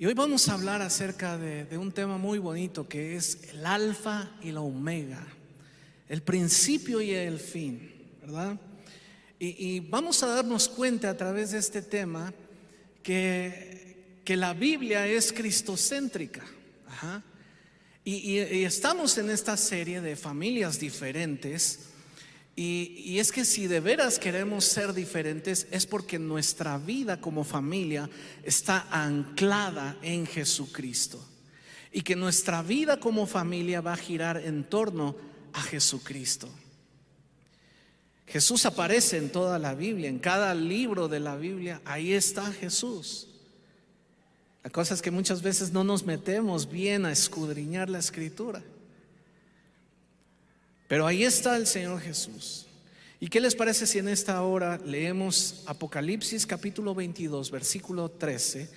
Y 0.00 0.06
hoy 0.06 0.14
vamos 0.14 0.48
a 0.48 0.54
hablar 0.54 0.80
acerca 0.80 1.36
de, 1.36 1.76
un 1.76 1.90
tema 1.90 2.18
muy 2.18 2.38
bonito 2.38 2.88
que 2.88 3.16
es 3.16 3.36
el 3.50 3.66
alfa 3.66 4.30
y 4.40 4.52
la 4.52 4.60
omega, 4.60 5.26
el 6.08 6.22
principio 6.22 7.00
y 7.00 7.10
el 7.10 7.40
fin, 7.40 7.90
¿verdad? 8.20 8.60
Y, 9.40 9.80
vamos 9.80 10.22
a 10.22 10.28
darnos 10.28 10.68
cuenta 10.68 11.10
a 11.10 11.16
través 11.16 11.50
de 11.50 11.58
este 11.58 11.82
tema 11.82 12.32
que, 13.02 14.20
que 14.24 14.36
la 14.36 14.54
Biblia 14.54 15.04
es 15.08 15.32
cristocéntrica. 15.32 16.44
Y, 18.04 18.14
y, 18.14 18.64
estamos 18.64 19.18
en 19.18 19.30
esta 19.30 19.56
serie 19.56 20.00
de 20.00 20.14
familias 20.14 20.78
diferentes 20.78 21.87
y, 22.60 23.20
es 23.20 23.30
que 23.30 23.44
si 23.44 23.68
de 23.68 23.78
veras 23.78 24.18
queremos 24.18 24.64
ser 24.64 24.92
diferentes 24.92 25.68
es 25.70 25.86
porque 25.86 26.18
nuestra 26.18 26.76
vida 26.76 27.20
como 27.20 27.44
familia 27.44 28.10
está 28.42 28.88
anclada 28.90 29.96
en 30.02 30.26
Jesucristo. 30.26 31.24
Y 31.92 32.02
que 32.02 32.16
nuestra 32.16 32.62
vida 32.62 32.98
como 32.98 33.26
familia 33.26 33.80
va 33.80 33.92
a 33.92 33.96
girar 33.96 34.38
en 34.38 34.64
torno 34.64 35.14
a 35.52 35.62
Jesucristo. 35.62 36.48
Jesús 38.26 38.66
aparece 38.66 39.18
en 39.18 39.30
toda 39.30 39.60
la 39.60 39.76
Biblia, 39.76 40.08
en 40.08 40.18
cada 40.18 40.52
libro 40.52 41.06
de 41.06 41.20
la 41.20 41.36
Biblia, 41.36 41.80
ahí 41.84 42.12
está 42.12 42.50
Jesús. 42.50 43.28
La 44.64 44.70
cosa 44.70 44.94
es 44.94 45.00
que 45.00 45.12
muchas 45.12 45.42
veces 45.42 45.70
no 45.70 45.84
nos 45.84 46.04
metemos 46.04 46.68
bien 46.68 47.06
a 47.06 47.12
escudriñar 47.12 47.88
la 47.88 48.00
escritura. 48.00 48.64
Pero 50.88 51.06
ahí 51.06 51.22
está 51.22 51.56
el 51.56 51.66
Señor 51.66 52.00
Jesús. 52.00 52.66
¿Y 53.20 53.28
qué 53.28 53.40
les 53.40 53.54
parece 53.54 53.86
si 53.86 53.98
en 53.98 54.08
esta 54.08 54.42
hora 54.42 54.78
leemos 54.84 55.62
Apocalipsis 55.66 56.46
capítulo 56.46 56.94
22, 56.94 57.50
versículo 57.50 58.10
13? 58.10 58.68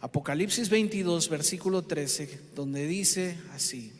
Apocalipsis 0.00 0.70
22, 0.70 1.28
versículo 1.28 1.82
13, 1.82 2.40
donde 2.54 2.86
dice 2.86 3.36
así, 3.52 3.92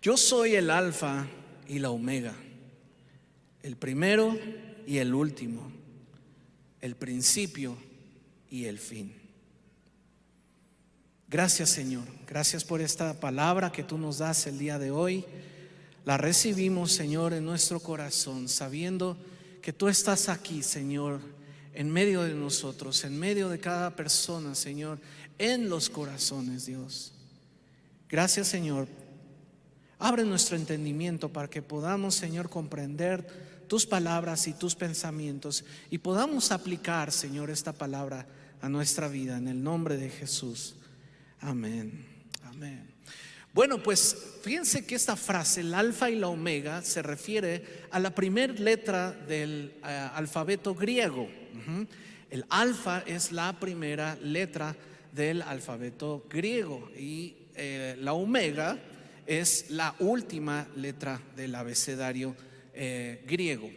yo 0.00 0.16
soy 0.16 0.54
el 0.54 0.70
alfa 0.70 1.26
y 1.66 1.80
la 1.80 1.90
omega, 1.90 2.34
el 3.62 3.76
primero 3.76 4.38
y 4.86 4.98
el 4.98 5.14
último, 5.14 5.72
el 6.80 6.94
principio 6.94 7.76
y 8.50 8.66
el 8.66 8.78
fin. 8.78 9.21
Gracias 11.32 11.70
Señor, 11.70 12.04
gracias 12.26 12.62
por 12.62 12.82
esta 12.82 13.18
palabra 13.18 13.72
que 13.72 13.82
tú 13.82 13.96
nos 13.96 14.18
das 14.18 14.46
el 14.46 14.58
día 14.58 14.78
de 14.78 14.90
hoy. 14.90 15.24
La 16.04 16.18
recibimos 16.18 16.92
Señor 16.92 17.32
en 17.32 17.46
nuestro 17.46 17.80
corazón, 17.80 18.50
sabiendo 18.50 19.16
que 19.62 19.72
tú 19.72 19.88
estás 19.88 20.28
aquí 20.28 20.62
Señor, 20.62 21.20
en 21.72 21.90
medio 21.90 22.20
de 22.20 22.34
nosotros, 22.34 23.02
en 23.04 23.18
medio 23.18 23.48
de 23.48 23.58
cada 23.58 23.96
persona 23.96 24.54
Señor, 24.54 25.00
en 25.38 25.70
los 25.70 25.88
corazones 25.88 26.66
Dios. 26.66 27.14
Gracias 28.10 28.48
Señor. 28.48 28.86
Abre 29.98 30.24
nuestro 30.24 30.56
entendimiento 30.56 31.32
para 31.32 31.48
que 31.48 31.62
podamos 31.62 32.14
Señor 32.14 32.50
comprender 32.50 33.26
tus 33.68 33.86
palabras 33.86 34.46
y 34.48 34.52
tus 34.52 34.74
pensamientos 34.74 35.64
y 35.88 35.96
podamos 35.96 36.52
aplicar 36.52 37.10
Señor 37.10 37.48
esta 37.48 37.72
palabra 37.72 38.26
a 38.60 38.68
nuestra 38.68 39.08
vida 39.08 39.38
en 39.38 39.48
el 39.48 39.62
nombre 39.62 39.96
de 39.96 40.10
Jesús. 40.10 40.74
Amén. 41.42 42.06
Amén. 42.44 42.86
Bueno, 43.52 43.82
pues 43.82 44.16
fíjense 44.42 44.86
que 44.86 44.94
esta 44.94 45.16
frase, 45.16 45.60
el 45.60 45.74
alfa 45.74 46.08
y 46.08 46.14
la 46.14 46.28
omega, 46.28 46.82
se 46.82 47.02
refiere 47.02 47.86
a 47.90 47.98
la 47.98 48.14
primera 48.14 48.52
letra 48.54 49.10
del 49.10 49.74
eh, 49.84 50.08
alfabeto 50.14 50.74
griego. 50.74 51.28
El 52.30 52.46
alfa 52.48 53.02
es 53.06 53.32
la 53.32 53.58
primera 53.58 54.16
letra 54.22 54.74
del 55.12 55.42
alfabeto 55.42 56.24
griego 56.30 56.90
y 56.96 57.34
eh, 57.56 57.96
la 57.98 58.14
omega 58.14 58.78
es 59.26 59.68
la 59.70 59.96
última 59.98 60.66
letra 60.76 61.20
del 61.36 61.56
abecedario 61.56 62.36
eh, 62.72 63.22
griego. 63.26 63.68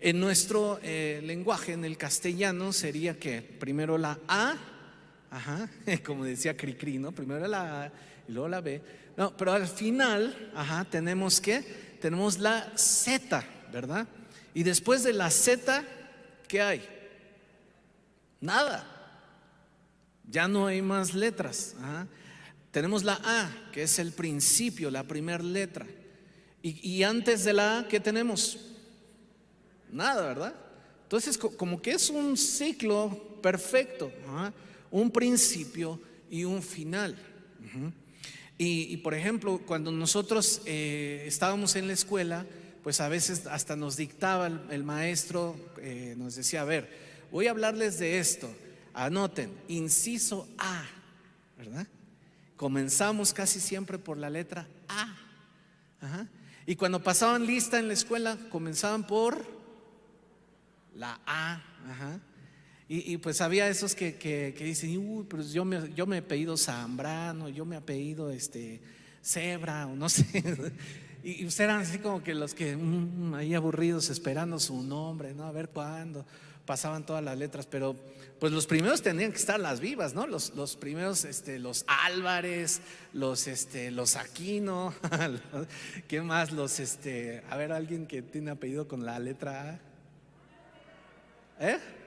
En 0.00 0.20
nuestro 0.20 0.80
lenguaje, 0.82 1.72
en 1.72 1.84
el 1.84 1.96
castellano, 1.96 2.72
sería 2.72 3.18
que 3.18 3.40
primero 3.42 3.96
la 3.96 4.18
A, 4.26 4.56
Ajá, 5.30 5.68
como 6.04 6.24
decía 6.24 6.56
Cricri, 6.56 6.98
¿no? 6.98 7.12
Primero 7.12 7.46
la 7.46 7.84
A 7.84 7.92
y 8.28 8.32
luego 8.32 8.48
la 8.48 8.60
B. 8.60 8.82
No, 9.16 9.36
pero 9.36 9.52
al 9.52 9.66
final, 9.68 10.50
ajá, 10.54 10.84
tenemos 10.84 11.40
que, 11.40 11.60
tenemos 12.00 12.38
la 12.38 12.72
Z, 12.76 13.44
¿verdad? 13.72 14.06
Y 14.54 14.62
después 14.62 15.02
de 15.02 15.12
la 15.12 15.30
Z, 15.30 15.84
¿qué 16.48 16.60
hay? 16.60 16.88
Nada. 18.40 18.86
Ya 20.28 20.48
no 20.48 20.66
hay 20.66 20.80
más 20.80 21.14
letras. 21.14 21.74
Tenemos 22.70 23.02
la 23.02 23.20
A, 23.24 23.50
que 23.72 23.82
es 23.82 23.98
el 23.98 24.12
principio, 24.12 24.90
la 24.90 25.02
primera 25.02 25.42
letra. 25.42 25.86
Y, 26.62 26.88
y, 26.88 27.02
antes 27.02 27.44
de 27.44 27.52
la 27.52 27.78
A, 27.78 27.88
¿qué 27.88 27.98
tenemos? 27.98 28.58
Nada, 29.90 30.26
¿verdad? 30.26 30.54
Entonces, 31.04 31.36
como 31.38 31.80
que 31.80 31.92
es 31.92 32.10
un 32.10 32.36
ciclo 32.36 33.38
perfecto. 33.42 34.12
¿ah? 34.28 34.52
Un 34.90 35.10
principio 35.10 36.00
y 36.30 36.44
un 36.44 36.62
final. 36.62 37.16
y, 38.58 38.96
por 38.98 39.14
ejemplo, 39.14 39.60
cuando 39.66 39.90
nosotros 39.90 40.62
eh, 40.66 41.24
estábamos 41.26 41.76
en 41.76 41.86
la 41.86 41.94
escuela, 41.94 42.46
pues 42.82 43.00
a 43.00 43.08
veces 43.08 43.46
hasta 43.46 43.76
nos 43.76 43.96
dictaba 43.96 44.46
el, 44.70 44.84
maestro, 44.84 45.56
eh, 45.78 46.14
nos 46.16 46.34
decía, 46.34 46.62
a 46.62 46.64
ver, 46.64 46.90
voy 47.30 47.46
a 47.46 47.50
hablarles 47.50 47.98
de 47.98 48.18
esto, 48.18 48.50
anoten, 48.94 49.50
inciso 49.68 50.48
A, 50.58 50.84
¿verdad? 51.58 51.86
Comenzamos 52.56 53.32
casi 53.32 53.60
siempre 53.60 53.98
por 53.98 54.18
la 54.18 54.30
letra 54.30 54.66
A. 54.88 55.16
Y 56.66 56.76
cuando 56.76 57.02
pasaban 57.02 57.46
lista 57.46 57.78
en 57.78 57.88
la 57.88 57.94
escuela, 57.94 58.38
comenzaban 58.50 59.06
por 59.06 59.44
la 60.94 61.20
A. 61.26 61.62
Ajá. 61.88 62.20
Y, 62.92 63.18
pues 63.18 63.40
había 63.40 63.68
esos 63.68 63.94
que, 63.94 64.16
que, 64.16 64.52
dicen, 64.64 64.98
uy, 64.98 65.22
pues 65.22 65.52
yo 65.52 65.64
me, 65.64 65.94
yo 65.94 66.08
me 66.08 66.16
he 66.18 66.22
pedido 66.22 66.56
Zambrano, 66.56 67.48
yo 67.48 67.64
me 67.64 67.76
he 67.76 67.80
pedido 67.80 68.32
este, 68.32 68.80
Zebra, 69.24 69.86
o 69.86 69.94
no 69.94 70.08
sé. 70.08 70.42
Y, 71.22 71.46
ustedes 71.46 71.60
eran 71.70 71.82
así 71.82 72.00
como 72.00 72.24
que 72.24 72.34
los 72.34 72.52
que 72.52 72.76
mm, 72.76 73.34
ahí 73.34 73.54
aburridos 73.54 74.10
esperando 74.10 74.58
su 74.58 74.82
nombre, 74.82 75.34
¿no? 75.34 75.44
A 75.44 75.52
ver 75.52 75.68
cuándo. 75.68 76.26
Pasaban 76.66 77.06
todas 77.06 77.22
las 77.22 77.38
letras, 77.38 77.64
pero 77.64 77.94
pues 78.40 78.52
los 78.52 78.66
primeros 78.66 79.02
tenían 79.02 79.30
que 79.30 79.38
estar 79.38 79.60
las 79.60 79.78
vivas, 79.78 80.12
¿no? 80.12 80.26
Los, 80.26 80.56
los 80.56 80.74
primeros, 80.74 81.24
este, 81.24 81.60
los 81.60 81.84
Álvarez, 81.86 82.80
los, 83.12 83.46
este, 83.46 83.92
los 83.92 84.16
Aquino, 84.16 84.92
¿qué 86.08 86.22
más? 86.22 86.50
Los, 86.50 86.80
este, 86.80 87.44
a 87.50 87.56
ver, 87.56 87.70
alguien 87.70 88.08
que 88.08 88.20
tiene 88.20 88.50
apellido 88.50 88.88
con 88.88 89.06
la 89.06 89.16
letra 89.20 89.78
A. 91.60 91.68
¿Eh? 91.68 91.99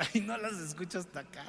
Ahí 0.14 0.20
no 0.20 0.36
las 0.38 0.54
escucho 0.54 0.98
hasta 0.98 1.20
acá. 1.20 1.44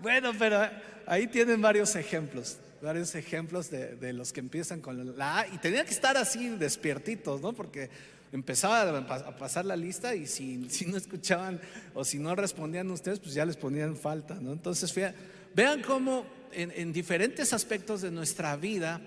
Bueno, 0.00 0.32
pero 0.38 0.60
ahí 1.06 1.26
tienen 1.26 1.60
varios 1.60 1.96
ejemplos, 1.96 2.58
varios 2.80 3.14
ejemplos 3.14 3.70
de, 3.70 4.12
los 4.12 4.32
que 4.32 4.40
empiezan 4.40 4.80
con 4.80 5.16
la 5.16 5.40
A 5.40 5.48
y 5.48 5.58
tenía 5.58 5.84
que 5.84 5.90
estar 5.90 6.16
así 6.16 6.48
despiertitos, 6.50 7.40
¿no? 7.40 7.52
Porque 7.52 7.90
empezaba 8.30 8.82
a 8.98 9.36
pasar 9.36 9.64
la 9.64 9.76
lista 9.76 10.14
y 10.14 10.26
si, 10.26 10.56
no 10.86 10.96
escuchaban 10.96 11.60
o 11.94 12.04
si 12.04 12.18
no 12.18 12.36
respondían 12.36 12.90
ustedes, 12.90 13.18
pues 13.18 13.34
ya 13.34 13.44
les 13.44 13.56
ponían 13.56 13.96
falta, 13.96 14.34
¿no? 14.34 14.52
Entonces, 14.52 14.94
vean 15.54 15.82
cómo 15.82 16.26
en 16.52 16.92
diferentes 16.92 17.52
aspectos 17.52 18.00
de 18.02 18.12
nuestra 18.12 18.54
vida, 18.56 19.00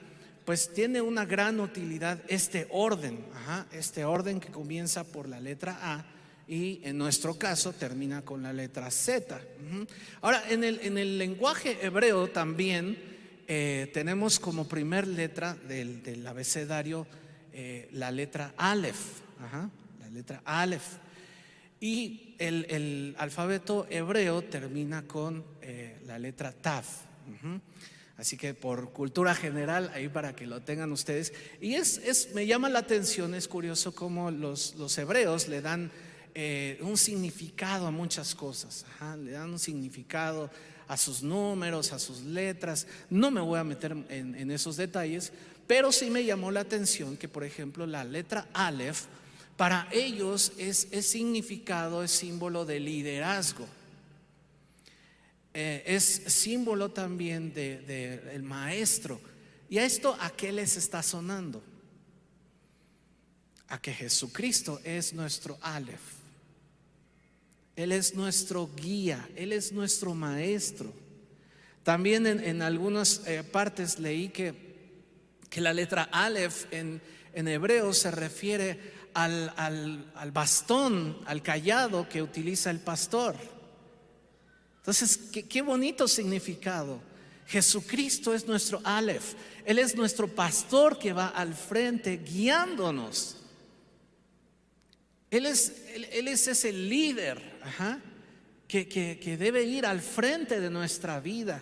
pues 0.43 0.73
tiene 0.73 1.01
una 1.01 1.25
gran 1.25 1.59
utilidad 1.59 2.19
este 2.27 2.67
orden, 2.71 3.23
este 3.71 4.03
orden 4.03 4.39
que 4.41 4.49
comienza 4.49 5.05
por 5.05 5.29
la 5.29 5.39
letra 5.39 5.77
A 5.81 6.16
y 6.47 6.79
en 6.83 6.97
nuestro 6.97 7.37
caso 7.37 7.73
termina 7.73 8.23
con 8.23 8.41
la 8.41 8.53
letra 8.53 8.89
Z. 8.89 9.39
Ahora, 10.21 10.43
en 10.49 10.63
el, 10.63 10.79
en 10.81 10.97
el, 10.97 11.17
lenguaje 11.17 11.85
hebreo 11.85 12.29
también 12.29 12.97
eh, 13.47 13.91
tenemos 13.93 14.39
como 14.39 14.67
primer 14.67 15.07
letra 15.07 15.55
del, 15.55 16.25
abecedario 16.25 17.05
eh, 17.51 17.89
la 17.91 18.11
letra 18.11 18.53
Aleph, 18.57 19.21
la 19.99 20.09
letra 20.09 20.41
Aleph. 20.45 20.97
Y 21.79 22.35
el, 22.39 23.15
alfabeto 23.17 23.85
hebreo 23.89 24.41
termina 24.43 25.03
con 25.03 25.43
eh, 25.61 25.99
la 26.05 26.17
letra 26.17 26.53
Tav. 26.53 26.85
Así 28.15 28.35
que 28.35 28.53
por 28.53 28.93
cultura 28.93 29.35
general, 29.35 29.91
ahí 29.93 30.07
para 30.07 30.33
que 30.35 30.47
lo 30.47 30.61
tengan 30.61 30.91
ustedes. 30.91 31.33
Y 31.61 31.75
es, 31.75 31.97
es 31.99 32.33
me 32.33 32.47
llama 32.47 32.69
la 32.69 32.79
atención, 32.79 33.35
es 33.35 33.47
curioso 33.47 33.93
cómo 33.93 34.31
los, 34.31 34.75
los 34.75 34.97
hebreos 34.97 35.49
le 35.49 35.61
dan 35.61 35.91
eh, 36.39 36.77
un 36.81 36.97
significado 36.97 37.87
a 37.87 37.91
muchas 37.91 38.35
cosas, 38.35 38.85
le 39.23 39.31
dan 39.31 39.49
un 39.49 39.57
significado 39.57 40.51
a 40.87 40.95
sus 40.95 41.23
números, 41.23 41.91
a 41.93 41.97
sus 41.97 42.21
letras. 42.21 42.85
No 43.09 43.31
me 43.31 43.41
voy 43.41 43.57
a 43.57 43.63
meter 43.63 43.93
en, 44.07 44.51
esos 44.51 44.77
detalles, 44.77 45.33
pero 45.65 45.91
sí 45.91 46.11
me 46.11 46.23
llamó 46.23 46.51
la 46.51 46.59
atención 46.59 47.17
que, 47.17 47.27
por 47.27 47.43
ejemplo, 47.43 47.87
la 47.87 48.03
letra 48.03 48.47
Aleph, 48.53 49.05
para 49.55 49.87
ellos 49.91 50.51
es, 50.59 50.87
es 50.91 51.07
significado, 51.07 52.03
es 52.03 52.11
símbolo 52.11 52.65
de 52.65 52.81
liderazgo. 52.81 53.65
Eh, 55.55 55.85
es 55.87 56.21
símbolo 56.27 56.91
también 56.91 57.51
del 57.51 57.87
de, 57.87 58.39
maestro. 58.43 59.19
¿Y 59.71 59.79
a 59.79 59.85
esto 59.85 60.15
a 60.19 60.29
qué 60.29 60.51
les 60.51 60.77
está 60.77 61.01
sonando? 61.01 61.63
A 63.69 63.81
que 63.81 63.91
Jesucristo 63.91 64.79
es 64.83 65.13
nuestro 65.13 65.57
Aleph. 65.61 66.16
Él 67.77 67.93
es 67.93 68.15
nuestro 68.15 68.69
guía, 68.75 69.29
Él 69.35 69.53
es 69.53 69.71
nuestro 69.71 70.13
maestro. 70.13 70.91
También 71.83 72.27
en, 72.27 72.61
algunas 72.61 73.21
eh, 73.25 73.43
partes 73.43 73.99
leí 73.99 74.27
que, 74.27 74.53
que, 75.49 75.61
la 75.61 75.73
letra 75.73 76.09
Aleph 76.11 76.65
en, 76.71 77.01
en 77.33 77.47
hebreo 77.47 77.93
se 77.93 78.11
refiere 78.11 78.77
al, 79.13 79.53
al, 79.55 80.11
al 80.15 80.31
bastón, 80.33 81.17
al 81.25 81.41
callado 81.41 82.09
que 82.09 82.21
utiliza 82.21 82.69
el 82.69 82.79
pastor. 82.79 83.37
Entonces, 84.87 85.17
qué, 85.17 85.61
bonito 85.61 86.07
significado. 86.07 87.01
Jesucristo 87.45 88.33
es 88.33 88.47
nuestro 88.47 88.79
Aleph. 88.83 89.33
Él 89.65 89.79
es 89.79 89.95
nuestro 89.95 90.27
pastor 90.27 90.97
que 90.97 91.13
va 91.13 91.27
al 91.27 91.53
frente 91.53 92.17
guiándonos. 92.17 93.36
Él 95.29 95.45
es, 95.45 95.73
él, 95.93 96.27
es 96.27 96.47
ese 96.47 96.71
líder 96.71 97.41
que, 98.67 98.87
que 98.87 99.37
debe 99.37 99.63
ir 99.63 99.85
al 99.85 100.01
frente 100.01 100.59
de 100.59 100.69
nuestra 100.69 101.19
vida, 101.19 101.61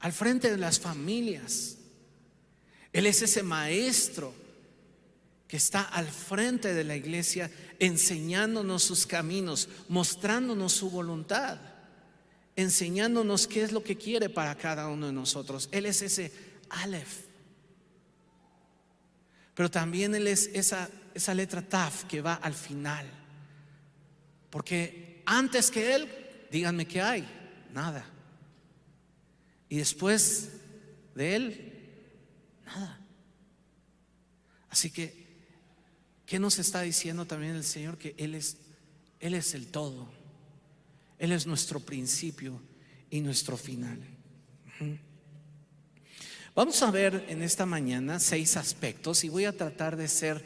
al 0.00 0.12
frente 0.12 0.50
de 0.50 0.56
las 0.56 0.80
familias. 0.80 1.76
Él 2.92 3.06
es 3.06 3.22
ese 3.22 3.42
maestro 3.42 4.34
que 5.46 5.56
está 5.56 5.82
al 5.82 6.08
frente 6.08 6.74
de 6.74 6.84
la 6.84 6.96
iglesia 6.96 7.50
enseñándonos 7.78 8.82
sus 8.82 9.06
caminos, 9.06 9.68
mostrándonos 9.88 10.72
su 10.72 10.90
voluntad 10.90 11.58
enseñándonos 12.56 13.46
qué 13.46 13.62
es 13.62 13.72
lo 13.72 13.82
que 13.82 13.96
quiere 13.96 14.28
para 14.28 14.56
cada 14.56 14.88
uno 14.88 15.06
de 15.06 15.12
nosotros. 15.12 15.68
Él 15.72 15.86
es 15.86 16.02
ese 16.02 16.32
Aleph. 16.70 17.24
Pero 19.54 19.70
también 19.70 20.14
Él 20.14 20.26
es 20.26 20.50
esa, 20.52 20.88
esa 21.14 21.32
letra 21.32 21.62
Taf 21.62 22.04
que 22.04 22.20
va 22.20 22.34
al 22.34 22.54
final. 22.54 23.06
Porque 24.50 25.22
antes 25.26 25.70
que 25.70 25.94
Él, 25.94 26.08
díganme 26.50 26.86
qué 26.86 27.00
hay, 27.00 27.26
nada. 27.72 28.04
Y 29.68 29.78
después 29.78 30.50
de 31.14 31.36
Él, 31.36 31.72
nada. 32.66 33.00
Así 34.68 34.90
que, 34.90 35.26
¿qué 36.26 36.38
nos 36.38 36.58
está 36.58 36.82
diciendo 36.82 37.24
también 37.24 37.54
el 37.54 37.64
Señor? 37.64 37.96
Que 37.96 38.14
Él 38.18 38.34
es, 38.34 38.56
Él 39.20 39.34
es 39.34 39.54
el 39.54 39.68
todo. 39.68 40.08
Él 41.18 41.32
es 41.32 41.46
nuestro 41.46 41.80
principio 41.80 42.60
y 43.10 43.20
nuestro 43.20 43.56
final. 43.56 43.98
Vamos 46.54 46.82
a 46.82 46.90
ver 46.90 47.24
en 47.28 47.42
esta 47.42 47.66
mañana 47.66 48.20
seis 48.20 48.56
aspectos 48.56 49.24
y 49.24 49.28
voy 49.28 49.44
a 49.44 49.56
tratar 49.56 49.96
de 49.96 50.06
ser 50.06 50.44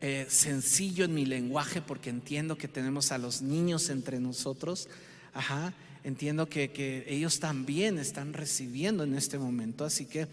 eh, 0.00 0.26
sencillo 0.28 1.04
en 1.04 1.14
mi 1.14 1.26
lenguaje 1.26 1.82
porque 1.82 2.10
entiendo 2.10 2.56
que 2.56 2.68
tenemos 2.68 3.10
a 3.10 3.18
los 3.18 3.42
niños 3.42 3.90
entre 3.90 4.20
nosotros. 4.20 4.88
Ajá, 5.34 5.74
entiendo 6.04 6.48
que, 6.48 7.04
ellos 7.08 7.40
también 7.40 7.98
están 7.98 8.32
recibiendo 8.32 9.04
en 9.04 9.14
este 9.14 9.38
momento, 9.38 9.84
así 9.84 10.06
que 10.06 10.28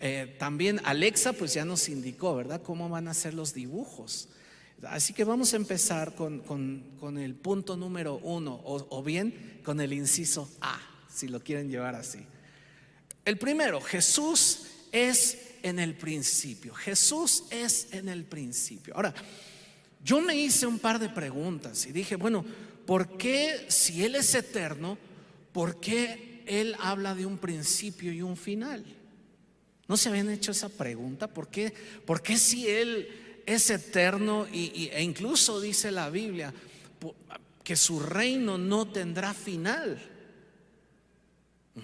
eh, 0.00 0.36
también 0.38 0.80
Alexa 0.84 1.32
pues 1.32 1.54
ya 1.54 1.64
nos 1.64 1.88
indicó, 1.88 2.36
¿verdad? 2.36 2.62
Cómo 2.62 2.88
van 2.88 3.08
a 3.08 3.14
ser 3.14 3.34
los 3.34 3.54
dibujos. 3.54 4.28
Así 4.82 5.12
que 5.12 5.24
vamos 5.24 5.54
a 5.54 5.56
empezar 5.56 6.14
con, 6.14 7.18
el 7.18 7.34
punto 7.34 7.76
número 7.76 8.18
uno, 8.18 8.60
o, 8.64 9.02
bien 9.02 9.60
con 9.64 9.80
el 9.80 9.92
inciso 9.92 10.48
A, 10.60 10.78
si 11.12 11.26
lo 11.28 11.40
quieren 11.40 11.68
llevar 11.70 11.96
así. 11.96 12.20
El 13.24 13.38
primero, 13.38 13.80
Jesús 13.80 14.66
es 14.92 15.47
en 15.62 15.78
el 15.78 15.94
principio. 15.94 16.74
Jesús 16.74 17.44
es 17.50 17.88
en 17.92 18.08
el 18.08 18.24
principio. 18.24 18.94
Ahora, 18.94 19.14
yo 20.02 20.20
me 20.20 20.36
hice 20.36 20.66
un 20.66 20.78
par 20.78 20.98
de 20.98 21.08
preguntas 21.08 21.86
y 21.86 21.92
dije, 21.92 22.16
bueno, 22.16 22.44
¿por 22.86 23.16
qué 23.16 23.66
si 23.68 24.04
Él 24.04 24.14
es 24.14 24.34
eterno, 24.34 24.98
por 25.52 25.80
qué 25.80 26.42
Él 26.46 26.76
habla 26.78 27.14
de 27.14 27.26
un 27.26 27.38
principio 27.38 28.12
y 28.12 28.22
un 28.22 28.36
final? 28.36 28.84
¿No 29.86 29.96
se 29.96 30.08
habían 30.08 30.30
hecho 30.30 30.52
esa 30.52 30.68
pregunta? 30.68 31.28
¿Por 31.28 31.48
qué, 31.48 31.72
por 32.04 32.22
qué 32.22 32.36
si 32.36 32.68
Él 32.68 33.08
es 33.48 33.70
eterno 33.70 34.46
y, 34.52 34.90
e 34.92 35.02
incluso 35.02 35.58
dice 35.58 35.90
la 35.90 36.10
Biblia 36.10 36.52
que 37.64 37.76
su 37.76 38.00
reino 38.00 38.58
no 38.58 38.88
tendrá 38.88 39.32
final. 39.32 39.98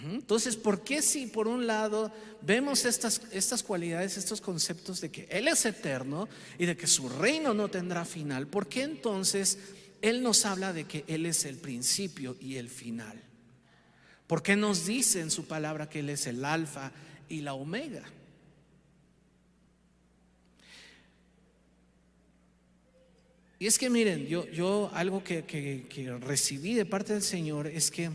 Entonces, 0.03 0.57
¿por 0.57 0.83
qué 0.83 1.03
si 1.03 1.27
por 1.27 1.49
un 1.49 1.67
lado 1.67 2.13
vemos 2.43 2.85
estas, 2.85 3.23
estas 3.33 3.63
cualidades, 3.63 4.17
estos 4.17 4.41
conceptos 4.41 5.01
de 5.01 5.11
que 5.11 5.27
Él 5.31 5.49
es 5.49 5.65
eterno 5.65 6.29
y 6.59 6.67
de 6.67 6.77
que 6.77 6.87
su 6.87 7.09
reino 7.09 7.55
no 7.55 7.69
tendrá 7.69 8.05
final, 8.05 8.47
¿por 8.47 8.69
qué 8.69 8.83
entonces 8.83 9.59
Él 10.03 10.23
nos 10.23 10.45
habla 10.45 10.73
de 10.73 10.85
que 10.85 11.05
Él 11.07 11.27
es 11.27 11.45
el 11.45 11.57
principio 11.57 12.37
y 12.41 12.57
el 12.57 12.69
final? 12.69 13.23
¿Por 14.27 14.43
qué 14.43 14.57
nos 14.57 14.87
dice 14.87 15.21
en 15.21 15.31
su 15.31 15.47
palabra 15.47 15.89
que 15.89 16.01
Él 16.01 16.11
es 16.11 16.27
el 16.27 16.45
alfa 16.45 16.93
y 17.29 17.41
la 17.41 17.55
omega? 17.55 18.05
Y 23.59 23.67
es 23.67 23.79
que 23.79 23.89
miren, 23.89 24.27
yo, 24.27 24.47
yo 24.51 24.91
algo 24.93 25.25
que, 25.25 25.87
recibí 26.21 26.75
de 26.75 26.85
parte 26.85 27.13
del 27.13 27.23
Señor 27.23 27.67
es 27.67 27.91
que, 27.91 28.11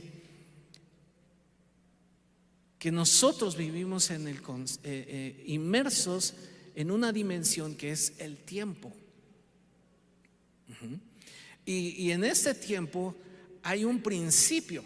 que 2.80 2.92
nosotros 2.92 3.56
vivimos 3.56 4.10
en 4.10 4.28
el, 4.28 4.38
eh, 4.38 4.80
eh, 4.84 5.44
inmersos 5.48 6.34
en 6.76 6.90
una 6.90 7.12
dimensión 7.12 7.76
que 7.76 7.92
es 7.92 8.14
el 8.20 8.38
tiempo. 8.38 8.92
y, 11.66 12.10
en 12.10 12.24
este 12.24 12.56
tiempo 12.56 13.16
hay 13.62 13.84
un 13.84 14.02
principio 14.02 14.84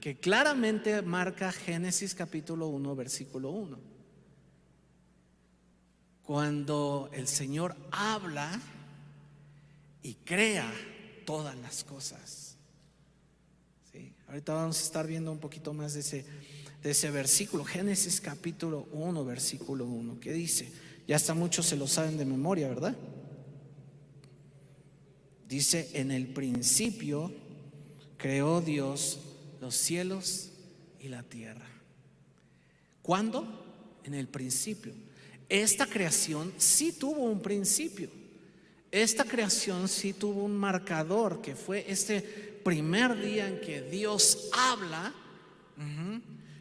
que 0.00 0.16
claramente 0.16 1.02
marca 1.02 1.52
Génesis 1.52 2.14
capítulo 2.14 2.68
1, 2.68 2.96
versículo 2.96 3.50
1. 3.50 3.78
Cuando 6.22 7.10
el 7.12 7.26
Señor 7.26 7.76
habla, 7.90 8.60
y 10.02 10.14
crea 10.14 10.72
todas 11.26 11.54
las 11.56 11.84
cosas. 11.84 12.56
¿Sí? 13.92 14.14
Ahorita 14.26 14.54
vamos 14.54 14.80
a 14.80 14.82
estar 14.82 15.06
viendo 15.06 15.30
un 15.30 15.38
poquito 15.38 15.74
más 15.74 15.94
de 15.94 16.00
ese, 16.00 16.24
ese 16.90 17.10
versículo, 17.10 17.64
Génesis 17.64 18.20
capítulo 18.20 18.88
1, 18.92 19.24
versículo 19.24 19.86
1, 19.86 20.20
que 20.20 20.32
dice, 20.32 20.70
ya 21.06 21.16
hasta 21.16 21.34
muchos 21.34 21.66
se 21.66 21.76
lo 21.76 21.86
saben 21.86 22.16
de 22.16 22.24
memoria, 22.24 22.68
¿verdad? 22.68 22.96
Dice, 25.48 25.90
en 25.94 26.10
el 26.10 26.28
principio 26.28 27.32
creó 28.16 28.60
Dios 28.60 29.20
los 29.60 29.74
cielos 29.74 30.50
y 31.00 31.08
la 31.08 31.22
tierra. 31.22 31.66
¿Cuándo? 33.02 34.00
En 34.04 34.14
el 34.14 34.28
principio. 34.28 34.92
Esta 35.48 35.86
creación 35.86 36.52
sí 36.58 36.92
tuvo 36.92 37.22
un 37.22 37.40
principio. 37.40 38.10
Esta 38.90 39.24
creación 39.24 39.88
sí 39.88 40.12
tuvo 40.12 40.44
un 40.44 40.56
marcador 40.56 41.40
que 41.40 41.54
fue 41.56 41.84
este 41.90 42.20
primer 42.64 43.18
día 43.20 43.48
en 43.48 43.60
que 43.60 43.82
Dios 43.82 44.50
habla 44.52 45.14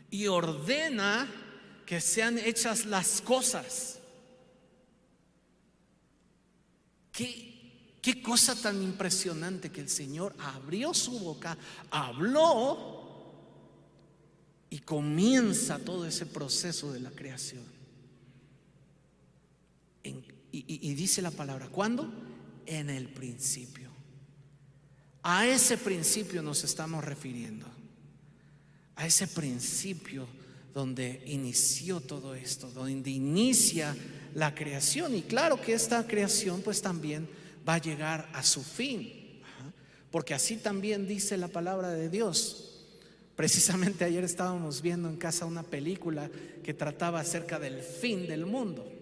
y 0.10 0.28
ordena 0.28 1.28
que 1.86 2.02
sean 2.02 2.38
hechas 2.38 2.86
las 2.86 3.22
cosas. 3.22 4.00
¿Qué, 7.12 8.00
qué 8.02 8.22
cosa 8.22 8.56
tan 8.56 8.82
impresionante 8.82 9.72
que 9.72 9.82
el 9.82 9.90
Señor 9.90 10.36
abrió 10.40 10.94
su 10.94 11.20
boca, 11.20 11.58
habló 11.92 12.98
y 14.70 14.80
comienza 14.80 15.80
todo 15.80 16.06
ese 16.06 16.26
proceso 16.26 16.92
de 16.92 17.00
la 17.00 17.12
creación. 17.12 17.64
Y, 20.52 20.94
dice 20.96 21.22
la 21.22 21.32
palabra, 21.32 21.68
¿cuándo? 21.68 22.10
En 22.66 22.90
el 22.90 23.10
principio. 23.10 23.90
A 25.24 25.46
ese 25.46 25.78
principio 25.78 26.42
nos 26.42 26.64
estamos 26.64 27.04
refiriendo. 27.04 27.68
A 28.98 29.08
ese 29.08 29.28
principio 29.28 30.28
donde 30.74 31.24
inició 31.26 32.02
todo 32.02 32.36
esto, 32.36 32.70
donde 32.70 33.10
inicia 33.10 33.96
la 34.36 34.54
creación. 34.54 35.16
Y 35.16 35.24
claro 35.24 35.60
que 35.60 35.74
esta 35.74 36.06
creación 36.06 36.62
pues 36.62 36.84
también 36.84 37.28
va 37.68 37.76
a 37.76 37.82
llegar 37.82 38.30
a 38.34 38.44
su 38.44 38.64
fin. 38.64 39.42
Porque 40.12 40.36
así 40.36 40.58
también 40.58 41.08
dice 41.08 41.36
la 41.36 41.48
palabra 41.48 41.90
de 41.90 42.10
Dios. 42.10 42.86
Precisamente 43.36 44.06
ayer 44.06 44.24
estábamos 44.24 44.82
viendo 44.84 45.10
en 45.10 45.18
casa 45.18 45.46
una 45.46 45.64
película 45.64 46.30
que 46.64 46.74
trataba 46.74 47.22
acerca 47.22 47.60
del 47.60 47.82
fin 47.82 48.28
del 48.28 48.46
mundo. 48.46 48.94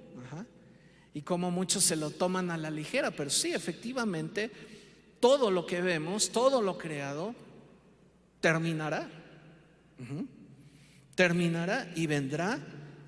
y 1.14 1.22
como 1.22 1.52
muchos 1.52 1.84
se 1.84 1.96
lo 1.96 2.10
toman 2.10 2.52
a 2.52 2.58
la 2.58 2.70
ligera, 2.70 3.12
pero 3.12 3.30
sí, 3.30 3.54
efectivamente, 3.54 4.52
todo 5.20 5.52
lo 5.52 5.66
que 5.66 5.82
vemos, 5.82 6.30
todo 6.30 6.62
lo 6.62 6.78
creado, 6.78 7.34
terminará. 8.42 9.10
Terminará 11.16 11.92
y 11.96 12.08
vendrá 12.08 12.60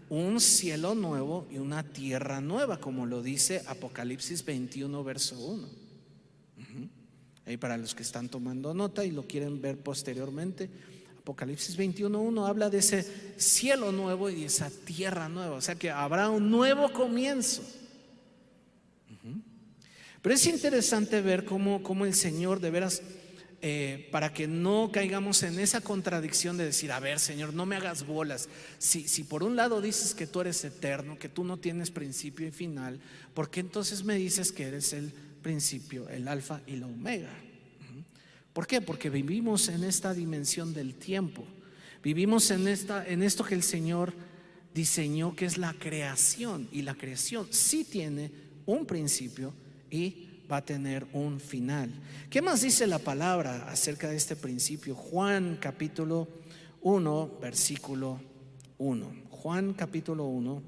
un 0.10 0.40
cielo 0.40 0.96
nuevo 0.96 1.48
y 1.52 1.58
una 1.58 1.84
tierra 1.84 2.40
nueva, 2.40 2.80
como 2.80 3.06
lo 3.06 3.22
dice 3.22 3.64
Apocalipsis 3.68 4.46
21, 4.46 5.04
verso 5.04 5.38
1. 5.40 5.68
Ahí 7.46 7.58
para 7.58 7.78
los 7.78 7.96
que 7.96 8.04
están 8.04 8.28
tomando 8.28 8.74
nota 8.74 9.06
y 9.06 9.12
lo 9.12 9.26
quieren 9.26 9.62
ver 9.62 9.78
posteriormente, 9.78 10.70
Apocalipsis 11.20 11.78
21.1 11.78 12.48
habla 12.48 12.70
de 12.70 12.80
ese 12.80 13.06
cielo 13.38 13.92
nuevo 13.92 14.30
y 14.30 14.44
esa 14.44 14.70
tierra 14.70 15.30
nueva, 15.30 15.56
o 15.56 15.62
sea 15.62 15.76
que 15.76 15.90
habrá 15.90 16.30
un 16.30 16.50
nuevo 16.50 16.92
comienzo. 16.92 17.64
Pero 20.22 20.36
es 20.36 20.46
interesante 20.48 21.22
ver 21.22 21.46
cómo, 21.46 21.84
cómo 21.84 22.06
el 22.06 22.14
Señor 22.14 22.60
de 22.60 22.72
veras 22.72 23.02
eh, 23.62 24.08
para 24.12 24.34
que 24.34 24.48
no 24.48 24.92
caigamos 24.94 25.42
en 25.44 25.60
esa 25.60 25.82
contradicción 25.82 26.58
de 26.58 26.66
decir, 26.66 26.92
a 26.92 27.00
ver, 27.00 27.20
Señor, 27.20 27.54
no 27.54 27.66
me 27.66 27.76
hagas 27.76 28.06
bolas. 28.06 28.50
Si, 28.78 29.08
si 29.08 29.24
por 29.24 29.44
un 29.44 29.56
lado 29.56 29.82
dices 29.82 30.14
que 30.14 30.28
tú 30.28 30.42
eres 30.42 30.64
eterno, 30.64 31.18
que 31.18 31.30
tú 31.30 31.44
no 31.44 31.58
tienes 31.58 31.90
principio 31.90 32.48
y 32.48 32.52
final, 32.52 33.00
¿por 33.34 33.50
qué 33.50 33.62
entonces 33.62 34.04
me 34.04 34.16
dices 34.16 34.52
que 34.52 34.64
eres 34.64 34.94
el 34.94 35.12
principio, 35.42 36.08
el 36.10 36.28
alfa 36.28 36.62
y 36.68 36.76
la 36.76 36.88
omega? 36.88 37.34
¿Por 38.54 38.66
qué? 38.66 38.82
Porque 38.82 39.12
vivimos 39.12 39.70
en 39.70 39.84
esta 39.84 40.14
dimensión 40.16 40.74
del 40.74 40.96
tiempo. 40.96 41.46
Vivimos 42.04 42.50
en, 42.50 42.68
esta, 42.68 43.08
en 43.08 43.22
esto 43.22 43.44
que 43.44 43.54
el 43.54 43.62
Señor 43.62 44.14
diseñó, 44.74 45.36
que 45.36 45.46
es 45.46 45.60
la 45.60 45.74
creación. 45.74 46.68
Y 46.72 46.82
la 46.82 46.96
creación 46.96 47.48
sí 47.52 47.84
tiene 47.84 48.32
un 48.66 48.86
principio 48.86 49.54
y 49.92 50.27
va 50.52 50.58
a 50.58 50.66
tener 50.66 51.06
un 51.14 51.40
final. 51.40 51.92
¿Qué 52.30 52.42
más 52.42 52.62
dice 52.62 52.88
la 52.88 53.00
palabra 53.00 53.70
acerca 53.70 54.10
de 54.10 54.16
este 54.16 54.36
principio? 54.36 54.96
Juan 54.96 55.58
capítulo 55.60 56.28
1, 56.82 57.38
versículo 57.42 58.22
1. 58.78 59.24
Juan 59.30 59.74
capítulo 59.74 60.26
1, 60.26 60.62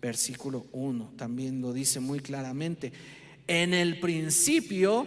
versículo 0.00 0.66
1. 0.72 1.12
También 1.16 1.60
lo 1.60 1.72
dice 1.72 2.00
muy 2.00 2.20
claramente. 2.20 2.92
En 3.46 3.74
el 3.74 4.00
principio, 4.00 5.06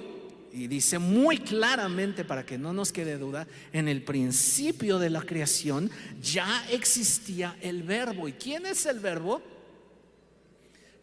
y 0.53 0.67
dice 0.67 0.99
muy 0.99 1.39
claramente 1.39 2.23
para 2.23 2.45
que 2.45 2.57
no 2.57 2.73
nos 2.73 2.91
quede 2.91 3.17
duda, 3.17 3.47
en 3.73 3.87
el 3.87 4.03
principio 4.03 4.99
de 4.99 5.09
la 5.09 5.21
creación 5.21 5.89
ya 6.21 6.65
existía 6.69 7.57
el 7.61 7.83
verbo. 7.83 8.27
¿Y 8.27 8.33
quién 8.33 8.65
es 8.65 8.85
el 8.85 8.99
verbo? 8.99 9.41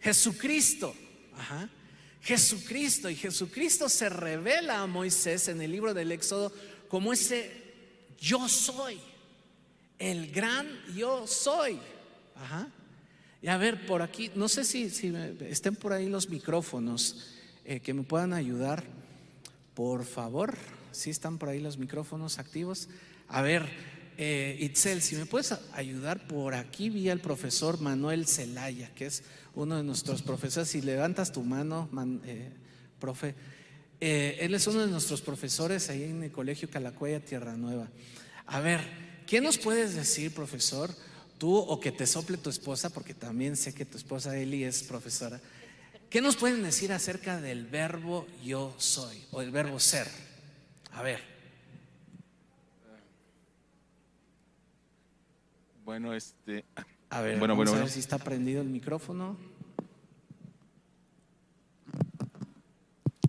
Jesucristo. 0.00 0.94
Ajá. 1.36 1.68
Jesucristo. 2.22 3.10
Y 3.10 3.16
Jesucristo 3.16 3.88
se 3.88 4.08
revela 4.08 4.80
a 4.80 4.86
Moisés 4.86 5.48
en 5.48 5.60
el 5.60 5.70
libro 5.70 5.92
del 5.92 6.12
Éxodo 6.12 6.52
como 6.88 7.12
ese 7.12 7.50
yo 8.20 8.48
soy, 8.48 9.00
el 9.98 10.30
gran 10.30 10.68
yo 10.94 11.26
soy. 11.26 11.78
Ajá. 12.36 12.68
Y 13.40 13.48
a 13.48 13.56
ver, 13.56 13.86
por 13.86 14.02
aquí, 14.02 14.30
no 14.36 14.48
sé 14.48 14.64
si, 14.64 14.88
si 14.90 15.12
estén 15.40 15.74
por 15.74 15.92
ahí 15.92 16.08
los 16.08 16.28
micrófonos 16.28 17.34
eh, 17.64 17.80
que 17.80 17.92
me 17.92 18.04
puedan 18.04 18.32
ayudar, 18.32 18.84
por 19.74 20.04
favor. 20.04 20.56
Si 20.92 21.10
están 21.10 21.38
por 21.38 21.48
ahí 21.48 21.58
los 21.58 21.78
micrófonos 21.78 22.38
activos. 22.38 22.88
A 23.26 23.42
ver, 23.42 23.66
eh, 24.16 24.56
Itzel, 24.60 25.02
si 25.02 25.16
me 25.16 25.26
puedes 25.26 25.54
ayudar, 25.72 26.26
por 26.26 26.54
aquí 26.54 26.90
vi 26.90 27.08
al 27.08 27.20
profesor 27.20 27.80
Manuel 27.80 28.26
Zelaya, 28.26 28.92
que 28.94 29.06
es 29.06 29.22
uno 29.54 29.76
de 29.76 29.82
nuestros 29.82 30.22
profesores, 30.22 30.68
si 30.68 30.82
levantas 30.82 31.32
tu 31.32 31.42
mano, 31.42 31.88
eh, 32.24 32.50
profe, 32.98 33.34
eh, 34.00 34.38
él 34.40 34.54
es 34.54 34.66
uno 34.66 34.80
de 34.80 34.88
nuestros 34.88 35.20
profesores 35.20 35.88
ahí 35.88 36.04
en 36.04 36.22
el 36.22 36.32
Colegio 36.32 36.68
Calacuaya 36.68 37.20
Tierra 37.20 37.56
Nueva. 37.56 37.88
A 38.46 38.60
ver, 38.60 38.80
¿qué 39.26 39.40
nos 39.40 39.58
puedes 39.58 39.94
decir, 39.94 40.34
profesor? 40.34 40.90
Tú 41.38 41.56
o 41.56 41.80
que 41.80 41.92
te 41.92 42.06
sople 42.06 42.36
tu 42.36 42.50
esposa, 42.50 42.90
porque 42.90 43.14
también 43.14 43.56
sé 43.56 43.74
que 43.74 43.84
tu 43.84 43.96
esposa 43.96 44.36
Eli 44.36 44.64
es 44.64 44.82
profesora. 44.82 45.40
¿Qué 46.10 46.20
nos 46.20 46.36
pueden 46.36 46.62
decir 46.62 46.92
acerca 46.92 47.40
del 47.40 47.66
verbo 47.66 48.26
yo 48.44 48.74
soy 48.76 49.24
o 49.30 49.40
el 49.40 49.50
verbo 49.50 49.80
ser? 49.80 50.06
A 50.92 51.02
ver. 51.02 51.31
Bueno, 55.84 56.14
este. 56.14 56.64
A 57.10 57.20
ver, 57.20 57.38
bueno, 57.38 57.54
vamos 57.54 57.74
a 57.74 57.78
ver 57.80 57.90
si 57.90 58.00
está 58.00 58.16
prendido 58.16 58.62
el 58.62 58.68
micrófono. 58.68 59.36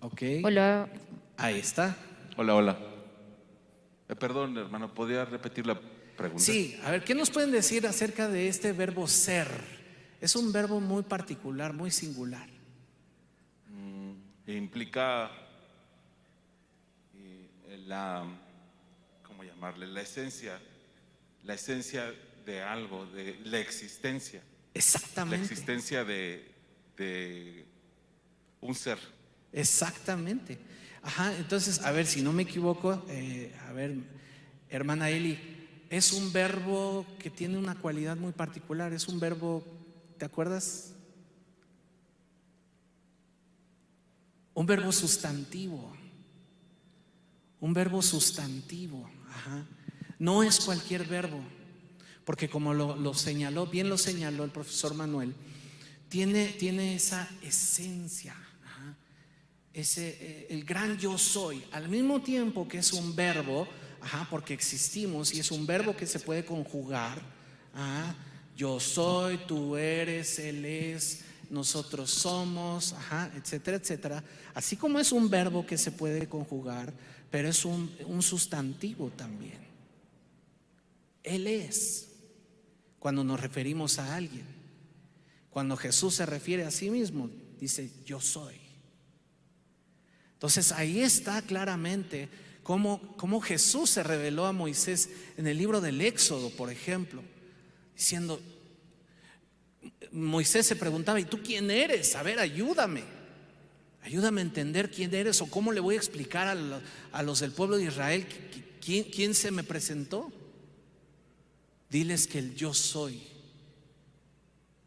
Ok. 0.00 0.22
Hola. 0.42 0.88
Ahí 1.36 1.58
está. 1.58 1.94
Hola, 2.38 2.54
hola. 2.54 2.78
Eh, 4.08 4.16
perdón, 4.16 4.56
hermano, 4.56 4.94
¿podría 4.94 5.26
repetir 5.26 5.66
la 5.66 5.78
pregunta? 6.16 6.42
Sí, 6.42 6.80
a 6.82 6.92
ver, 6.92 7.04
¿qué 7.04 7.14
nos 7.14 7.28
pueden 7.28 7.50
decir 7.50 7.86
acerca 7.86 8.26
de 8.26 8.48
este 8.48 8.72
verbo 8.72 9.06
ser? 9.06 9.48
Es 10.18 10.34
un 10.34 10.50
verbo 10.50 10.80
muy 10.80 11.02
particular, 11.02 11.74
muy 11.74 11.90
singular. 11.90 12.48
Mm, 13.68 14.12
implica 14.46 15.30
eh, 17.12 17.82
la, 17.86 18.24
¿cómo 19.22 19.44
llamarle? 19.44 19.86
La 19.88 20.00
esencia, 20.00 20.58
la 21.42 21.52
esencia 21.52 22.14
de 22.44 22.62
algo, 22.62 23.06
de 23.06 23.38
la 23.44 23.58
existencia. 23.58 24.42
Exactamente. 24.72 25.38
La 25.38 25.42
existencia 25.42 26.04
de, 26.04 27.64
un 28.60 28.74
ser. 28.74 28.98
Exactamente. 29.52 30.58
Ajá, 31.02 31.36
entonces, 31.36 31.80
a 31.80 31.92
ver, 31.92 32.06
si 32.06 32.22
no 32.22 32.32
me 32.32 32.42
equivoco, 32.42 33.04
eh, 33.08 33.54
a 33.68 33.72
ver, 33.72 33.96
hermana 34.68 35.10
Eli, 35.10 35.38
es 35.90 36.12
un 36.12 36.32
verbo 36.32 37.06
que 37.18 37.30
tiene 37.30 37.58
una 37.58 37.74
cualidad 37.74 38.16
muy 38.16 38.32
particular, 38.32 38.92
es 38.92 39.06
un 39.06 39.20
verbo, 39.20 39.62
¿te 40.18 40.24
acuerdas? 40.24 40.92
Un 44.54 44.66
verbo 44.66 44.92
sustantivo, 44.92 45.94
un 47.60 47.74
verbo 47.74 48.00
sustantivo, 48.02 49.08
ajá. 49.28 49.66
No 50.18 50.42
es 50.42 50.60
cualquier 50.60 51.04
verbo 51.04 51.44
porque 52.24 52.48
como 52.48 52.72
lo, 52.72 53.14
señaló, 53.14 53.66
bien 53.66 53.88
lo 53.88 53.98
señaló 53.98 54.44
el 54.44 54.50
profesor 54.50 54.94
Manuel, 54.94 55.34
tiene, 56.08 56.46
tiene 56.48 56.94
esa 56.94 57.28
esencia, 57.42 58.34
ese, 59.72 60.16
eh, 60.20 60.46
el 60.50 60.64
gran 60.64 60.96
yo 60.98 61.18
soy, 61.18 61.64
al 61.72 61.88
mismo 61.88 62.22
tiempo 62.22 62.68
que 62.68 62.78
es 62.78 62.92
un 62.92 63.14
verbo, 63.14 63.68
porque 64.30 64.54
existimos 64.54 65.32
y 65.34 65.40
es 65.40 65.50
un 65.50 65.66
verbo 65.66 65.96
que 65.96 66.06
se 66.06 66.20
puede 66.20 66.44
conjugar, 66.44 67.20
yo 68.56 68.78
soy, 68.78 69.38
tú 69.48 69.76
eres, 69.76 70.38
él 70.38 70.64
es, 70.64 71.24
nosotros 71.50 72.10
somos, 72.10 72.94
etcétera, 73.36 73.78
etcétera. 73.78 74.24
Así 74.54 74.76
como 74.76 74.98
es 74.98 75.10
un 75.10 75.28
verbo 75.28 75.66
que 75.66 75.76
se 75.76 75.90
puede 75.90 76.28
conjugar, 76.28 76.92
pero 77.30 77.48
es 77.48 77.64
un, 77.64 77.90
un 78.06 78.22
sustantivo 78.22 79.10
también. 79.10 79.58
Él 81.22 81.46
es 81.46 82.13
cuando 83.04 83.22
nos 83.22 83.38
referimos 83.38 83.98
a 83.98 84.16
alguien. 84.16 84.46
Cuando 85.50 85.76
Jesús 85.76 86.14
se 86.14 86.24
refiere 86.24 86.64
a 86.64 86.70
sí 86.70 86.88
mismo, 86.88 87.28
dice, 87.60 87.90
yo 88.06 88.18
soy. 88.18 88.54
Entonces 90.32 90.72
ahí 90.72 91.00
está 91.00 91.42
claramente 91.42 92.30
cómo, 92.62 93.14
cómo, 93.18 93.42
Jesús 93.42 93.90
se 93.90 94.02
reveló 94.02 94.46
a 94.46 94.52
Moisés 94.52 95.10
en 95.36 95.46
el 95.46 95.58
libro 95.58 95.82
del 95.82 96.00
Éxodo, 96.00 96.48
por 96.48 96.70
ejemplo, 96.70 97.22
diciendo, 97.94 98.40
Moisés 100.10 100.64
se 100.64 100.74
preguntaba, 100.74 101.20
¿y 101.20 101.26
tú 101.26 101.42
quién 101.42 101.70
eres? 101.70 102.16
A 102.16 102.22
ver, 102.22 102.38
ayúdame. 102.38 103.02
Ayúdame 104.00 104.40
a 104.40 104.44
entender 104.44 104.90
quién 104.90 105.14
eres 105.14 105.42
o 105.42 105.50
cómo 105.50 105.72
le 105.72 105.80
voy 105.80 105.96
a 105.96 105.98
explicar 105.98 106.56
a, 107.12 107.22
los 107.22 107.40
del 107.40 107.52
pueblo 107.52 107.76
de 107.76 107.84
Israel 107.84 108.26
quién 108.80 109.34
se 109.34 109.50
me 109.50 109.62
presentó. 109.62 110.32
Diles 111.94 112.26
que 112.26 112.40
el 112.40 112.56
yo 112.56 112.74
soy 112.74 113.22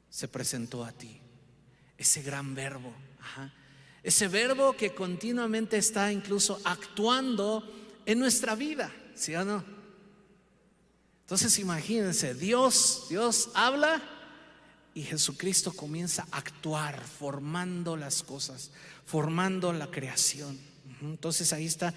se 0.09 0.27
presentó 0.27 0.83
a 0.83 0.91
ti. 0.91 1.21
Ese 1.97 2.21
gran 2.21 2.53
verbo. 2.53 2.93
Ese 4.03 4.27
verbo 4.27 4.75
que 4.75 4.93
continuamente 4.93 5.77
está 5.77 6.11
incluso 6.11 6.59
actuando 6.65 7.63
en 8.05 8.19
nuestra 8.19 8.55
vida, 8.55 8.93
¿sí 9.15 9.33
o 9.35 9.45
no? 9.45 9.63
Entonces 11.21 11.57
imagínense, 11.59 12.33
Dios, 12.33 13.05
Dios 13.07 13.51
habla 13.53 14.01
y 14.93 15.03
Jesucristo 15.03 15.71
comienza 15.71 16.27
a 16.29 16.39
actuar, 16.39 17.01
formando 17.01 17.95
las 17.95 18.21
cosas, 18.21 18.69
formando 19.05 19.71
la 19.71 19.89
creación. 19.89 20.59
Entonces 21.01 21.53
ahí 21.53 21.67
está 21.67 21.93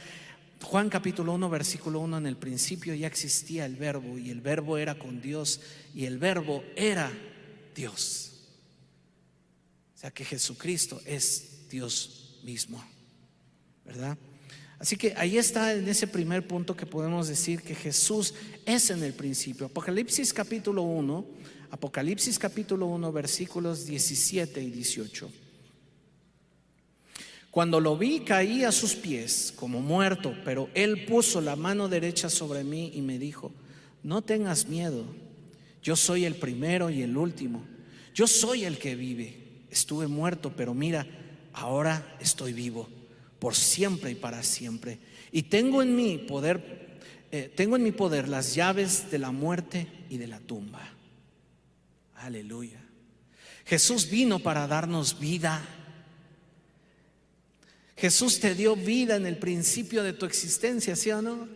Juan 0.62 0.90
capítulo 0.90 1.32
1, 1.34 1.50
versículo 1.50 2.00
1, 2.00 2.18
en 2.18 2.26
el 2.26 2.36
principio 2.36 2.94
ya 2.94 3.06
existía 3.06 3.64
el 3.66 3.76
verbo 3.76 4.18
y 4.18 4.30
el 4.30 4.40
verbo 4.40 4.78
era 4.78 4.98
con 4.98 5.20
Dios 5.20 5.60
y 5.94 6.04
el 6.04 6.18
verbo 6.18 6.62
era 6.76 7.10
Dios. 7.74 8.32
sea 9.94 10.10
que 10.10 10.24
Jesucristo 10.24 11.00
es 11.04 11.68
Dios 11.68 12.38
mismo, 12.44 12.84
¿verdad? 13.84 14.16
Así 14.78 14.96
que 14.96 15.12
ahí 15.16 15.36
está 15.36 15.74
en 15.74 15.86
ese 15.88 16.06
primer 16.06 16.46
punto 16.46 16.76
que 16.76 16.86
podemos 16.86 17.28
decir 17.28 17.62
que 17.62 17.74
Jesús 17.74 18.32
es 18.64 18.90
en 18.90 19.02
el 19.02 19.12
principio. 19.12 19.66
Apocalipsis 19.66 20.32
capítulo 20.32 20.82
1, 20.82 21.26
Apocalipsis 21.70 22.38
capítulo 22.38 22.86
1, 22.86 23.12
versículos 23.12 23.86
17 23.86 24.62
y 24.62 24.70
18. 24.70 25.30
Cuando 27.50 27.80
lo 27.80 27.96
vi 27.96 28.20
caí 28.20 28.62
a 28.62 28.72
sus 28.72 28.94
pies 28.94 29.52
como 29.56 29.80
muerto, 29.80 30.34
pero 30.44 30.70
él 30.74 31.04
puso 31.04 31.40
la 31.40 31.56
mano 31.56 31.88
derecha 31.88 32.30
sobre 32.30 32.62
mí 32.62 32.92
y 32.94 33.02
me 33.02 33.18
dijo, 33.18 33.52
no 34.02 34.22
tengas 34.22 34.66
miedo, 34.66 35.04
yo 35.82 35.96
soy 35.96 36.24
el 36.24 36.36
primero 36.36 36.90
y 36.90 37.02
el 37.02 37.16
último, 37.16 37.64
yo 38.14 38.26
soy 38.26 38.64
el 38.64 38.78
que 38.78 38.94
vive. 38.94 39.36
Estuve 39.70 40.06
muerto, 40.06 40.52
pero 40.56 40.74
mira, 40.74 41.06
ahora 41.52 42.16
estoy 42.20 42.52
vivo 42.52 42.88
por 43.38 43.54
siempre 43.54 44.10
y 44.12 44.14
para 44.14 44.42
siempre. 44.42 44.98
Y 45.32 45.44
tengo 45.44 45.82
en 45.82 45.96
mi 45.96 46.18
poder, 46.18 46.98
eh, 47.32 47.52
tengo 47.56 47.76
en 47.76 47.82
mi 47.82 47.92
poder 47.92 48.28
las 48.28 48.54
llaves 48.54 49.10
de 49.10 49.18
la 49.18 49.32
muerte 49.32 49.86
y 50.08 50.18
de 50.18 50.26
la 50.26 50.38
tumba. 50.40 50.86
Aleluya. 52.16 52.80
Jesús 53.64 54.10
vino 54.10 54.40
para 54.40 54.66
darnos 54.66 55.18
vida. 55.18 55.62
Jesús 58.00 58.40
te 58.40 58.54
dio 58.54 58.76
vida 58.76 59.16
en 59.16 59.26
el 59.26 59.36
principio 59.36 60.02
de 60.02 60.14
tu 60.14 60.24
existencia, 60.24 60.96
¿sí 60.96 61.10
o 61.10 61.20
no? 61.20 61.46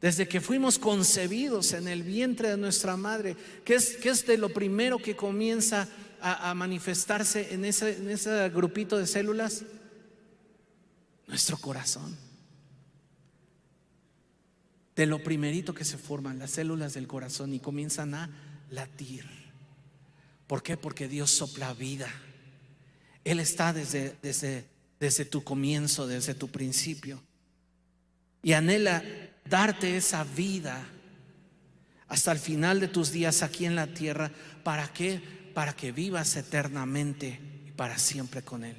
Desde 0.00 0.26
que 0.26 0.40
fuimos 0.40 0.78
concebidos 0.78 1.74
en 1.74 1.88
el 1.88 2.02
vientre 2.02 2.48
de 2.48 2.56
nuestra 2.56 2.96
madre, 2.96 3.36
que 3.62 3.74
es, 3.74 3.98
es 4.02 4.26
de 4.26 4.38
lo 4.38 4.48
primero 4.48 4.96
que 4.98 5.14
comienza 5.14 5.88
a, 6.22 6.54
manifestarse 6.54 7.52
en 7.52 7.66
ese, 7.66 7.98
en 7.98 8.08
ese 8.08 8.48
grupito 8.48 8.96
de 8.96 9.06
células, 9.06 9.64
nuestro 11.26 11.58
corazón. 11.58 12.16
De 14.94 15.04
lo 15.04 15.22
primerito 15.22 15.74
que 15.74 15.84
se 15.84 15.98
forman 15.98 16.38
las 16.38 16.52
células 16.52 16.94
del 16.94 17.06
corazón 17.06 17.52
y 17.52 17.60
comienzan 17.60 18.14
a 18.14 18.30
latir. 18.70 19.26
¿Por 20.46 20.62
qué? 20.62 20.78
Porque 20.78 21.08
Dios 21.08 21.30
sopla 21.30 21.74
vida. 21.74 22.08
Él 23.22 23.38
está 23.38 23.74
desde, 23.74 24.16
desde, 24.22 24.64
desde 24.98 25.24
tu 25.24 25.44
comienzo, 25.44 26.06
desde 26.06 26.34
tu 26.34 26.48
principio. 26.48 27.22
Y 28.42 28.52
anhela 28.52 29.02
darte 29.48 29.96
esa 29.96 30.24
vida 30.24 30.86
hasta 32.08 32.32
el 32.32 32.38
final 32.38 32.80
de 32.80 32.88
tus 32.88 33.10
días 33.10 33.42
aquí 33.42 33.66
en 33.66 33.74
la 33.74 33.88
tierra. 33.88 34.30
¿Para 34.62 34.92
qué? 34.92 35.20
Para 35.54 35.74
que 35.74 35.92
vivas 35.92 36.36
eternamente 36.36 37.40
y 37.66 37.70
para 37.72 37.98
siempre 37.98 38.42
con 38.42 38.64
Él. 38.64 38.76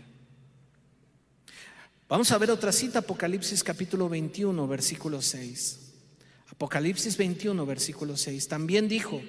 Vamos 2.09 2.31
a 2.31 2.38
ver 2.38 2.51
otra 2.51 2.71
cita, 2.71 3.00
Apocalipsis 3.00 3.63
capítulo 3.63 4.07
21, 4.07 4.65
versículo 4.67 5.21
6. 5.21 5.79
Apocalipsis 6.50 7.17
21, 7.17 7.65
versículo 7.65 8.15
6. 8.15 8.47
También 8.47 8.88
dijo, 8.88 9.21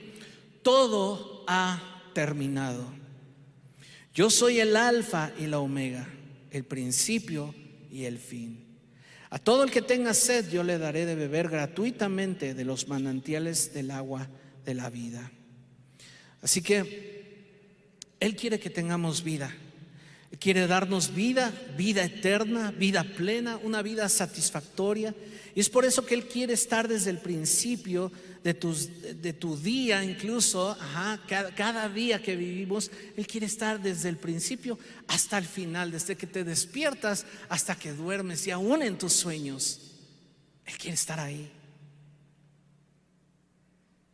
todo 0.63 1.45
ha 1.49 1.83
terminado. 2.15 2.85
Yo 4.15 4.31
soy 4.31 4.61
el 4.61 4.77
alfa 4.77 5.33
y 5.39 5.47
la 5.47 5.59
omega, 5.59 6.09
el 6.51 6.65
principio 6.65 7.55
y 7.91 8.05
el 8.05 8.19
fin. 8.19 8.65
A 9.31 9.39
todo 9.39 9.63
el 9.63 9.71
que 9.71 9.83
tenga 9.83 10.15
sed 10.15 10.49
yo 10.51 10.63
le 10.63 10.79
daré 10.79 11.05
de 11.05 11.15
beber 11.15 11.49
gratuitamente 11.49 12.55
de 12.55 12.65
los 12.65 12.89
manantiales 12.89 13.75
del 13.75 13.91
agua 13.91 14.29
de 14.65 14.75
la 14.75 14.89
vida. 14.89 15.31
Así 16.41 16.63
que 16.63 18.05
Él 18.21 18.37
quiere 18.37 18.59
que 18.59 18.71
tengamos 18.71 19.23
vida. 19.23 19.55
Quiere 20.39 20.67
darnos 20.67 21.15
vida, 21.15 21.53
vida 21.77 22.05
eterna, 22.05 22.71
vida 22.71 23.03
plena, 23.03 23.57
una 23.59 23.83
vida 23.83 24.09
satisfactoria. 24.09 25.15
Y 25.55 25.61
es 25.61 25.69
por 25.69 25.85
eso 25.85 26.05
que 26.05 26.15
Él 26.15 26.27
quiere 26.27 26.55
estar 26.55 26.87
desde 26.87 27.11
el 27.11 27.19
principio 27.19 28.13
de, 28.45 28.55
tus, 28.55 28.89
de 29.23 29.33
tu 29.33 29.57
día, 29.57 30.05
incluso, 30.05 30.77
cada, 31.27 31.55
cada 31.55 31.89
día 31.89 32.23
que 32.23 32.37
vivimos, 32.37 32.91
Él 33.17 33.27
quiere 33.27 33.47
estar 33.47 33.81
desde 33.81 34.09
el 34.09 34.17
principio 34.17 34.79
hasta 35.07 35.39
el 35.39 35.45
final, 35.45 35.91
desde 35.91 36.17
que 36.17 36.27
te 36.27 36.45
despiertas 36.45 37.27
hasta 37.49 37.75
que 37.75 37.93
duermes 37.93 38.47
y 38.47 38.51
aún 38.51 38.83
en 38.83 38.99
tus 38.99 39.13
sueños. 39.13 39.81
Él 40.67 40.77
quiere 40.77 40.95
estar 40.95 41.19
ahí. 41.19 41.51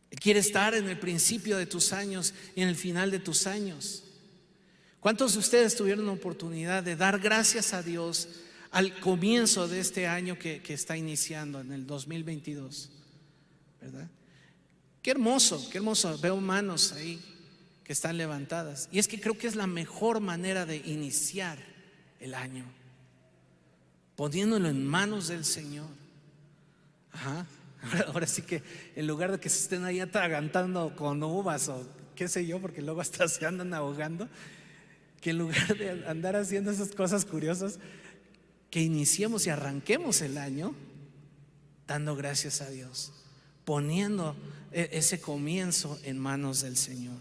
Él 0.09 0.19
quiere 0.19 0.39
estar 0.39 0.73
en 0.73 0.87
el 0.87 0.97
principio 0.97 1.57
de 1.57 1.65
tus 1.65 1.91
años 1.91 2.33
y 2.55 2.61
en 2.61 2.69
el 2.69 2.75
final 2.75 3.11
de 3.11 3.19
tus 3.19 3.47
años. 3.47 4.03
¿Cuántos 5.01 5.33
de 5.33 5.39
ustedes 5.39 5.75
tuvieron 5.75 6.05
la 6.05 6.13
oportunidad 6.13 6.81
de 6.81 6.95
dar 6.95 7.19
gracias 7.19 7.73
a 7.73 7.83
Dios 7.83 8.29
al 8.71 8.99
comienzo 8.99 9.67
de 9.67 9.79
este 9.79 10.07
año 10.07 10.39
que, 10.39 10.61
está 10.69 10.97
iniciando, 10.97 11.59
en 11.59 11.73
el 11.73 11.85
2022? 11.85 12.89
¿Verdad? 13.81 14.09
Qué 15.05 15.11
hermoso, 15.11 15.69
qué 15.69 15.77
hermoso. 15.77 16.17
Veo 16.17 16.37
manos 16.37 16.91
ahí 16.93 17.21
que 17.83 17.93
están 17.93 18.17
levantadas. 18.17 18.89
Y 18.91 18.97
es 18.97 19.07
que 19.07 19.21
creo 19.21 19.37
que 19.37 19.45
es 19.45 19.55
la 19.55 19.67
mejor 19.67 20.19
manera 20.19 20.65
de 20.65 20.77
iniciar 20.77 21.59
el 22.19 22.33
año, 22.33 22.65
poniéndolo 24.15 24.67
en 24.67 24.83
manos 24.83 25.27
del 25.27 25.45
Señor. 25.45 25.85
Ajá. 27.11 27.45
Ahora, 28.07 28.25
sí 28.25 28.41
que 28.41 28.63
en 28.95 29.05
lugar 29.05 29.31
de 29.31 29.39
que 29.39 29.47
se 29.47 29.59
estén 29.59 29.85
ahí 29.85 29.99
atragantando 29.99 30.95
con 30.95 31.21
uvas 31.21 31.69
o 31.69 31.87
qué 32.15 32.27
sé 32.27 32.47
yo, 32.47 32.59
porque 32.59 32.81
luego 32.81 32.99
hasta 32.99 33.27
se 33.27 33.45
andan 33.45 33.75
ahogando, 33.75 34.27
que 35.21 35.29
en 35.29 35.37
lugar 35.37 35.77
de 35.77 36.03
andar 36.07 36.35
haciendo 36.35 36.71
esas 36.71 36.89
cosas 36.95 37.25
curiosas, 37.25 37.77
que 38.71 38.81
iniciemos 38.81 39.45
y 39.45 39.51
arranquemos 39.51 40.21
el 40.21 40.39
año 40.39 40.73
dando 41.85 42.15
gracias 42.15 42.61
a 42.61 42.71
Dios, 42.71 43.13
poniendo 43.65 44.35
e, 44.71 44.89
ese 44.93 45.19
comienzo 45.19 45.99
en 46.03 46.17
manos 46.17 46.61
del 46.61 46.77
Señor. 46.77 47.17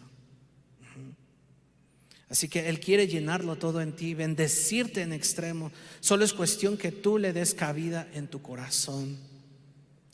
Así 2.29 2.49
que 2.49 2.69
Él 2.69 2.81
quiere 2.81 3.07
llenarlo 3.07 3.57
todo 3.57 3.81
en 3.81 3.93
ti, 3.93 4.15
bendecirte 4.15 5.03
en 5.03 5.13
extremo. 5.13 5.71
Solo 6.01 6.25
es 6.25 6.33
cuestión 6.33 6.77
que 6.77 6.91
tú 6.91 7.19
le 7.19 7.33
des 7.33 7.55
cabida 7.55 8.09
en 8.15 8.29
tu 8.29 8.43
corazón, 8.43 9.19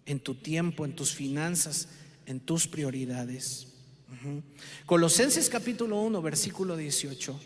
en 0.06 0.20
tu 0.20 0.34
tiempo, 0.34 0.84
en 0.84 0.94
tus 0.94 1.14
finanzas, 1.14 1.88
en 2.26 2.40
tus 2.40 2.66
prioridades. 2.66 3.68
Colosenses 4.86 5.48
capítulo 5.48 6.00
1, 6.02 6.20
versículo 6.20 6.76
18. 6.76 7.40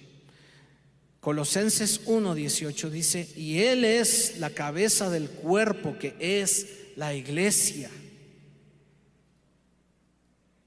Colosenses 1.20 2.04
1:18 2.06 2.90
dice, 2.90 3.28
y 3.36 3.58
Él 3.58 3.84
es 3.84 4.38
la 4.38 4.50
cabeza 4.50 5.08
del 5.08 5.30
cuerpo 5.30 5.96
que 5.98 6.16
es 6.18 6.66
la 6.96 7.14
iglesia, 7.14 7.90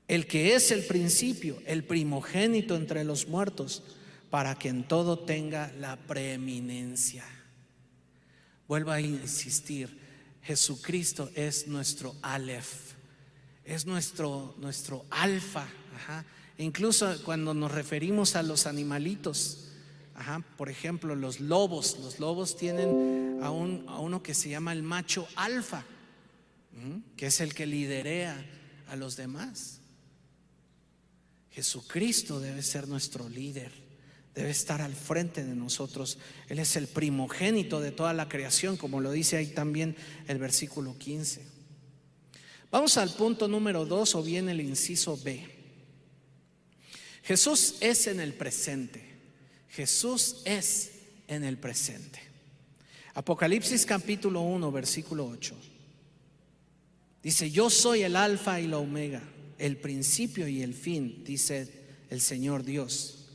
el 0.08 0.28
que 0.28 0.56
es 0.56 0.72
el 0.72 0.86
principio, 0.86 1.62
el 1.66 1.84
primogénito 1.84 2.76
entre 2.76 3.04
los 3.04 3.28
muertos, 3.28 3.84
para 4.30 4.56
que 4.56 4.70
en 4.70 4.88
todo 4.88 5.20
tenga 5.20 5.72
la 5.80 5.98
preeminencia. 5.98 7.26
Vuelvo 8.68 8.92
a 8.92 9.02
insistir, 9.02 9.98
Jesucristo 10.44 11.30
es 11.36 11.68
nuestro 11.68 12.16
Aleph, 12.22 12.94
es 13.64 13.86
nuestro, 13.86 14.56
nuestro 14.60 15.06
alfa. 15.10 15.68
Incluso 16.58 17.24
cuando 17.24 17.54
nos 17.54 17.72
referimos 17.72 18.36
a 18.36 18.44
los 18.44 18.66
animalitos, 18.66 19.68
por 20.58 20.70
ejemplo, 20.70 21.16
los 21.16 21.40
lobos. 21.40 21.98
Los 22.00 22.20
lobos 22.20 22.58
tienen 22.58 23.40
a, 23.42 23.52
uno 23.52 24.24
que 24.24 24.34
se 24.34 24.50
llama 24.50 24.74
el 24.74 24.84
macho 24.84 25.28
alfa, 25.36 25.84
que 27.16 27.28
es 27.28 27.40
el 27.40 27.54
que 27.54 27.66
liderea 27.66 28.44
a 28.90 28.96
los 28.96 29.16
demás. 29.16 29.77
Jesucristo 31.58 32.40
debe 32.40 32.62
ser 32.62 32.88
nuestro 32.88 33.28
líder, 33.28 33.72
debe 34.36 34.52
estar 34.52 34.80
al 34.80 34.94
frente 34.94 35.44
de 35.44 35.56
nosotros. 35.56 36.20
Él 36.50 36.60
es 36.60 36.76
el 36.76 36.86
primogénito 36.86 37.80
de 37.80 37.90
toda 37.90 38.14
la 38.14 38.30
creación, 38.30 38.78
como 38.78 39.02
lo 39.02 39.12
dice 39.12 39.38
ahí 39.38 39.48
también 39.48 39.96
el 40.28 40.38
versículo 40.38 40.96
15. 41.00 41.42
Vamos 42.70 42.96
al 42.98 43.12
punto 43.12 43.48
número 43.48 43.88
2 43.88 44.14
o 44.14 44.22
bien 44.22 44.50
el 44.50 44.62
inciso 44.62 45.18
B. 45.18 45.48
Jesús 47.24 47.78
es 47.80 48.06
en 48.06 48.20
el 48.20 48.36
presente. 48.36 49.18
Jesús 49.68 50.44
es 50.46 50.92
en 51.28 51.44
el 51.44 51.58
presente. 51.58 52.22
Apocalipsis 53.16 53.84
capítulo 53.84 54.42
1, 54.42 54.72
versículo 54.72 55.26
8. 55.26 55.56
Dice, 57.24 57.50
yo 57.50 57.72
soy 57.72 58.04
el 58.04 58.16
alfa 58.16 58.62
y 58.62 58.68
la 58.68 58.78
omega, 58.78 59.24
el 59.58 59.78
principio 59.78 60.48
y 60.48 60.62
el 60.62 60.74
fin, 60.74 61.24
dice 61.24 61.68
el 62.10 62.22
Señor 62.22 62.64
Dios. 62.64 63.28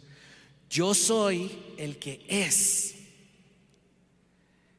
Yo 0.71 0.95
soy 0.95 1.51
el 1.77 1.99
que 1.99 2.25
es, 2.29 2.95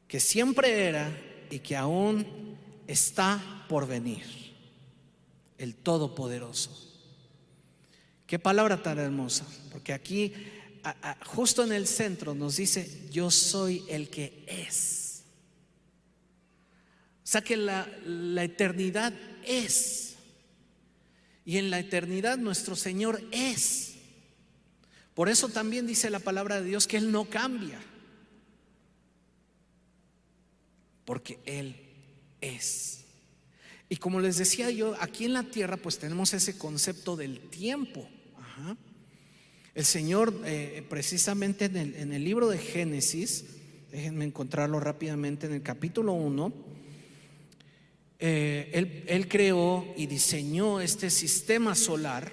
que 0.08 0.20
siempre 0.20 0.88
era 0.88 1.16
y 1.50 1.60
que 1.60 1.76
aún 1.76 2.56
está 2.86 3.64
por 3.68 3.86
venir, 3.86 4.24
el 5.58 5.74
Todopoderoso. 5.74 6.92
Qué 8.26 8.38
palabra 8.38 8.82
tan 8.82 8.98
hermosa, 8.98 9.46
porque 9.70 9.92
aquí 9.92 10.32
justo 11.26 11.64
en 11.64 11.72
el 11.72 11.86
centro 11.86 12.34
nos 12.34 12.56
dice, 12.56 13.08
yo 13.10 13.30
soy 13.30 13.84
el 13.88 14.10
que 14.10 14.44
es. 14.46 15.22
O 17.22 17.26
sea 17.26 17.42
que 17.42 17.56
la, 17.56 17.88
la 18.04 18.44
eternidad 18.44 19.12
es. 19.46 20.13
Y 21.44 21.58
en 21.58 21.70
la 21.70 21.78
eternidad 21.78 22.38
nuestro 22.38 22.76
Señor 22.76 23.22
es. 23.30 23.94
Por 25.14 25.28
eso 25.28 25.48
también 25.48 25.86
dice 25.86 26.10
la 26.10 26.18
palabra 26.18 26.60
de 26.60 26.68
Dios 26.68 26.86
que 26.86 26.96
Él 26.96 27.12
no 27.12 27.26
cambia. 27.26 27.80
Porque 31.04 31.38
Él 31.44 31.76
es. 32.40 33.04
Y 33.88 33.96
como 33.96 34.20
les 34.20 34.38
decía 34.38 34.70
yo, 34.70 34.96
aquí 35.00 35.24
en 35.26 35.34
la 35.34 35.44
tierra 35.44 35.76
pues 35.76 35.98
tenemos 35.98 36.32
ese 36.34 36.56
concepto 36.56 37.16
del 37.16 37.40
tiempo. 37.50 38.08
El 39.74 39.84
Señor, 39.84 40.34
eh, 40.44 40.84
precisamente 40.88 41.66
en 41.66 42.12
el, 42.12 42.24
libro 42.24 42.48
de 42.48 42.58
Génesis, 42.58 43.44
déjenme 43.90 44.24
encontrarlo 44.24 44.80
rápidamente, 44.80 45.46
en 45.46 45.52
el 45.52 45.62
capítulo 45.62 46.12
1, 46.12 46.52
eh, 48.18 49.04
él, 49.06 49.28
creó 49.28 49.92
y 49.96 50.06
diseñó 50.06 50.80
este 50.80 51.10
sistema 51.10 51.74
solar, 51.74 52.32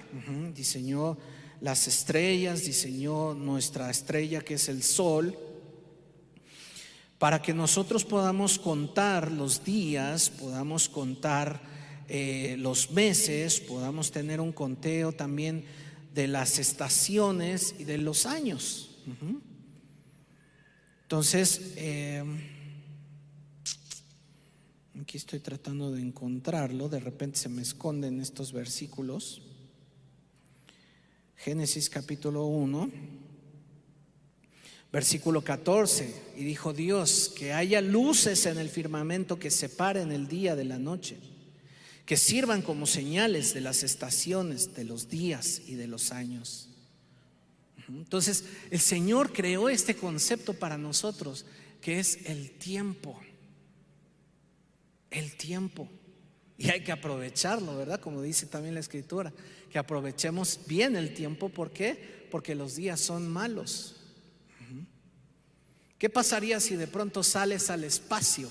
diseñó 0.54 1.18
las 1.60 1.86
estrellas, 1.88 2.64
diseñó 2.64 3.34
nuestra 3.34 3.90
estrella 3.90 4.40
que 4.40 4.54
es 4.54 4.68
el 4.68 4.82
sol, 4.82 5.36
para 7.18 7.42
que 7.42 7.54
nosotros 7.54 8.04
podamos 8.04 8.58
contar 8.58 9.30
los 9.30 9.64
días, 9.64 10.30
podamos 10.30 10.88
contar 10.88 11.60
eh, 12.08 12.56
los 12.58 12.90
meses, 12.90 13.60
podamos 13.60 14.10
tener 14.10 14.40
un 14.40 14.52
conteo 14.52 15.12
también 15.12 15.64
de 16.14 16.26
las 16.26 16.58
estaciones 16.58 17.74
y 17.78 17.84
de 17.84 17.98
los 17.98 18.26
años. 18.26 18.90
Entonces, 21.02 21.74
eh, 21.76 22.24
aquí 25.00 25.16
estoy 25.16 25.40
tratando 25.40 25.90
de 25.90 26.02
encontrarlo, 26.02 26.88
de 26.88 27.00
repente 27.00 27.38
se 27.38 27.48
me 27.48 27.62
esconden 27.62 28.20
estos 28.20 28.52
versículos. 28.52 29.42
Génesis 31.36 31.90
capítulo 31.90 32.46
1 32.46 33.22
Versículo 34.92 35.42
14, 35.42 36.14
y 36.36 36.44
dijo 36.44 36.74
Dios, 36.74 37.32
que 37.34 37.54
haya 37.54 37.80
luces 37.80 38.44
en 38.44 38.58
el 38.58 38.68
firmamento 38.68 39.38
que 39.38 39.50
separen 39.50 40.12
el 40.12 40.28
día 40.28 40.54
de 40.54 40.66
la 40.66 40.78
noche, 40.78 41.16
que 42.04 42.18
sirvan 42.18 42.60
como 42.60 42.86
señales 42.86 43.54
de 43.54 43.62
las 43.62 43.84
estaciones, 43.84 44.74
de 44.74 44.84
los 44.84 45.08
días 45.08 45.62
y 45.66 45.76
de 45.76 45.86
los 45.86 46.12
años. 46.12 46.68
Entonces, 47.88 48.44
el 48.70 48.80
Señor 48.80 49.32
creó 49.32 49.70
este 49.70 49.96
concepto 49.96 50.52
para 50.52 50.76
nosotros, 50.76 51.46
que 51.80 51.98
es 51.98 52.26
el 52.26 52.50
tiempo. 52.50 53.18
El 55.12 55.36
tiempo. 55.36 55.88
Y 56.58 56.70
hay 56.70 56.82
que 56.82 56.92
aprovecharlo, 56.92 57.76
¿verdad? 57.76 58.00
Como 58.00 58.22
dice 58.22 58.46
también 58.46 58.74
la 58.74 58.80
Escritura, 58.80 59.32
que 59.70 59.78
aprovechemos 59.78 60.60
bien 60.66 60.96
el 60.96 61.12
tiempo. 61.14 61.48
¿Por 61.48 61.70
qué? 61.70 62.26
Porque 62.30 62.54
los 62.54 62.76
días 62.76 63.00
son 63.00 63.28
malos. 63.28 63.96
¿Qué 65.98 66.10
pasaría 66.10 66.58
si 66.58 66.74
de 66.74 66.88
pronto 66.88 67.22
sales 67.22 67.70
al 67.70 67.84
espacio? 67.84 68.48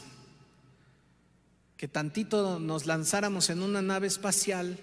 Que 1.76 1.90
tantito 1.90 2.60
nos 2.60 2.86
lanzáramos 2.86 3.50
en 3.50 3.62
una 3.62 3.82
nave 3.82 4.08
espacial 4.08 4.80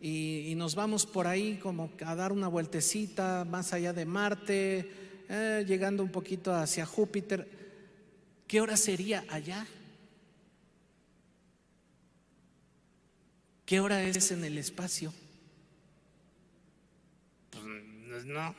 y, 0.00 0.52
nos 0.56 0.74
vamos 0.74 1.06
por 1.06 1.28
ahí 1.28 1.58
como 1.62 1.92
a 2.04 2.14
dar 2.14 2.32
una 2.32 2.48
vueltecita 2.48 3.44
más 3.44 3.72
allá 3.72 3.92
de 3.92 4.04
Marte, 4.04 4.90
eh, 5.28 5.64
llegando 5.66 6.02
un 6.02 6.10
poquito 6.10 6.52
hacia 6.54 6.86
Júpiter. 6.86 7.48
¿Qué 8.48 8.60
hora 8.60 8.76
sería 8.76 9.24
allá? 9.28 9.66
¿Qué 13.68 13.80
hora 13.80 14.02
es 14.02 14.30
en 14.30 14.44
el 14.44 14.56
espacio? 14.56 15.12
Pues 17.50 18.24
no. 18.24 18.54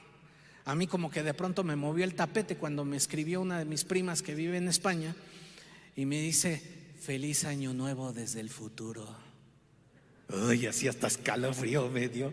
A 0.66 0.76
mí 0.76 0.86
como 0.86 1.10
que 1.10 1.24
de 1.24 1.34
pronto 1.34 1.64
me 1.64 1.76
movió 1.76 2.04
el 2.06 2.14
tapete 2.14 2.58
cuando 2.58 2.86
me 2.86 2.96
escribió 2.96 3.42
una 3.42 3.58
de 3.58 3.66
mis 3.66 3.86
primas 3.86 4.22
que 4.22 4.36
vive 4.36 4.58
en 4.58 4.68
España 4.68 5.16
y 5.96 6.06
me 6.06 6.22
dice, 6.22 6.62
feliz 7.02 7.46
año 7.46 7.74
nuevo 7.74 8.14
desde 8.14 8.40
el 8.40 8.52
futuro. 8.52 9.18
Uy, 10.30 10.68
así 10.68 10.88
hasta 10.88 11.08
escalofrío 11.08 11.90
me 11.90 12.08
dio. 12.08 12.32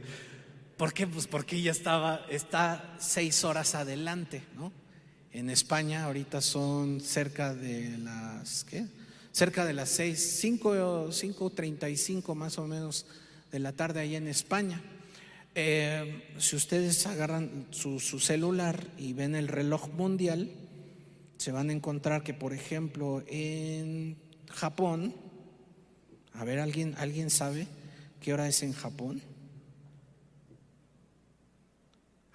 ¿Por 0.76 0.92
qué? 0.92 1.06
Pues 1.06 1.26
porque 1.26 1.56
ella 1.56 1.70
estaba, 1.70 2.26
está 2.28 2.94
seis 3.00 3.42
horas 3.44 3.74
adelante, 3.74 4.42
¿no? 4.54 4.70
En 5.32 5.48
España 5.48 6.04
ahorita 6.04 6.42
son 6.42 7.00
cerca 7.00 7.54
de 7.54 7.96
las, 7.96 8.64
¿qué? 8.64 8.84
Cerca 9.36 9.66
de 9.66 9.74
las 9.74 9.90
seis, 9.90 10.38
cinco, 10.40 11.12
cinco 11.12 11.50
treinta 11.50 11.90
y 11.90 11.98
cinco 11.98 12.34
más 12.34 12.56
o 12.56 12.66
menos 12.66 13.04
de 13.52 13.58
la 13.58 13.72
tarde 13.74 14.00
ahí 14.00 14.16
en 14.16 14.28
España. 14.28 14.82
Eh, 15.54 16.24
si 16.38 16.56
ustedes 16.56 17.06
agarran 17.06 17.66
su, 17.70 18.00
celular 18.00 18.86
y 18.96 19.12
ven 19.12 19.34
el 19.34 19.48
reloj 19.48 19.90
mundial, 19.90 20.50
se 21.36 21.52
van 21.52 21.68
a 21.68 21.74
encontrar 21.74 22.22
que, 22.22 22.32
por 22.32 22.54
ejemplo, 22.54 23.22
en 23.26 24.16
Japón, 24.48 25.14
a 26.32 26.42
ver, 26.42 26.58
¿alguien, 26.58 26.94
¿alguien 26.96 27.28
sabe 27.28 27.66
qué 28.22 28.32
hora 28.32 28.48
es 28.48 28.62
en 28.62 28.72
Japón? 28.72 29.20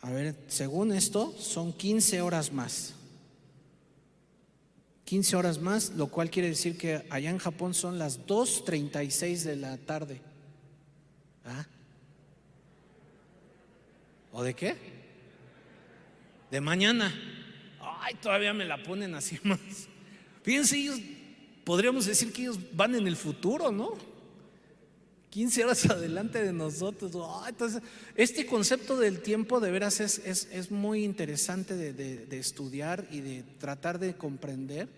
A 0.01 0.11
ver, 0.11 0.35
según 0.49 0.91
esto, 0.91 1.33
son 1.39 1.73
15 1.73 2.21
horas 2.21 2.53
más. 2.53 2.93
15 5.11 5.35
horas 5.35 5.59
más, 5.59 5.89
lo 5.89 6.07
cual 6.07 6.29
quiere 6.29 6.47
decir 6.47 6.77
que 6.77 7.05
allá 7.09 7.29
en 7.29 7.37
Japón 7.37 7.73
son 7.73 7.99
las 7.99 8.25
2.36 8.27 9.43
de 9.43 9.57
la 9.57 9.75
tarde. 9.75 10.21
¿Ah? 11.43 11.65
¿O 14.31 14.41
de 14.41 14.53
qué? 14.53 14.77
De 16.49 16.61
mañana. 16.61 17.13
Ay, 17.81 18.15
todavía 18.21 18.53
me 18.53 18.63
la 18.63 18.81
ponen 18.81 19.13
así 19.13 19.37
más. 19.43 19.59
Fíjense, 20.43 20.77
ellos, 20.77 21.01
podríamos 21.65 22.05
decir 22.05 22.31
que 22.31 22.43
ellos 22.43 22.57
van 22.71 22.95
en 22.95 23.05
el 23.05 23.17
futuro, 23.17 23.69
¿no? 23.69 23.97
15 25.31 25.63
horas 25.63 25.85
adelante 25.89 26.43
de 26.43 26.53
nosotros. 26.53 27.13
este 28.15 28.45
concepto 28.45 28.99
del 28.99 29.21
tiempo 29.21 29.59
de 29.59 29.71
veras 29.71 29.99
es, 30.01 30.19
es, 30.19 30.71
muy 30.71 31.03
interesante 31.03 31.75
de, 31.75 31.93
de, 31.93 32.37
estudiar 32.39 33.07
y 33.09 33.21
de 33.21 33.43
tratar 33.57 33.97
de 33.97 34.15
comprender. 34.15 34.89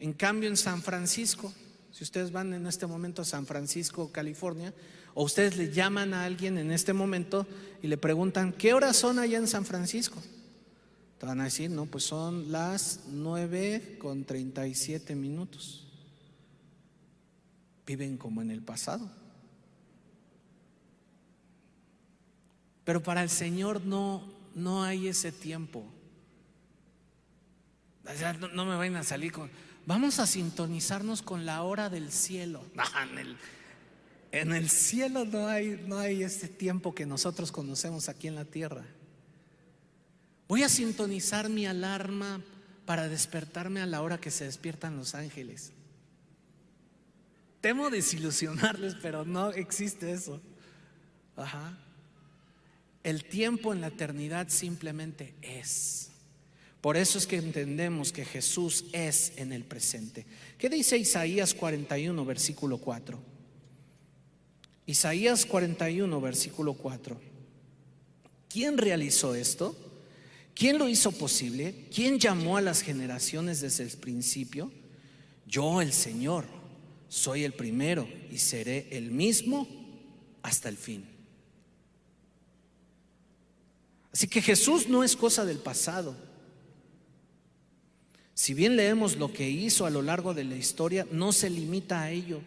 En 0.00 0.12
cambio, 0.12 0.50
en 0.50 0.56
San 0.56 0.82
Francisco, 0.82 1.52
si 1.92 2.04
ustedes 2.04 2.32
van 2.32 2.52
en 2.52 2.66
este 2.66 2.86
momento 2.86 3.22
a 3.22 3.24
San 3.24 3.46
Francisco, 3.46 4.10
California, 4.12 4.74
o 5.14 5.24
ustedes 5.24 5.56
le 5.56 5.72
llaman 5.72 6.12
a 6.12 6.24
alguien 6.24 6.58
en 6.58 6.72
este 6.72 6.92
momento 6.92 7.46
y 7.80 7.86
le 7.86 7.96
preguntan, 7.96 8.52
¿qué 8.52 8.74
horas 8.74 8.96
son 8.96 9.20
allá 9.20 9.38
en 9.38 9.46
San 9.46 9.64
Francisco? 9.64 10.20
Te 11.18 11.26
van 11.26 11.40
a 11.40 11.44
decir, 11.44 11.70
no, 11.70 11.86
pues 11.86 12.04
son 12.04 12.50
las 12.50 13.04
9 13.12 13.98
con 13.98 14.24
37 14.24 15.14
minutos. 15.14 15.86
Viven 17.86 18.18
como 18.18 18.42
en 18.42 18.50
el 18.50 18.62
pasado. 18.62 19.08
Pero 22.86 23.02
para 23.02 23.24
el 23.24 23.30
Señor 23.30 23.84
no, 23.84 24.22
no 24.54 24.84
hay 24.84 25.08
ese 25.08 25.32
tiempo. 25.32 25.84
no, 28.38 28.48
no, 28.48 28.64
me 28.64 28.76
vayan 28.76 28.94
a 28.94 29.02
salir 29.02 29.32
con, 29.32 29.50
vamos 29.86 30.20
a 30.20 30.26
sintonizarnos 30.26 31.20
con 31.20 31.44
la 31.44 31.64
hora 31.64 31.90
del 31.90 32.12
cielo. 32.12 32.62
en 33.10 33.18
el, 33.18 33.36
en 34.30 34.52
el 34.52 34.70
cielo 34.70 35.24
no 35.24 35.48
hay, 35.48 35.82
no 35.88 35.98
hay 35.98 36.22
este 36.22 36.46
tiempo 36.46 36.94
que 36.94 37.06
nosotros 37.06 37.50
conocemos 37.50 38.08
aquí 38.08 38.28
en 38.28 38.36
la 38.36 38.44
tierra. 38.44 38.84
Voy 40.46 40.62
a 40.62 40.68
sintonizar 40.68 41.48
mi 41.48 41.66
alarma 41.66 42.40
para 42.84 43.08
despertarme 43.08 43.80
a 43.80 43.86
la 43.86 44.00
hora 44.00 44.18
que 44.18 44.30
se 44.30 44.44
despiertan 44.44 44.96
los 44.96 45.16
ángeles. 45.16 45.72
Temo 47.60 47.90
desilusionarles, 47.90 48.94
pero 49.02 49.24
no 49.24 49.50
existe 49.50 50.12
eso. 50.12 50.40
Ajá. 51.34 51.76
El 53.06 53.22
tiempo 53.22 53.72
en 53.72 53.80
la 53.80 53.86
eternidad 53.86 54.48
simplemente 54.48 55.32
es. 55.40 56.08
Por 56.80 56.96
eso 56.96 57.18
es 57.18 57.28
que 57.28 57.36
entendemos 57.36 58.10
que 58.10 58.24
Jesús 58.24 58.86
es 58.90 59.32
en 59.36 59.52
el 59.52 59.62
presente. 59.62 60.26
¿Qué 60.58 60.68
dice 60.68 60.98
Isaías 60.98 61.54
41, 61.54 62.24
versículo 62.24 62.78
4? 62.78 63.16
Isaías 64.86 65.46
41, 65.46 66.20
versículo 66.20 66.74
4. 66.74 67.20
¿Quién 68.48 68.76
realizó 68.76 69.36
esto? 69.36 69.76
¿Quién 70.52 70.76
lo 70.76 70.88
hizo 70.88 71.12
posible? 71.12 71.86
¿Quién 71.94 72.18
llamó 72.18 72.56
a 72.56 72.60
las 72.60 72.82
generaciones 72.82 73.60
desde 73.60 73.84
el 73.84 73.90
principio? 73.90 74.72
Yo, 75.46 75.80
el 75.80 75.92
Señor, 75.92 76.44
soy 77.08 77.44
el 77.44 77.52
primero 77.52 78.08
y 78.32 78.38
seré 78.38 78.88
el 78.90 79.12
mismo 79.12 79.68
hasta 80.42 80.68
el 80.68 80.76
fin. 80.76 81.15
Así 84.16 84.28
que 84.28 84.40
Jesús 84.40 84.88
no 84.88 85.04
es 85.04 85.14
cosa 85.14 85.44
del 85.44 85.58
pasado. 85.58 86.16
Si 88.32 88.54
bien 88.54 88.74
leemos 88.74 89.16
lo 89.16 89.30
que 89.30 89.50
hizo 89.50 89.84
a 89.84 89.90
lo 89.90 90.00
largo 90.00 90.32
de 90.32 90.44
la 90.44 90.56
historia, 90.56 91.06
no 91.10 91.32
se 91.32 91.50
limita 91.50 92.00
a 92.00 92.10
ello, 92.10 92.40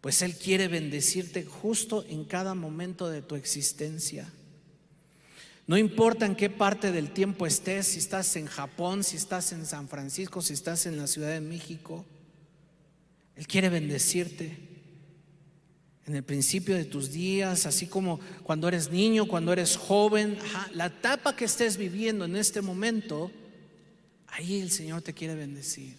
pues 0.00 0.22
Él 0.22 0.34
quiere 0.36 0.66
bendecirte 0.68 1.44
justo 1.44 2.02
en 2.08 2.24
cada 2.24 2.54
momento 2.54 3.10
de 3.10 3.20
tu 3.20 3.34
existencia. 3.34 4.32
No 5.66 5.76
importa 5.76 6.24
en 6.24 6.34
qué 6.34 6.48
parte 6.48 6.92
del 6.92 7.10
tiempo 7.10 7.46
estés, 7.46 7.88
si 7.88 7.98
estás 7.98 8.34
en 8.36 8.46
Japón, 8.46 9.04
si 9.04 9.18
estás 9.18 9.52
en 9.52 9.66
San 9.66 9.86
Francisco, 9.86 10.40
si 10.40 10.54
estás 10.54 10.86
en 10.86 10.96
la 10.96 11.08
Ciudad 11.08 11.28
de 11.28 11.42
México, 11.42 12.06
Él 13.36 13.46
quiere 13.46 13.68
bendecirte 13.68 14.67
en 16.08 16.16
el 16.16 16.24
principio 16.24 16.74
de 16.74 16.86
tus 16.86 17.12
días, 17.12 17.66
así 17.66 17.86
como 17.86 18.18
cuando 18.42 18.66
eres 18.66 18.90
niño, 18.90 19.28
cuando 19.28 19.52
eres 19.52 19.76
joven, 19.76 20.38
la 20.72 20.86
etapa 20.86 21.36
que 21.36 21.44
estés 21.44 21.76
viviendo 21.76 22.24
en 22.24 22.34
este 22.34 22.62
momento, 22.62 23.30
ahí 24.28 24.58
el 24.58 24.70
Señor 24.70 25.02
te 25.02 25.12
quiere 25.12 25.34
bendecir. 25.34 25.96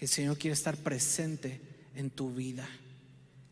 El 0.00 0.08
Señor 0.08 0.36
quiere 0.36 0.54
estar 0.54 0.76
presente 0.76 1.60
en 1.94 2.10
tu 2.10 2.34
vida, 2.34 2.68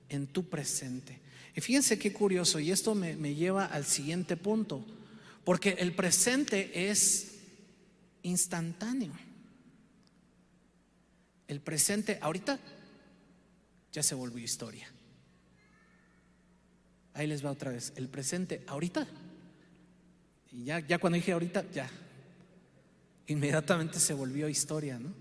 en 0.08 0.26
tu 0.26 0.48
presente. 0.48 1.20
Y 1.54 1.60
fíjense 1.60 1.96
qué 1.96 2.12
curioso, 2.12 2.58
y 2.58 2.72
esto 2.72 2.96
me, 2.96 3.14
me 3.14 3.36
lleva 3.36 3.66
al 3.66 3.84
siguiente 3.84 4.36
punto, 4.36 4.84
porque 5.44 5.76
el 5.78 5.94
presente 5.94 6.90
es 6.90 7.36
instantáneo. 8.24 9.12
El 11.46 11.60
presente, 11.60 12.18
ahorita 12.20 12.58
ya 13.92 14.02
se 14.02 14.16
volvió 14.16 14.42
historia. 14.42 14.88
Ahí 17.20 17.26
les 17.26 17.44
va 17.44 17.50
otra 17.50 17.70
vez. 17.70 17.92
El 17.96 18.08
presente, 18.08 18.64
ahorita. 18.66 19.06
Y 20.52 20.64
ya, 20.64 20.78
ya 20.80 20.96
cuando 20.96 21.16
dije 21.16 21.32
ahorita, 21.32 21.70
ya. 21.70 21.86
Inmediatamente 23.26 24.00
se 24.00 24.14
volvió 24.14 24.48
historia, 24.48 24.98
¿no? 24.98 25.12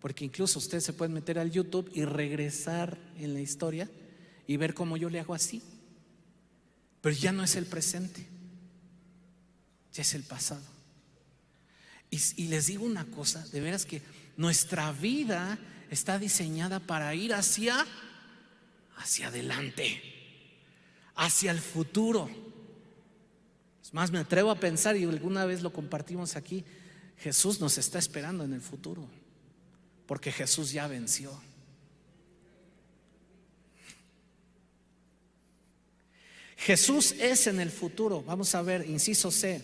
Porque 0.00 0.24
incluso 0.24 0.58
ustedes 0.58 0.82
se 0.82 0.92
pueden 0.92 1.14
meter 1.14 1.38
al 1.38 1.52
YouTube 1.52 1.88
y 1.94 2.04
regresar 2.04 2.98
en 3.16 3.32
la 3.32 3.40
historia 3.40 3.88
y 4.48 4.56
ver 4.56 4.74
cómo 4.74 4.96
yo 4.96 5.08
le 5.08 5.20
hago 5.20 5.34
así. 5.34 5.62
Pero 7.00 7.14
ya 7.14 7.30
no 7.30 7.44
es 7.44 7.54
el 7.54 7.66
presente, 7.66 8.26
ya 9.92 10.02
es 10.02 10.14
el 10.14 10.24
pasado. 10.24 10.66
Y, 12.10 12.18
y, 12.42 12.48
les 12.48 12.66
digo 12.66 12.84
una 12.84 13.04
cosa, 13.04 13.46
de 13.46 13.60
veras 13.60 13.86
que 13.86 14.02
nuestra 14.36 14.90
vida 14.90 15.60
está 15.92 16.18
diseñada 16.18 16.80
para 16.80 17.14
ir 17.14 17.34
hacia, 17.34 17.86
hacia 18.96 19.28
adelante, 19.28 20.15
hacia 21.16 21.50
el 21.50 21.60
futuro. 21.60 22.28
Es 23.82 23.92
más, 23.92 24.10
me 24.10 24.18
atrevo 24.18 24.50
a 24.50 24.60
pensar, 24.60 24.96
y 24.96 25.04
alguna 25.04 25.46
vez 25.46 25.62
lo 25.62 25.72
compartimos 25.72 26.36
aquí, 26.36 26.64
Jesús 27.18 27.60
nos 27.60 27.78
está 27.78 27.98
esperando 27.98 28.44
en 28.44 28.52
el 28.52 28.60
futuro, 28.60 29.08
porque 30.06 30.30
Jesús 30.30 30.70
ya 30.70 30.86
venció. 30.86 31.32
Jesús 36.56 37.12
es 37.12 37.46
en 37.46 37.60
el 37.60 37.70
futuro. 37.70 38.22
Vamos 38.22 38.54
a 38.54 38.62
ver, 38.62 38.88
inciso 38.88 39.30
C, 39.30 39.62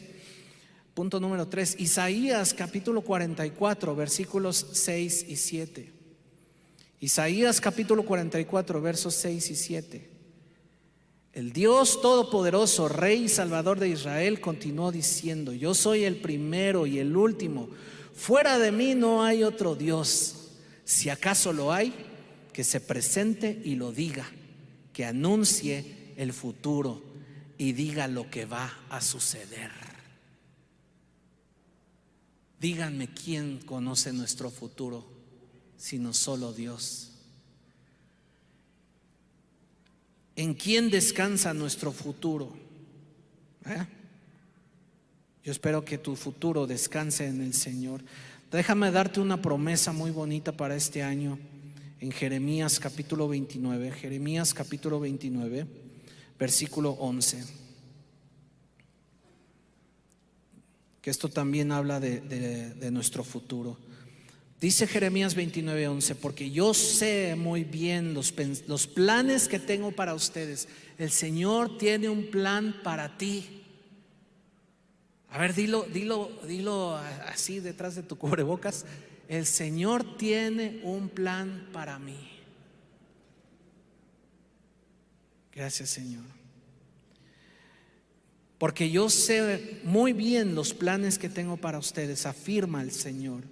punto 0.94 1.18
número 1.18 1.48
3, 1.48 1.80
Isaías 1.80 2.54
capítulo 2.54 3.02
44, 3.02 3.96
versículos 3.96 4.66
6 4.72 5.26
y 5.28 5.36
7. 5.36 5.92
Isaías 7.00 7.60
capítulo 7.60 8.04
44, 8.04 8.80
versos 8.80 9.14
6 9.16 9.50
y 9.50 9.56
7. 9.56 10.12
El 11.33 11.53
Dios 11.53 12.03
Todopoderoso, 12.03 12.88
Rey 12.88 13.25
y 13.25 13.29
Salvador 13.29 13.81
de 13.81 13.88
Israel, 13.88 14.40
continuó 14.40 14.92
diciendo, 14.92 15.53
yo 15.53 15.75
soy 15.75 16.05
el 16.05 16.16
primero 16.16 16.87
y 16.87 16.99
el 16.99 17.16
último, 17.16 17.71
fuera 18.14 18.59
de 18.59 18.71
mí 18.71 18.95
no 18.95 19.25
hay 19.25 19.42
otro 19.42 19.75
Dios. 19.75 20.51
Si 20.85 21.09
acaso 21.09 21.53
lo 21.55 21.73
hay, 21.73 21.95
que 22.53 22.64
se 22.64 22.81
presente 22.81 23.62
y 23.64 23.77
lo 23.77 23.92
diga, 23.92 24.31
que 24.92 25.07
anuncie 25.07 26.12
el 26.16 26.35
futuro 26.35 27.03
y 27.57 27.73
diga 27.73 28.09
lo 28.09 28.31
que 28.31 28.45
va 28.45 28.81
a 28.90 29.01
suceder. 29.01 29.71
Díganme 32.61 33.09
quién 33.09 33.59
conoce 33.59 34.12
nuestro 34.12 34.51
futuro, 34.51 35.07
sino 35.79 36.12
solo 36.12 36.53
Dios. 36.53 37.12
¿En 40.37 40.55
quién 40.55 40.90
descansa 40.90 41.53
nuestro 41.53 41.92
futuro? 41.92 42.53
¿Eh? 43.66 43.87
Yo 45.45 45.53
espero 45.53 45.85
que 45.85 45.99
tu 45.99 46.16
futuro 46.16 46.66
descanse 46.66 47.27
en 47.27 47.42
el 47.42 47.55
Señor. 47.55 48.03
Déjame 48.51 48.90
darte 48.90 49.21
una 49.21 49.40
promesa 49.40 49.92
muy 49.92 50.11
bonita 50.11 50.53
para 50.53 50.77
este 50.77 51.03
año 51.03 51.38
en 52.01 52.12
Jeremías 52.12 52.79
capítulo 52.79 53.29
29. 53.29 53.90
Jeremías 53.92 54.55
capítulo 54.55 55.01
29 55.01 55.83
versículo 56.42 56.90
11. 56.90 57.45
Que 61.01 61.11
esto 61.11 61.29
también 61.29 61.71
habla 61.71 62.01
de, 62.01 62.90
nuestro 62.90 63.23
futuro. 63.23 63.79
Dice 64.62 64.87
Jeremías 64.87 65.35
29, 65.35 65.88
11, 65.88 66.14
porque 66.14 66.53
yo 66.53 66.72
sé 66.72 67.35
muy 67.37 67.64
bien 67.64 68.14
los, 68.14 68.33
los 68.68 68.87
planes 68.87 69.48
que 69.48 69.59
tengo 69.59 69.90
para 69.90 70.14
ustedes. 70.14 70.68
El 70.98 71.11
Señor 71.11 71.79
tiene 71.79 72.09
un 72.09 72.31
plan 72.31 72.77
para 72.85 73.18
ti. 73.18 73.64
A 75.31 75.38
ver, 75.38 75.53
dilo, 75.53 75.85
dilo, 75.92 76.31
dilo 76.46 76.96
así 77.27 77.59
detrás 77.59 77.96
de 77.96 78.05
tu 78.05 78.16
cubrebocas. 78.18 78.85
El 79.27 79.46
Señor 79.46 80.16
tiene 80.16 80.79
un 80.85 81.09
plan 81.09 81.68
para 81.72 81.98
mí. 81.98 82.31
Gracias 85.53 85.90
Señor. 85.90 86.22
Porque 88.59 88.92
yo 88.92 89.11
sé 89.11 89.81
muy 89.83 90.12
bien 90.12 90.55
los 90.55 90.72
planes 90.72 91.18
que 91.18 91.29
tengo 91.29 91.57
para 91.57 91.79
ustedes, 91.79 92.27
afirma 92.27 92.81
el 92.81 92.92
Señor. 92.92 93.42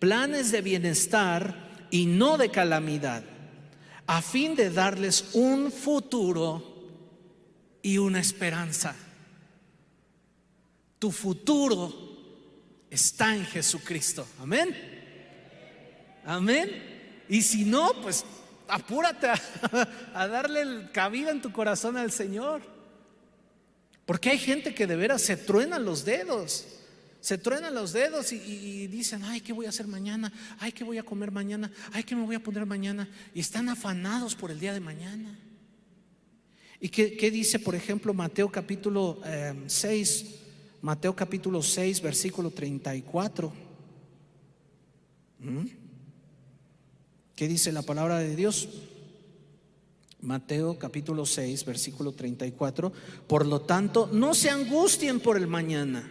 Planes 0.00 0.50
de 0.50 0.62
bienestar 0.62 1.86
y 1.90 2.06
no 2.06 2.36
de 2.38 2.50
calamidad, 2.50 3.22
a 4.06 4.22
fin 4.22 4.56
de 4.56 4.70
darles 4.70 5.26
un 5.34 5.70
futuro 5.70 6.64
y 7.82 7.98
una 7.98 8.18
esperanza. 8.18 8.96
Tu 10.98 11.12
futuro 11.12 12.10
está 12.90 13.36
en 13.36 13.44
Jesucristo. 13.44 14.26
Amén. 14.40 14.74
Amén. 16.24 17.24
Y 17.28 17.42
si 17.42 17.64
no, 17.64 17.92
pues 18.02 18.24
apúrate 18.68 19.28
a, 19.28 20.26
darle 20.28 20.90
cabida 20.92 21.30
en 21.30 21.40
tu 21.40 21.52
corazón 21.52 21.96
al 21.96 22.10
Señor. 22.10 22.62
Porque 24.06 24.30
hay 24.30 24.38
gente 24.38 24.74
que 24.74 24.86
de 24.86 24.96
veras 24.96 25.22
se 25.22 25.36
truena 25.36 25.78
los 25.78 26.04
dedos. 26.04 26.66
Se 27.20 27.36
truenan 27.36 27.74
los 27.74 27.92
dedos 27.92 28.32
y, 28.32 28.86
dicen, 28.86 29.22
ay, 29.24 29.40
¿qué 29.40 29.52
voy 29.52 29.66
a 29.66 29.68
hacer 29.68 29.86
mañana? 29.86 30.32
Ay, 30.58 30.72
¿qué 30.72 30.84
voy 30.84 30.98
a 30.98 31.02
comer 31.02 31.30
mañana? 31.30 31.70
Ay, 31.92 32.02
¿qué 32.02 32.16
me 32.16 32.24
voy 32.24 32.34
a 32.34 32.42
poner 32.42 32.64
mañana? 32.64 33.08
Y 33.34 33.40
están 33.40 33.68
afanados 33.68 34.34
por 34.34 34.50
el 34.50 34.58
día 34.58 34.72
de 34.72 34.80
mañana. 34.80 35.38
¿Y 36.80 36.88
qué, 36.88 37.30
dice, 37.30 37.58
por 37.58 37.74
ejemplo, 37.74 38.14
Mateo 38.14 38.50
capítulo 38.50 39.20
6? 39.66 40.22
Eh, 40.22 40.40
Mateo 40.80 41.14
capítulo 41.14 41.62
6, 41.62 42.00
versículo 42.00 42.50
34. 42.50 43.52
¿Qué 47.36 47.48
dice 47.48 47.70
la 47.70 47.82
palabra 47.82 48.18
de 48.18 48.34
Dios? 48.34 48.68
Mateo 50.22 50.78
capítulo 50.78 51.26
6, 51.26 51.66
versículo 51.66 52.12
34. 52.12 52.92
Por 53.26 53.46
lo 53.46 53.60
tanto, 53.60 54.08
no 54.10 54.32
se 54.32 54.48
angustien 54.48 55.20
por 55.20 55.36
el 55.36 55.46
mañana, 55.46 56.10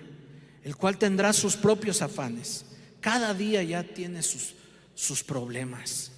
el 0.63 0.75
cual 0.75 0.97
tendrá 0.97 1.33
sus 1.33 1.55
propios 1.55 2.01
afanes. 2.01 2.65
Cada 2.99 3.33
día 3.33 3.63
ya 3.63 3.83
tiene 3.83 4.21
sus, 4.23 4.55
sus 4.93 5.23
problemas. 5.23 6.11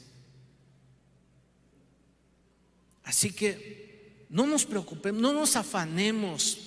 Así 3.03 3.31
que 3.31 4.25
no 4.29 4.47
nos 4.47 4.65
preocupemos, 4.65 5.21
no 5.21 5.33
nos 5.33 5.55
afanemos 5.55 6.57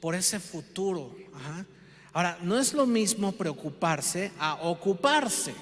por 0.00 0.14
ese 0.14 0.38
futuro. 0.38 1.16
Ahora, 2.12 2.38
no 2.42 2.58
es 2.58 2.72
lo 2.72 2.86
mismo 2.86 3.32
preocuparse 3.32 4.32
a 4.38 4.54
ocuparse. 4.54 5.54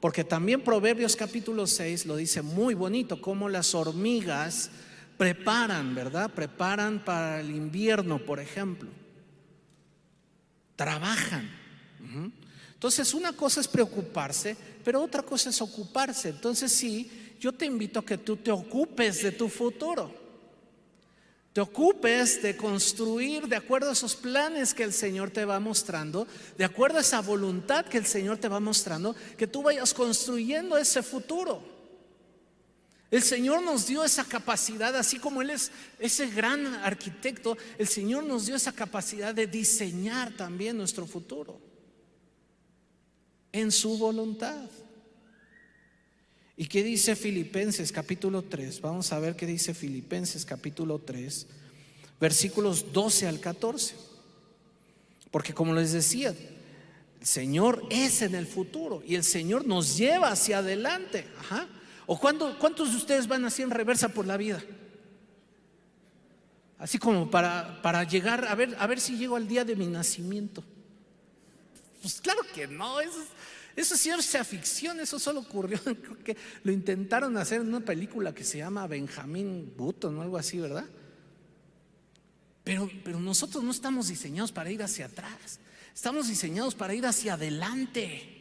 Porque 0.00 0.24
también 0.24 0.62
Proverbios 0.62 1.16
capítulo 1.16 1.66
6 1.66 2.06
lo 2.06 2.16
dice 2.16 2.42
muy 2.42 2.74
bonito, 2.74 3.20
como 3.20 3.48
las 3.48 3.74
hormigas 3.74 4.70
preparan, 5.16 5.94
¿verdad? 5.94 6.30
Preparan 6.30 7.04
para 7.04 7.40
el 7.40 7.50
invierno, 7.50 8.18
por 8.18 8.38
ejemplo. 8.38 8.90
Trabajan. 10.76 11.50
Entonces, 12.74 13.14
una 13.14 13.32
cosa 13.32 13.60
es 13.60 13.66
preocuparse, 13.66 14.56
pero 14.84 15.02
otra 15.02 15.22
cosa 15.22 15.50
es 15.50 15.60
ocuparse. 15.60 16.28
Entonces, 16.28 16.70
sí, 16.70 17.34
yo 17.40 17.52
te 17.52 17.66
invito 17.66 18.00
a 18.00 18.04
que 18.04 18.18
tú 18.18 18.36
te 18.36 18.52
ocupes 18.52 19.22
de 19.22 19.32
tu 19.32 19.48
futuro. 19.48 20.14
te 21.56 21.62
ocupes 21.62 22.42
de 22.42 22.54
construir 22.54 23.48
de 23.48 23.56
acuerdo 23.56 23.88
a 23.88 23.94
esos 23.94 24.14
planes 24.14 24.74
que 24.74 24.82
el 24.82 24.92
Señor 24.92 25.30
te 25.30 25.46
va 25.46 25.58
mostrando, 25.58 26.26
de 26.58 26.66
acuerdo 26.66 26.98
a 26.98 27.00
esa 27.00 27.22
voluntad 27.22 27.86
que 27.86 27.96
el 27.96 28.04
Señor 28.04 28.36
te 28.36 28.46
va 28.46 28.60
mostrando, 28.60 29.16
que 29.38 29.46
tú 29.46 29.62
vayas 29.62 29.94
construyendo 29.94 30.76
ese 30.76 31.02
futuro. 31.02 31.62
El 33.16 33.22
Señor 33.22 33.62
nos 33.62 33.86
dio 33.86 34.04
esa 34.04 34.24
capacidad, 34.24 34.94
así 34.94 35.18
como 35.18 35.40
Él 35.40 35.48
es 35.48 35.72
ese 35.98 36.28
gran 36.28 36.66
arquitecto, 36.66 37.56
el 37.78 37.88
Señor 37.88 38.24
nos 38.24 38.44
dio 38.44 38.54
esa 38.54 38.72
capacidad 38.72 39.34
de 39.34 39.46
diseñar 39.46 40.36
también 40.36 40.76
nuestro 40.76 41.06
futuro 41.06 41.58
en 43.52 43.72
su 43.72 43.96
voluntad. 43.96 44.68
¿Y 46.58 46.66
qué 46.66 46.82
dice 46.82 47.16
Filipenses 47.16 47.90
capítulo 47.90 48.42
3? 48.42 48.82
Vamos 48.82 49.10
a 49.10 49.18
ver 49.18 49.34
qué 49.34 49.46
dice 49.46 49.72
Filipenses 49.72 50.44
capítulo 50.44 50.98
3, 50.98 51.46
versículos 52.20 52.92
12 52.92 53.28
al 53.28 53.40
14. 53.40 53.94
Porque 55.30 55.54
como 55.54 55.72
les 55.72 55.92
decía, 55.92 56.34
el 57.18 57.26
Señor 57.26 57.82
es 57.88 58.20
en 58.20 58.34
el 58.34 58.46
futuro 58.46 59.02
y 59.06 59.14
el 59.14 59.24
Señor 59.24 59.66
nos 59.66 59.96
lleva 59.96 60.32
hacia 60.32 60.58
adelante. 60.58 61.24
¿O 62.06 62.18
cuántos 62.18 62.90
de 62.90 62.96
ustedes 62.96 63.26
van 63.26 63.44
así 63.44 63.62
en 63.62 63.70
reversa 63.70 64.08
por 64.08 64.26
la 64.26 64.36
vida? 64.36 64.62
Así 66.78 66.98
como 66.98 67.30
para, 67.30 67.80
para 67.82 68.04
llegar 68.04 68.46
a 68.46 68.54
ver, 68.54 68.76
a 68.78 68.86
ver 68.86 69.00
si 69.00 69.16
llego 69.16 69.36
al 69.36 69.48
día 69.48 69.64
de 69.64 69.74
mi 69.76 69.86
nacimiento. 69.86 70.62
Pues 72.02 72.20
claro 72.20 72.42
que 72.54 72.66
no, 72.66 73.00
eso 73.00 73.20
es, 73.20 73.28
eso 73.74 73.94
es 73.94 74.00
ciencia 74.00 74.44
ficción, 74.44 75.00
eso 75.00 75.18
solo 75.18 75.40
ocurrió, 75.40 75.80
creo 75.82 76.18
que 76.22 76.36
lo 76.62 76.72
intentaron 76.72 77.36
hacer 77.38 77.62
en 77.62 77.68
una 77.68 77.80
película 77.80 78.34
que 78.34 78.44
se 78.44 78.58
llama 78.58 78.86
Benjamín 78.86 79.72
Button 79.76 80.18
o 80.18 80.22
algo 80.22 80.36
así, 80.36 80.58
¿verdad? 80.58 80.86
Pero, 82.62 82.90
pero 83.02 83.20
nosotros 83.20 83.64
no 83.64 83.70
estamos 83.70 84.08
diseñados 84.08 84.52
para 84.52 84.70
ir 84.70 84.82
hacia 84.82 85.06
atrás, 85.06 85.60
estamos 85.94 86.28
diseñados 86.28 86.74
para 86.74 86.94
ir 86.94 87.06
hacia 87.06 87.34
adelante. 87.34 88.35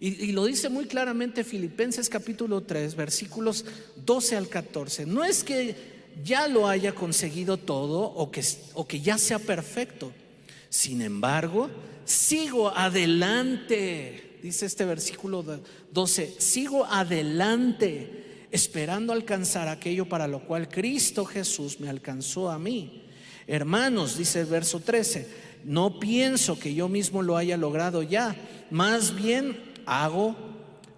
Y, 0.00 0.32
lo 0.32 0.46
dice 0.46 0.70
muy 0.70 0.86
claramente 0.86 1.44
Filipenses 1.44 2.08
capítulo 2.08 2.62
3, 2.62 2.94
versículos 2.94 3.66
12 4.06 4.36
al 4.36 4.48
14. 4.48 5.04
No 5.04 5.22
es 5.22 5.44
que 5.44 5.76
ya 6.24 6.48
lo 6.48 6.66
haya 6.66 6.94
conseguido 6.94 7.58
todo 7.58 8.00
o 8.00 8.30
que, 8.30 8.42
o 8.72 8.86
que 8.86 9.00
ya 9.00 9.18
sea 9.18 9.38
perfecto. 9.38 10.10
Sin 10.70 11.02
embargo, 11.02 11.68
sigo 12.06 12.70
adelante 12.70 14.30
dice 14.42 14.66
este 14.66 14.84
versículo 14.84 15.44
12, 15.92 16.36
sigo 16.38 16.84
adelante 16.84 18.46
esperando 18.50 19.12
alcanzar 19.12 19.68
aquello 19.68 20.08
para 20.08 20.26
lo 20.26 20.40
cual 20.40 20.68
Cristo 20.68 21.24
Jesús 21.24 21.78
me 21.80 21.88
alcanzó 21.88 22.50
a 22.50 22.58
mí. 22.58 23.04
Hermanos, 23.46 24.16
dice 24.16 24.40
el 24.40 24.46
verso 24.46 24.80
13, 24.80 25.28
no 25.64 26.00
pienso 26.00 26.58
que 26.58 26.74
yo 26.74 26.88
mismo 26.88 27.22
lo 27.22 27.36
haya 27.36 27.56
logrado 27.56 28.02
ya, 28.02 28.34
más 28.70 29.14
bien 29.14 29.69
hago, 29.86 30.36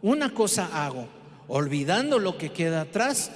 una 0.03 0.33
cosa 0.35 0.85
hago, 0.85 1.09
olvidando 1.49 2.18
lo 2.18 2.38
que 2.38 2.53
queda 2.53 2.83
atrás 2.83 3.31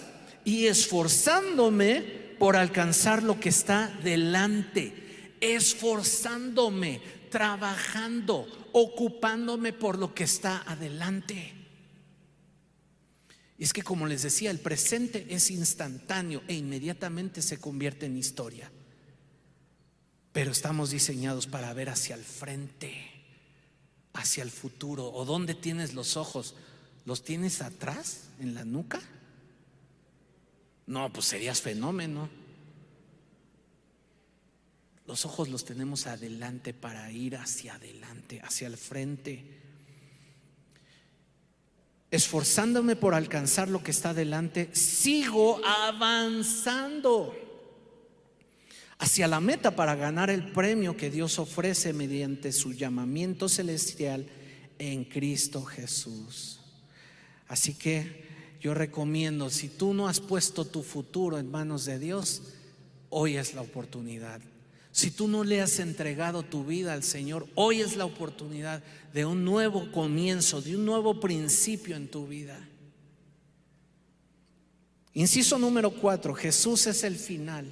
y 0.45 0.67
esforzándome 0.67 2.01
por 2.39 2.57
alcanzar 2.57 3.23
lo 3.23 3.41
que 3.41 3.49
está 3.49 3.89
delante, 4.03 5.35
esforzándome, 5.41 7.01
trabajando, 7.31 8.47
ocupándome 8.73 9.73
por 9.73 9.99
lo 9.99 10.15
que 10.15 10.25
está 10.25 10.63
adelante. 10.67 11.53
Y 13.59 13.65
es 13.65 13.73
que 13.73 13.83
como 13.83 14.07
les 14.07 14.23
decía, 14.23 14.51
el 14.51 14.61
presente 14.61 15.27
es 15.31 15.51
instantáneo 15.51 16.43
e 16.47 16.55
inmediatamente 16.55 17.41
se 17.41 17.59
convierte 17.59 18.07
en 18.07 18.17
historia. 18.17 18.71
Pero 20.33 20.53
estamos 20.53 20.91
diseñados 20.91 21.47
para 21.47 21.73
ver 21.73 21.89
hacia 21.89 22.15
el 22.15 22.23
frente, 22.23 23.15
hacia 24.16 24.42
el 24.42 24.50
futuro. 24.50 25.07
¿O 25.12 25.24
dónde 25.24 25.55
tienes 25.55 25.94
los 25.94 26.16
ojos? 26.16 26.55
¿Los 27.05 27.22
tienes 27.22 27.62
atrás, 27.62 28.24
en 28.40 28.55
la 28.55 28.64
nuca? 28.64 29.00
No, 30.87 31.12
pues 31.12 31.26
serías 31.26 31.61
fenómeno. 31.61 32.29
Los 35.07 35.24
ojos 35.24 35.48
los 35.48 35.64
tenemos 35.64 36.07
adelante 36.07 36.74
para 36.74 37.11
ir 37.12 37.37
hacia 37.37 37.74
adelante, 37.74 38.40
hacia 38.42 38.66
el 38.66 38.76
frente. 38.76 39.44
Esforzándome 42.11 42.96
por 42.96 43.14
alcanzar 43.14 43.68
lo 43.68 43.83
que 43.83 43.90
está 43.92 44.11
adelante, 44.11 44.70
sigo 44.74 45.61
avanzando 45.64 47.46
hacia 48.99 49.29
la 49.29 49.41
meta 49.41 49.77
para 49.77 49.95
ganar 49.95 50.31
el 50.31 50.53
premio 50.53 50.97
que 50.97 51.11
Dios 51.11 51.39
ofrece 51.39 51.93
mediante 51.93 52.53
su 52.53 52.73
llamamiento 52.73 53.49
celestial 53.49 54.27
en 54.79 55.05
Cristo 55.05 55.65
Jesús. 55.65 56.61
Así 57.49 57.75
que 57.75 58.27
yo 58.61 58.75
recomiendo, 58.75 59.51
si 59.51 59.69
tú 59.69 59.95
no 59.95 60.09
has 60.09 60.21
puesto 60.21 60.65
tu 60.65 60.83
futuro 60.83 61.39
en 61.39 61.51
manos 61.51 61.85
de 61.85 61.99
Dios, 61.99 62.43
hoy 63.11 63.37
es 63.37 63.55
la 63.55 63.63
oportunidad. 63.63 64.41
Si 64.93 65.11
tú 65.11 65.29
no 65.29 65.45
le 65.45 65.61
has 65.61 65.79
entregado 65.79 66.43
tu 66.43 66.65
vida 66.65 66.95
al 66.95 67.03
Señor, 67.03 67.47
hoy 67.55 67.83
es 67.83 67.97
la 67.97 68.07
oportunidad 68.07 68.83
de 69.13 69.27
un 69.27 69.45
nuevo 69.45 69.93
comienzo, 69.93 70.63
de 70.63 70.75
un 70.75 70.87
nuevo 70.87 71.21
principio 71.21 71.97
en 71.97 72.09
tu 72.09 72.27
vida. 72.27 72.59
Inciso 75.13 75.59
número 75.59 75.91
cuatro, 75.91 76.35
Jesús 76.35 76.87
es 76.87 77.05
el 77.05 77.17
final. 77.17 77.71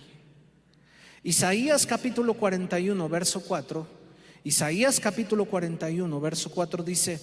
Isaías 1.24 1.86
capítulo 1.86 2.34
41, 2.34 3.08
verso 3.08 3.40
4. 3.42 3.86
Isaías 4.44 5.00
capítulo 5.00 5.46
41, 5.46 6.20
verso 6.20 6.50
4 6.50 6.84
dice, 6.84 7.18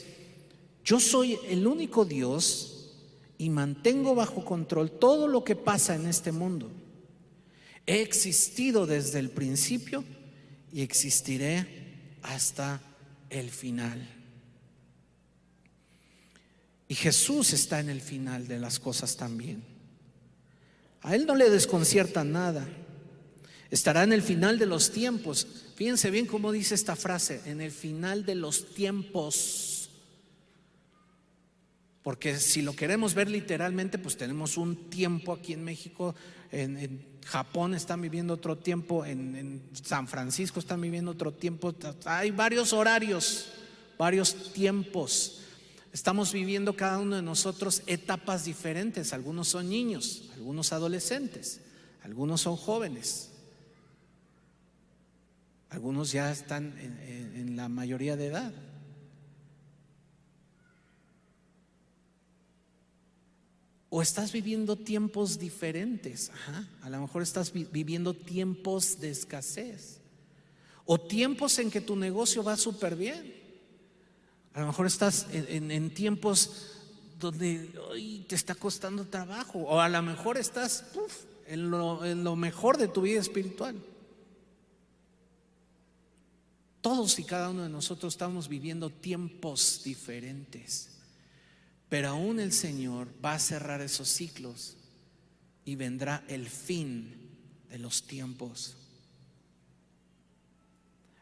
yo 0.83 0.99
soy 0.99 1.37
el 1.47 1.67
único 1.67 2.03
Dios 2.03 2.95
y 3.37 3.51
mantengo 3.51 4.15
bajo 4.15 4.43
control 4.43 4.89
todo 4.89 5.27
lo 5.27 5.43
que 5.43 5.55
pasa 5.55 5.93
en 5.93 6.07
este 6.07 6.31
mundo. 6.31 6.71
He 7.85 8.01
existido 8.01 8.87
desde 8.87 9.19
el 9.19 9.29
principio 9.29 10.03
y 10.73 10.81
existiré 10.81 11.67
hasta 12.23 12.81
el 13.29 13.51
final. 13.51 14.01
Y 16.87 16.95
Jesús 16.95 17.53
está 17.53 17.79
en 17.79 17.89
el 17.89 18.01
final 18.01 18.47
de 18.47 18.57
las 18.57 18.79
cosas 18.79 19.15
también. 19.15 19.63
A 21.01 21.15
Él 21.15 21.27
no 21.27 21.35
le 21.35 21.51
desconcierta 21.51 22.23
nada. 22.23 22.67
Estará 23.71 24.03
en 24.03 24.11
el 24.11 24.21
final 24.21 24.59
de 24.59 24.65
los 24.65 24.91
tiempos. 24.91 25.47
Fíjense 25.75 26.11
bien 26.11 26.25
cómo 26.25 26.51
dice 26.51 26.75
esta 26.75 26.97
frase, 26.97 27.41
en 27.45 27.61
el 27.61 27.71
final 27.71 28.25
de 28.25 28.35
los 28.35 28.73
tiempos. 28.75 29.89
Porque 32.03 32.37
si 32.37 32.61
lo 32.61 32.75
queremos 32.75 33.13
ver 33.13 33.29
literalmente, 33.29 33.97
pues 33.97 34.17
tenemos 34.17 34.57
un 34.57 34.89
tiempo 34.89 35.31
aquí 35.31 35.53
en 35.53 35.63
México, 35.63 36.13
en, 36.51 37.09
Japón 37.23 37.75
están 37.75 38.01
viviendo 38.01 38.33
otro 38.33 38.57
tiempo, 38.57 39.05
en, 39.05 39.61
San 39.73 40.07
Francisco 40.07 40.59
están 40.59 40.81
viviendo 40.81 41.11
otro 41.11 41.31
tiempo. 41.31 41.73
Hay 42.05 42.31
varios 42.31 42.73
horarios, 42.73 43.53
varios 43.97 44.51
tiempos. 44.51 45.43
Estamos 45.93 46.33
viviendo 46.33 46.75
cada 46.75 46.97
uno 46.97 47.15
de 47.15 47.21
nosotros 47.21 47.83
etapas 47.85 48.43
diferentes. 48.43 49.13
Algunos 49.13 49.47
son 49.47 49.69
niños, 49.69 50.29
algunos 50.33 50.73
adolescentes, 50.73 51.61
algunos 52.03 52.41
son 52.41 52.57
jóvenes. 52.57 53.30
Algunos 55.71 56.11
ya 56.11 56.31
están 56.31 56.77
en 56.77 57.55
la 57.55 57.67
mayoría 57.67 58.15
de 58.15 58.27
edad. 58.27 58.53
O 63.93 64.01
estás 64.01 64.31
viviendo 64.31 64.77
tiempos 64.77 65.37
diferentes. 65.37 66.31
A 66.81 66.89
lo 66.89 67.01
mejor 67.01 67.21
estás 67.21 67.51
viviendo 67.51 68.13
tiempos 68.13 69.01
de 69.01 69.11
escasez. 69.11 69.99
O 70.85 70.97
tiempos 70.97 71.59
en 71.59 71.69
que 71.69 71.81
tu 71.81 71.97
negocio 71.97 72.41
va 72.41 72.55
súper 72.55 72.95
bien. 72.95 73.35
A 74.53 74.61
lo 74.61 74.67
mejor 74.67 74.87
estás 74.87 75.27
en, 75.33 75.93
tiempos 75.93 76.77
donde 77.19 77.69
te 78.29 78.35
está 78.35 78.55
costando 78.55 79.07
trabajo. 79.07 79.59
O 79.59 79.81
a 79.81 79.89
lo 79.89 80.01
mejor 80.01 80.37
estás 80.37 80.85
en 81.45 81.69
lo 81.69 82.35
mejor 82.37 82.77
de 82.77 82.87
tu 82.87 83.01
vida 83.01 83.19
espiritual. 83.19 83.75
Todos 86.81 87.19
y 87.19 87.23
cada 87.23 87.49
uno 87.49 87.63
de 87.63 87.69
nosotros 87.69 88.13
estamos 88.13 88.47
viviendo 88.47 88.89
tiempos 88.89 89.81
diferentes. 89.83 90.89
Pero 91.89 92.09
aún 92.09 92.39
el 92.39 92.51
Señor 92.51 93.07
va 93.23 93.33
a 93.33 93.39
cerrar 93.39 93.81
esos 93.81 94.09
ciclos 94.09 94.77
y 95.63 95.75
vendrá 95.75 96.23
el 96.27 96.49
fin 96.49 97.13
de 97.69 97.77
los 97.77 98.03
tiempos. 98.03 98.75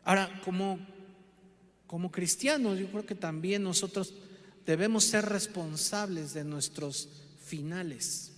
Ahora, 0.05 0.41
como, 0.45 0.79
como 1.87 2.09
cristianos, 2.09 2.79
yo 2.79 2.89
creo 2.89 3.05
que 3.05 3.15
también 3.15 3.63
nosotros 3.63 4.13
debemos 4.65 5.03
ser 5.03 5.25
responsables 5.25 6.33
de 6.33 6.43
nuestros 6.43 7.09
finales. 7.43 8.31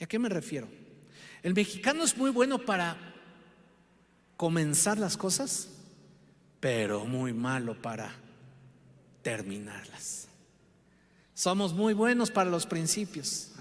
¿Y 0.00 0.04
a 0.04 0.06
qué 0.06 0.18
me 0.18 0.28
refiero? 0.28 0.68
El 1.42 1.54
mexicano 1.54 2.02
es 2.02 2.16
muy 2.16 2.30
bueno 2.30 2.58
para 2.58 3.14
comenzar 4.36 4.98
las 4.98 5.16
cosas, 5.16 5.68
pero 6.60 7.04
muy 7.04 7.32
malo 7.32 7.80
para 7.80 8.12
terminarlas. 9.22 10.28
Somos 11.34 11.74
muy 11.74 11.94
buenos 11.94 12.30
para 12.30 12.48
los 12.48 12.66
principios. 12.66 13.52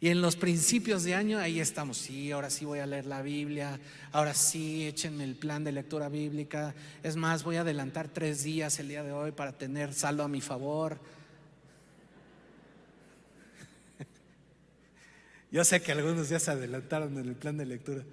Y 0.00 0.10
en 0.10 0.22
los 0.22 0.36
principios 0.36 1.02
de 1.02 1.16
año, 1.16 1.38
ahí 1.38 1.58
estamos. 1.58 1.98
Sí, 1.98 2.30
ahora 2.30 2.50
sí 2.50 2.64
voy 2.64 2.78
a 2.78 2.86
leer 2.86 3.06
la 3.06 3.20
Biblia. 3.20 3.80
Ahora 4.12 4.32
sí, 4.32 4.86
échenme 4.86 5.24
el 5.24 5.34
plan 5.34 5.64
de 5.64 5.72
lectura 5.72 6.08
bíblica. 6.08 6.72
Es 7.02 7.16
más, 7.16 7.42
voy 7.42 7.56
a 7.56 7.62
adelantar 7.62 8.06
tres 8.08 8.44
días 8.44 8.78
el 8.78 8.86
día 8.88 9.02
de 9.02 9.10
hoy 9.10 9.32
para 9.32 9.58
tener 9.58 9.92
saldo 9.92 10.22
a 10.22 10.28
mi 10.28 10.40
favor. 10.40 11.00
Yo 15.50 15.64
sé 15.64 15.82
que 15.82 15.90
algunos 15.90 16.28
ya 16.28 16.38
se 16.38 16.52
adelantaron 16.52 17.18
en 17.18 17.28
el 17.28 17.34
plan 17.34 17.56
de 17.56 17.66
lectura. 17.66 18.04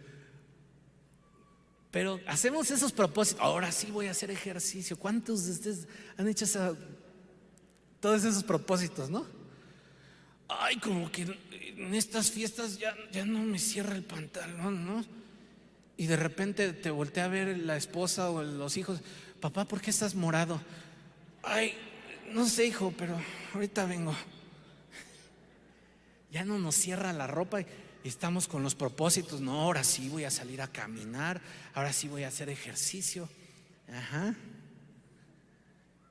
Pero 1.95 2.19
hacemos 2.27 2.69
esos 2.71 2.91
propósitos. 2.91 3.41
Ahora 3.41 3.71
sí 3.71 3.89
voy 3.89 4.07
a 4.07 4.11
hacer 4.11 4.29
ejercicio. 4.29 4.99
¿Cuántos 4.99 5.45
de 5.45 5.51
ustedes 5.53 5.87
han 6.17 6.27
hecho 6.27 6.45
todos 8.01 8.25
esos 8.25 8.43
propósitos, 8.43 9.09
no? 9.09 9.25
Ay, 10.49 10.75
como 10.75 11.09
que 11.09 11.21
en 11.21 11.95
estas 11.95 12.29
fiestas 12.29 12.77
ya, 12.77 12.93
ya 13.13 13.23
no 13.23 13.39
me 13.43 13.59
cierra 13.59 13.95
el 13.95 14.03
pantalón, 14.03 14.85
¿no? 14.85 15.05
Y 15.95 16.07
de 16.07 16.17
repente 16.17 16.73
te 16.73 16.89
voltea 16.89 17.23
a 17.23 17.29
ver 17.29 17.57
la 17.59 17.77
esposa 17.77 18.29
o 18.29 18.43
los 18.43 18.75
hijos, 18.75 18.99
papá, 19.39 19.63
¿por 19.63 19.79
qué 19.79 19.91
estás 19.91 20.15
morado? 20.15 20.59
Ay, 21.43 21.75
no 22.33 22.45
sé, 22.45 22.65
hijo, 22.65 22.93
pero 22.97 23.17
ahorita 23.53 23.85
vengo. 23.85 24.13
Ya 26.29 26.43
no 26.43 26.59
nos 26.59 26.75
cierra 26.75 27.13
la 27.13 27.27
ropa 27.27 27.61
estamos 28.09 28.47
con 28.47 28.63
los 28.63 28.75
propósitos, 28.75 29.41
no, 29.41 29.61
ahora 29.61 29.83
sí 29.83 30.09
voy 30.09 30.23
a 30.23 30.31
salir 30.31 30.61
a 30.61 30.67
caminar, 30.67 31.41
ahora 31.73 31.93
sí 31.93 32.07
voy 32.07 32.23
a 32.23 32.27
hacer 32.27 32.49
ejercicio. 32.49 33.29
Ajá. 33.91 34.35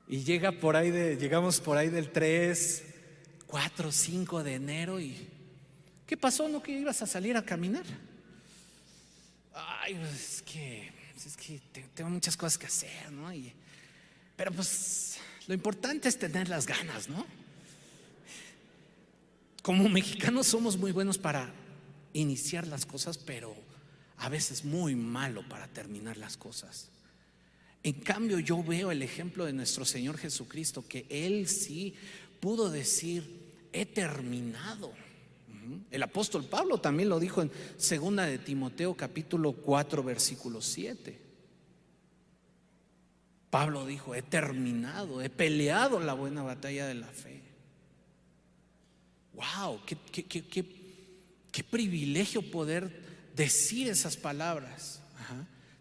Y 0.07 0.23
llega 0.23 0.51
por 0.51 0.75
ahí 0.75 0.91
de, 0.91 1.17
llegamos 1.17 1.59
por 1.59 1.77
ahí 1.77 1.89
del 1.89 2.11
3, 2.11 2.83
4, 3.47 3.91
5 3.91 4.43
de 4.43 4.53
enero 4.53 4.99
y 4.99 5.29
¿Qué 6.05 6.17
pasó? 6.17 6.47
¿No 6.47 6.61
que 6.61 6.71
ibas 6.71 7.01
a 7.01 7.07
salir 7.07 7.35
a 7.35 7.43
caminar? 7.43 7.83
Ay, 9.53 9.95
pues 9.95 10.13
es 10.13 10.41
que, 10.43 10.91
pues 11.13 11.25
es 11.25 11.37
que 11.37 11.61
tengo 11.95 12.09
muchas 12.09 12.37
cosas 12.37 12.57
que 12.57 12.67
hacer, 12.67 13.11
¿no? 13.11 13.31
pero 14.35 14.51
pues 14.51 15.17
lo 15.47 15.53
importante 15.53 16.09
es 16.09 16.19
tener 16.19 16.49
las 16.49 16.65
ganas, 16.65 17.07
¿no? 17.09 17.25
Como 19.63 19.89
mexicanos 19.89 20.45
somos 20.47 20.77
muy 20.77 20.91
buenos 20.91 21.17
para 21.17 21.51
iniciar 22.19 22.67
las 22.67 22.85
cosas, 22.85 23.17
pero 23.17 23.55
a 24.17 24.29
veces 24.29 24.63
muy 24.63 24.95
malo 24.95 25.47
para 25.47 25.67
terminar 25.67 26.17
las 26.17 26.37
cosas. 26.37 26.89
En 27.83 27.93
cambio, 27.93 28.39
yo 28.39 28.63
veo 28.63 28.91
el 28.91 29.01
ejemplo 29.01 29.45
de 29.45 29.53
nuestro 29.53 29.85
Señor 29.85 30.17
Jesucristo, 30.17 30.85
que 30.87 31.05
Él 31.09 31.47
sí 31.47 31.93
pudo 32.39 32.69
decir, 32.69 33.23
he 33.71 33.85
terminado. 33.85 34.91
El 35.91 36.03
apóstol 36.03 36.45
Pablo 36.45 36.79
también 36.79 37.09
lo 37.09 37.19
dijo 37.19 37.41
en 37.41 37.51
segunda 37.77 38.25
de 38.25 38.37
Timoteo 38.37 38.95
capítulo 38.95 39.53
4 39.53 40.03
versículo 40.03 40.61
7. 40.61 41.19
Pablo 43.49 43.85
dijo, 43.85 44.15
he 44.15 44.21
terminado, 44.21 45.21
he 45.21 45.29
peleado 45.29 45.99
la 45.99 46.13
buena 46.13 46.43
batalla 46.43 46.87
de 46.87 46.95
la 46.95 47.07
fe. 47.07 47.41
Wow, 49.33 49.81
qué, 49.85 49.97
qué, 50.23 50.74
privilegio 51.63 52.49
poder 52.51 53.01
decir 53.35 53.87
esas 53.87 54.17
palabras. 54.17 55.01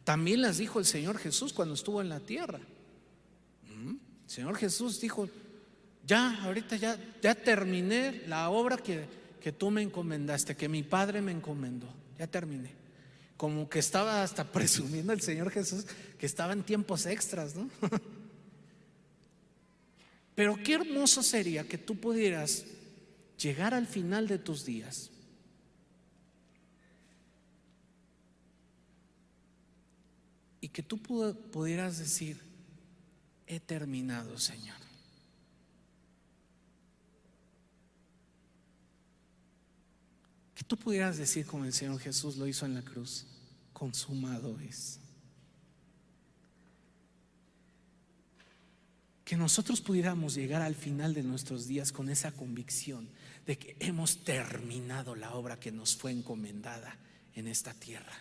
También 0.04 0.42
las 0.42 0.58
dijo 0.58 0.78
el 0.78 0.84
Señor 0.84 1.18
Jesús 1.18 1.52
cuando 1.52 1.74
estuvo 1.74 2.00
en 2.00 2.08
la 2.08 2.20
tierra. 2.20 2.60
El 3.68 3.98
Señor 4.30 4.56
Jesús 4.56 5.00
dijo, 5.00 5.28
ya, 6.06 6.42
ahorita 6.44 6.76
ya, 6.76 6.98
ya 7.22 7.34
terminé 7.34 8.22
la 8.26 8.50
obra 8.50 8.76
que 8.76 9.24
que 9.44 9.52
tú 9.52 9.70
me 9.70 9.82
encomendaste, 9.82 10.56
que 10.56 10.70
mi 10.70 10.82
Padre 10.82 11.20
me 11.20 11.30
encomendó. 11.30 11.86
Ya 12.18 12.26
terminé. 12.26 12.70
Como 13.36 13.68
que 13.68 13.78
estaba 13.78 14.22
hasta 14.22 14.42
presumiendo 14.52 15.12
el 15.12 15.20
Señor 15.20 15.50
Jesús 15.50 15.84
que 16.18 16.24
estaba 16.24 16.54
en 16.54 16.62
tiempos 16.62 17.04
extras, 17.04 17.54
¿no? 17.54 17.68
Pero 20.34 20.56
qué 20.64 20.76
hermoso 20.76 21.22
sería 21.22 21.68
que 21.68 21.76
tú 21.76 21.94
pudieras 21.94 22.64
llegar 23.36 23.74
al 23.74 23.86
final 23.86 24.28
de 24.28 24.38
tus 24.38 24.64
días 24.64 25.10
y 30.64 30.70
que 30.70 30.82
tú 30.82 30.96
pudieras 30.98 31.98
decir, 31.98 32.40
he 33.46 33.60
terminado, 33.60 34.38
Señor. 34.38 34.78
Que 40.54 40.64
tú 40.64 40.78
pudieras 40.78 41.18
decir 41.18 41.44
como 41.44 41.66
el 41.66 41.74
Señor 41.74 42.00
Jesús 42.00 42.38
lo 42.38 42.46
hizo 42.46 42.64
en 42.64 42.72
la 42.72 42.80
cruz, 42.80 43.26
consumado 43.74 44.58
es. 44.58 45.00
Que 49.22 49.36
nosotros 49.36 49.82
pudiéramos 49.82 50.34
llegar 50.34 50.62
al 50.62 50.76
final 50.76 51.12
de 51.12 51.24
nuestros 51.24 51.66
días 51.66 51.92
con 51.92 52.08
esa 52.08 52.32
convicción 52.32 53.10
de 53.44 53.58
que 53.58 53.76
hemos 53.80 54.24
terminado 54.24 55.14
la 55.14 55.34
obra 55.34 55.60
que 55.60 55.72
nos 55.72 55.94
fue 55.94 56.12
encomendada 56.12 56.96
en 57.34 57.48
esta 57.48 57.74
tierra. 57.74 58.18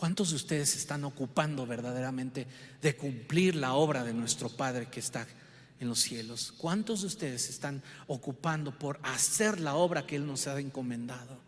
¿Cuántos 0.00 0.30
de 0.30 0.36
ustedes 0.36 0.76
están 0.76 1.04
ocupando 1.04 1.66
verdaderamente 1.66 2.46
de 2.80 2.96
cumplir 2.96 3.54
la 3.54 3.74
obra 3.74 4.02
de 4.02 4.14
nuestro 4.14 4.48
Padre 4.48 4.86
que 4.86 4.98
está 4.98 5.26
en 5.78 5.88
los 5.88 6.00
cielos. 6.00 6.54
¿Cuántos 6.56 7.00
de 7.00 7.08
ustedes 7.08 7.48
están 7.48 7.82
ocupando 8.06 8.78
por 8.78 8.98
hacer 9.02 9.60
la 9.60 9.74
obra 9.74 10.06
que 10.06 10.16
Él 10.16 10.26
nos 10.26 10.46
ha 10.46 10.58
encomendado? 10.60 11.38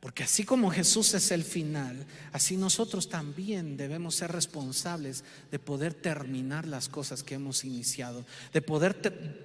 Porque 0.00 0.22
así 0.24 0.44
como 0.44 0.70
Jesús 0.70 1.14
es 1.14 1.30
el 1.32 1.42
final, 1.42 2.06
así 2.32 2.56
nosotros 2.56 3.08
también 3.08 3.76
debemos 3.76 4.14
ser 4.14 4.30
responsables 4.30 5.24
de 5.50 5.58
poder 5.58 5.94
terminar 5.94 6.66
las 6.66 6.88
cosas 6.88 7.22
que 7.22 7.34
hemos 7.34 7.64
iniciado, 7.64 8.24
de 8.52 8.62
poder 8.62 8.94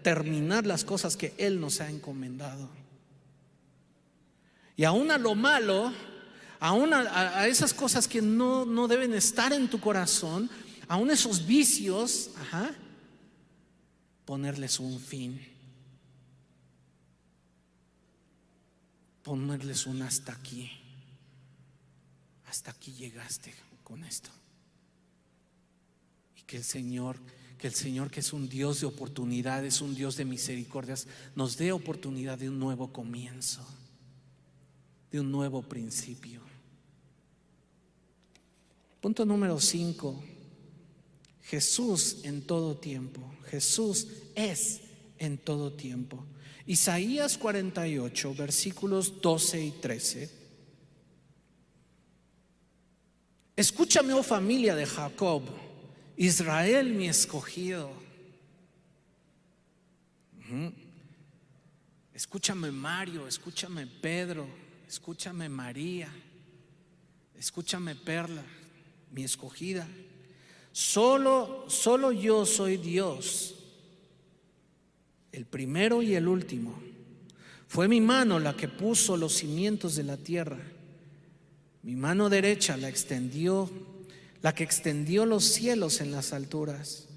terminar 0.03 0.67
las 0.67 0.83
cosas 0.83 1.17
que 1.17 1.33
Él 1.37 1.59
nos 1.59 1.81
ha 1.81 1.89
encomendado. 1.89 2.69
Y 4.75 4.83
aún 4.83 5.11
a 5.11 5.17
lo 5.17 5.35
malo, 5.35 5.93
aún 6.59 6.93
a, 6.93 7.47
esas 7.47 7.73
cosas 7.73 8.07
que 8.07 8.21
no, 8.21 8.65
no 8.65 8.87
deben 8.87 9.13
estar 9.13 9.53
en 9.53 9.69
tu 9.69 9.79
corazón, 9.79 10.49
aún 10.87 11.11
esos 11.11 11.45
vicios, 11.45 12.31
ajá, 12.39 12.73
ponerles 14.25 14.79
un 14.79 14.99
fin. 14.99 15.41
Ponerles 19.23 19.85
un 19.85 20.01
hasta 20.01 20.31
aquí. 20.31 20.71
Hasta 22.47 22.71
aquí 22.71 22.93
llegaste 22.93 23.53
con 23.83 24.03
esto. 24.03 24.29
Y 26.37 26.41
que 26.43 26.57
el 26.57 26.63
Señor, 26.63 27.17
que 27.57 27.67
el 27.67 27.73
Señor 27.73 28.09
que 28.09 28.21
es 28.21 28.33
un 28.33 28.49
Dios 28.49 28.81
de 28.81 28.87
oportunidades, 28.87 29.81
un 29.81 29.95
Dios 29.95 30.15
de 30.15 30.25
misericordias, 30.25 31.07
nos 31.35 31.57
dé 31.57 31.71
oportunidad 31.71 32.37
de 32.37 32.49
un 32.49 32.59
nuevo 32.59 32.91
comienzo, 32.91 33.65
de 35.11 35.19
un 35.19 35.31
nuevo 35.31 35.61
principio. 35.61 36.41
Punto 39.01 39.25
número 39.25 39.59
cinco. 39.59 40.23
Jesús 41.43 42.19
en 42.23 42.43
todo 42.43 42.77
tiempo. 42.77 43.21
Jesús 43.49 44.07
es 44.35 44.81
en 45.17 45.37
todo 45.37 45.73
tiempo. 45.73 46.25
Isaías 46.65 47.37
48, 47.37 48.35
versículos 48.35 49.21
12 49.21 49.65
y 49.65 49.71
13. 49.71 50.41
Escúchame, 53.55 54.13
oh 54.13 54.23
familia 54.23 54.75
de 54.75 54.85
Jacob, 54.85 55.43
Israel 56.15 56.93
mi 56.93 57.07
escogido. 57.07 57.91
Escúchame 62.13 62.71
Mario, 62.71 63.27
escúchame 63.27 63.87
Pedro, 63.87 64.47
escúchame 64.91 65.47
María, 65.47 66.09
escúchame 67.39 67.95
Perla, 67.95 68.43
mi 69.11 69.23
escogida. 69.23 69.87
Solo, 70.73 71.63
solo 71.69 72.11
yo 72.11 72.45
soy 72.45 72.75
Dios, 72.75 73.55
el 75.31 75.45
primero 75.45 76.01
y 76.01 76.13
el 76.15 76.27
último. 76.27 76.77
Fue 77.69 77.87
mi 77.87 78.01
mano 78.01 78.37
la 78.37 78.57
que 78.57 78.67
puso 78.67 79.15
los 79.15 79.31
cimientos 79.31 79.95
de 79.95 80.03
la 80.03 80.17
tierra. 80.17 80.59
Mi 81.83 81.95
mano 81.95 82.27
derecha 82.27 82.75
la 82.75 82.89
extendió, 82.89 83.69
la 84.41 84.53
que 84.53 84.65
extendió 84.65 85.25
los 85.25 85.45
cielos 85.45 86.01
en 86.01 86.11
las 86.11 86.33
alturas. 86.33 87.07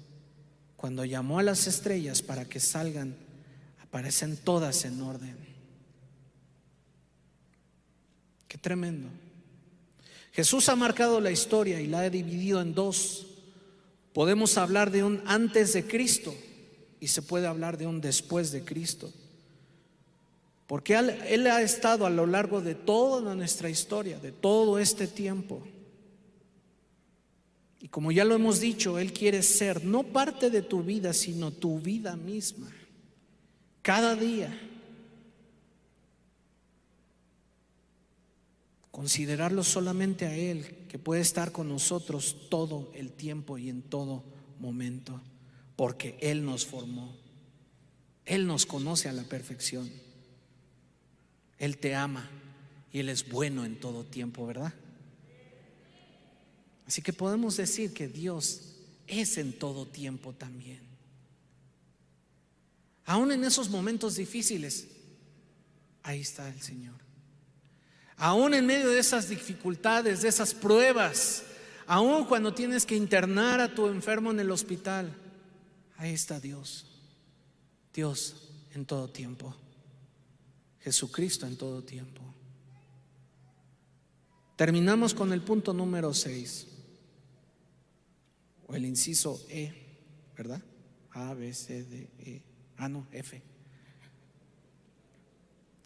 Cuando 0.77 1.03
llamó 1.03 1.39
a 1.39 1.43
las 1.43 1.67
estrellas 1.67 2.21
para 2.21 2.45
que 2.45 2.61
salgan, 2.61 3.17
aparecen 3.83 4.37
todas 4.37 4.85
en 4.85 5.01
orden. 5.01 5.54
Tremendo. 8.61 9.09
Jesús 10.31 10.67
ha 10.69 10.75
marcado 10.75 11.21
la 11.21 11.31
historia 11.31 11.79
y 11.79 11.87
la 11.87 12.01
ha 12.01 12.09
dividido 12.09 12.61
en 12.61 12.73
dos. 12.73 13.27
Podemos 14.13 14.57
hablar 14.57 14.91
de 14.91 15.03
un 15.03 15.21
antes 15.25 15.73
de 15.73 15.85
Cristo 15.85 16.35
y 16.99 17.07
se 17.07 17.21
puede 17.21 17.47
hablar 17.47 17.77
de 17.77 17.87
un 17.87 18.01
después 18.01 18.51
de 18.51 18.63
Cristo. 18.63 19.13
Porque 20.67 20.95
Él 20.95 21.47
ha 21.47 21.61
estado 21.61 22.05
a 22.05 22.09
lo 22.09 22.25
largo 22.25 22.59
de 22.59 22.75
toda 22.75 23.35
nuestra 23.35 23.69
historia, 23.69 24.19
de 24.19 24.31
todo 24.31 24.79
este 24.79 25.07
tiempo. 25.07 25.61
Y 27.79 27.87
como 27.87 28.11
ya 28.11 28.25
lo 28.25 28.33
hemos 28.33 28.59
dicho, 28.59 28.97
Él 28.97 29.13
quiere 29.13 29.43
ser 29.43 29.85
no 29.85 30.03
parte 30.03 30.49
de 30.49 30.63
tu 30.63 30.81
vida, 30.81 31.13
sino 31.13 31.51
tu 31.51 31.79
vida 31.79 32.15
misma. 32.15 32.71
Cada 33.81 34.15
día. 34.15 34.57
Considerarlo 38.95 39.61
solamente 39.65 40.25
a 40.25 40.33
Él, 40.33 40.85
que 40.87 40.97
puede 40.97 41.19
estar 41.19 41.51
con 41.51 41.67
nosotros 41.67 42.47
todo 42.49 42.93
el 42.95 43.11
tiempo 43.11 43.57
y 43.57 43.67
en 43.67 43.81
todo 43.81 44.23
momento, 44.57 45.21
porque 45.75 46.17
Él 46.21 46.45
nos 46.45 46.65
formó. 46.65 47.13
Él 48.23 48.47
nos 48.47 48.65
conoce 48.65 49.09
a 49.09 49.11
la 49.11 49.23
perfección. 49.23 49.91
Él 51.59 51.77
te 51.77 51.93
ama 51.93 52.29
y 52.93 52.99
Él 52.99 53.09
es 53.09 53.27
bueno 53.27 53.65
en 53.65 53.77
todo 53.81 54.05
tiempo, 54.05 54.47
¿verdad? 54.47 54.73
Así 56.87 57.01
que 57.01 57.11
podemos 57.11 57.57
decir 57.57 57.93
que 57.93 58.07
Dios 58.07 58.77
es 59.07 59.37
en 59.37 59.51
todo 59.59 59.85
tiempo 59.85 60.31
también. 60.31 60.79
Aún 63.03 63.33
en 63.33 63.43
esos 63.43 63.69
momentos 63.69 64.15
difíciles, 64.15 64.87
ahí 66.01 66.21
está 66.21 66.47
el 66.47 66.61
Señor. 66.61 67.04
Aún 68.17 68.53
en 68.53 68.65
medio 68.65 68.89
de 68.89 68.99
esas 68.99 69.27
dificultades, 69.27 70.21
de 70.21 70.29
esas 70.29 70.53
pruebas, 70.53 71.43
aún 71.85 72.25
cuando 72.25 72.53
tienes 72.53 72.85
que 72.85 72.95
internar 72.95 73.59
a 73.59 73.73
tu 73.73 73.87
enfermo 73.87 74.31
en 74.31 74.39
el 74.39 74.51
hospital, 74.51 75.13
ahí 75.97 76.13
está 76.13 76.39
Dios. 76.39 76.85
Dios 77.93 78.49
en 78.73 78.85
todo 78.85 79.09
tiempo. 79.09 79.55
Jesucristo 80.79 81.45
en 81.47 81.57
todo 81.57 81.83
tiempo. 81.83 82.21
Terminamos 84.55 85.13
con 85.13 85.33
el 85.33 85.41
punto 85.41 85.73
número 85.73 86.13
6 86.13 86.67
o 88.67 88.75
el 88.75 88.85
inciso 88.85 89.43
E, 89.49 89.73
¿verdad? 90.37 90.61
A, 91.11 91.33
B, 91.33 91.53
C, 91.53 91.83
D, 91.83 92.09
E. 92.19 92.41
Ah, 92.77 92.87
no, 92.87 93.07
F. 93.11 93.41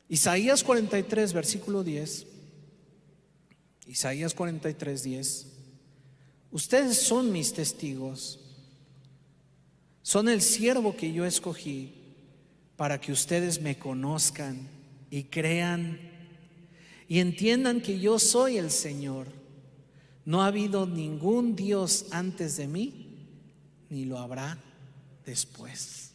Isaías 0.10 0.64
43, 0.64 1.32
versículo 1.32 1.84
10. 1.84 2.28
Isaías 3.88 4.34
43, 4.34 5.04
10. 5.04 5.48
Ustedes 6.52 6.98
son 6.98 7.32
mis 7.32 7.54
testigos. 7.54 8.40
Son 10.02 10.28
el 10.28 10.42
siervo 10.42 10.98
que 10.98 11.14
yo 11.14 11.26
escogí 11.26 11.94
para 12.76 13.00
que 13.00 13.12
ustedes 13.12 13.62
me 13.62 13.78
conozcan 13.78 14.68
y 15.12 15.24
crean 15.24 16.00
y 17.08 17.20
entiendan 17.20 17.82
que 17.82 18.00
yo 18.00 18.20
soy 18.20 18.58
el 18.58 18.72
Señor 18.72 19.40
no 20.30 20.44
ha 20.44 20.46
habido 20.46 20.86
ningún 20.86 21.56
Dios 21.56 22.06
antes 22.12 22.56
de 22.58 22.68
mí, 22.68 23.18
ni 23.90 24.06
lo 24.06 24.20
habrá 24.20 24.60
después. 25.26 26.09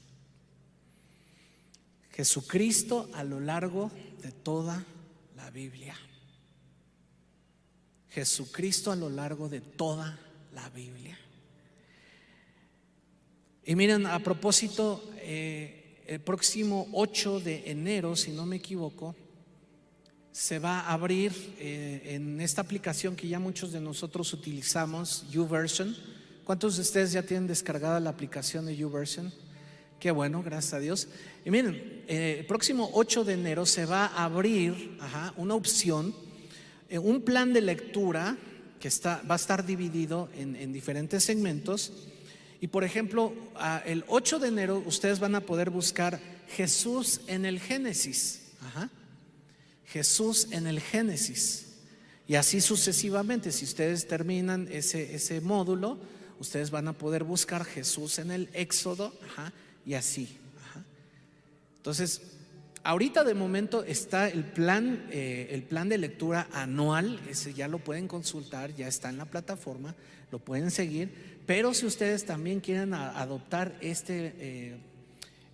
Jesucristo 2.14 3.10
a 3.12 3.24
lo 3.24 3.40
largo 3.40 3.90
de 4.22 4.30
toda 4.30 4.84
la 5.36 5.50
Biblia. 5.50 5.96
Jesucristo 8.10 8.92
a 8.92 8.96
lo 8.96 9.10
largo 9.10 9.48
de 9.48 9.60
toda 9.60 10.16
la 10.54 10.70
Biblia. 10.70 11.18
Y 13.64 13.74
miren, 13.74 14.06
a 14.06 14.20
propósito, 14.20 15.10
eh, 15.16 16.04
el 16.06 16.20
próximo 16.20 16.86
8 16.92 17.40
de 17.40 17.70
enero, 17.70 18.14
si 18.14 18.30
no 18.30 18.46
me 18.46 18.56
equivoco, 18.56 19.16
se 20.30 20.60
va 20.60 20.80
a 20.80 20.92
abrir 20.92 21.32
eh, 21.58 22.14
en 22.14 22.40
esta 22.40 22.60
aplicación 22.60 23.16
que 23.16 23.26
ya 23.26 23.40
muchos 23.40 23.72
de 23.72 23.80
nosotros 23.80 24.32
utilizamos, 24.32 25.28
YouVersion. 25.32 25.96
¿Cuántos 26.44 26.76
de 26.76 26.82
ustedes 26.82 27.10
ya 27.10 27.22
tienen 27.22 27.48
descargada 27.48 27.98
la 27.98 28.10
aplicación 28.10 28.66
de 28.66 28.76
YouVersion? 28.76 29.32
Qué 30.05 30.11
bueno, 30.11 30.42
gracias 30.42 30.74
a 30.74 30.80
Dios. 30.80 31.09
Y 31.46 31.50
miren, 31.50 32.05
eh, 32.09 32.36
el 32.40 32.44
próximo 32.44 32.90
8 32.92 33.24
de 33.24 33.32
enero 33.32 33.64
se 33.64 33.86
va 33.86 34.05
a 34.05 34.24
abrir 34.24 34.98
una 35.38 35.55
opción, 35.55 36.14
eh, 36.90 36.98
un 36.98 37.22
plan 37.22 37.55
de 37.55 37.62
lectura 37.62 38.36
que 38.78 38.88
está, 38.88 39.22
va 39.22 39.36
a 39.36 39.36
estar 39.36 39.64
dividido 39.64 40.28
en, 40.36 40.57
en 40.57 40.74
diferentes 40.74 41.24
segmentos. 41.24 41.90
Y 42.61 42.66
por 42.66 42.84
ejemplo, 42.84 43.32
el 43.86 44.05
8 44.09 44.40
de 44.40 44.48
enero 44.48 44.82
ustedes 44.84 45.20
van 45.20 45.36
a 45.36 45.40
poder 45.40 45.70
buscar 45.70 46.20
Jesús 46.48 47.22
en 47.26 47.46
el 47.46 47.59
Génesis. 47.59 48.42
Ajá. 48.61 48.90
Jesús 49.86 50.48
en 50.50 50.66
el 50.66 50.80
Génesis. 50.80 51.78
Y 52.28 52.34
así 52.34 52.61
sucesivamente, 52.61 53.50
si 53.52 53.64
ustedes 53.64 54.07
terminan 54.07 54.68
ese, 54.70 55.14
ese 55.14 55.40
módulo, 55.40 55.98
ustedes 56.38 56.70
van 56.70 56.88
a 56.88 56.92
poder 56.92 57.24
buscar 57.24 57.64
Jesús 57.64 58.18
en 58.18 58.30
el 58.30 58.50
Éxodo, 58.52 59.14
y 59.87 59.95
así. 59.95 60.39
Entonces, 61.76 62.22
ahorita 62.82 63.24
de 63.24 63.35
momento 63.35 63.85
está 63.85 64.28
el 64.28 64.45
plan, 64.45 65.07
eh, 65.11 65.49
el 65.51 65.62
plan 65.62 65.89
de 65.89 65.99
lectura 65.99 66.49
anual, 66.53 67.20
ese 67.28 67.53
ya 67.55 67.68
lo 67.68 67.78
pueden 67.78 68.09
consultar, 68.09 68.74
ya 68.74 68.89
está 68.89 69.11
en 69.11 69.18
la 69.18 69.26
plataforma, 69.26 69.95
lo 70.30 70.39
pueden 70.39 70.70
seguir, 70.70 71.12
pero 71.47 71.74
si 71.74 71.87
ustedes 71.87 72.24
también 72.24 72.61
quieren 72.61 72.95
adoptar 72.95 73.76
este, 73.80 74.35
eh, 74.39 74.76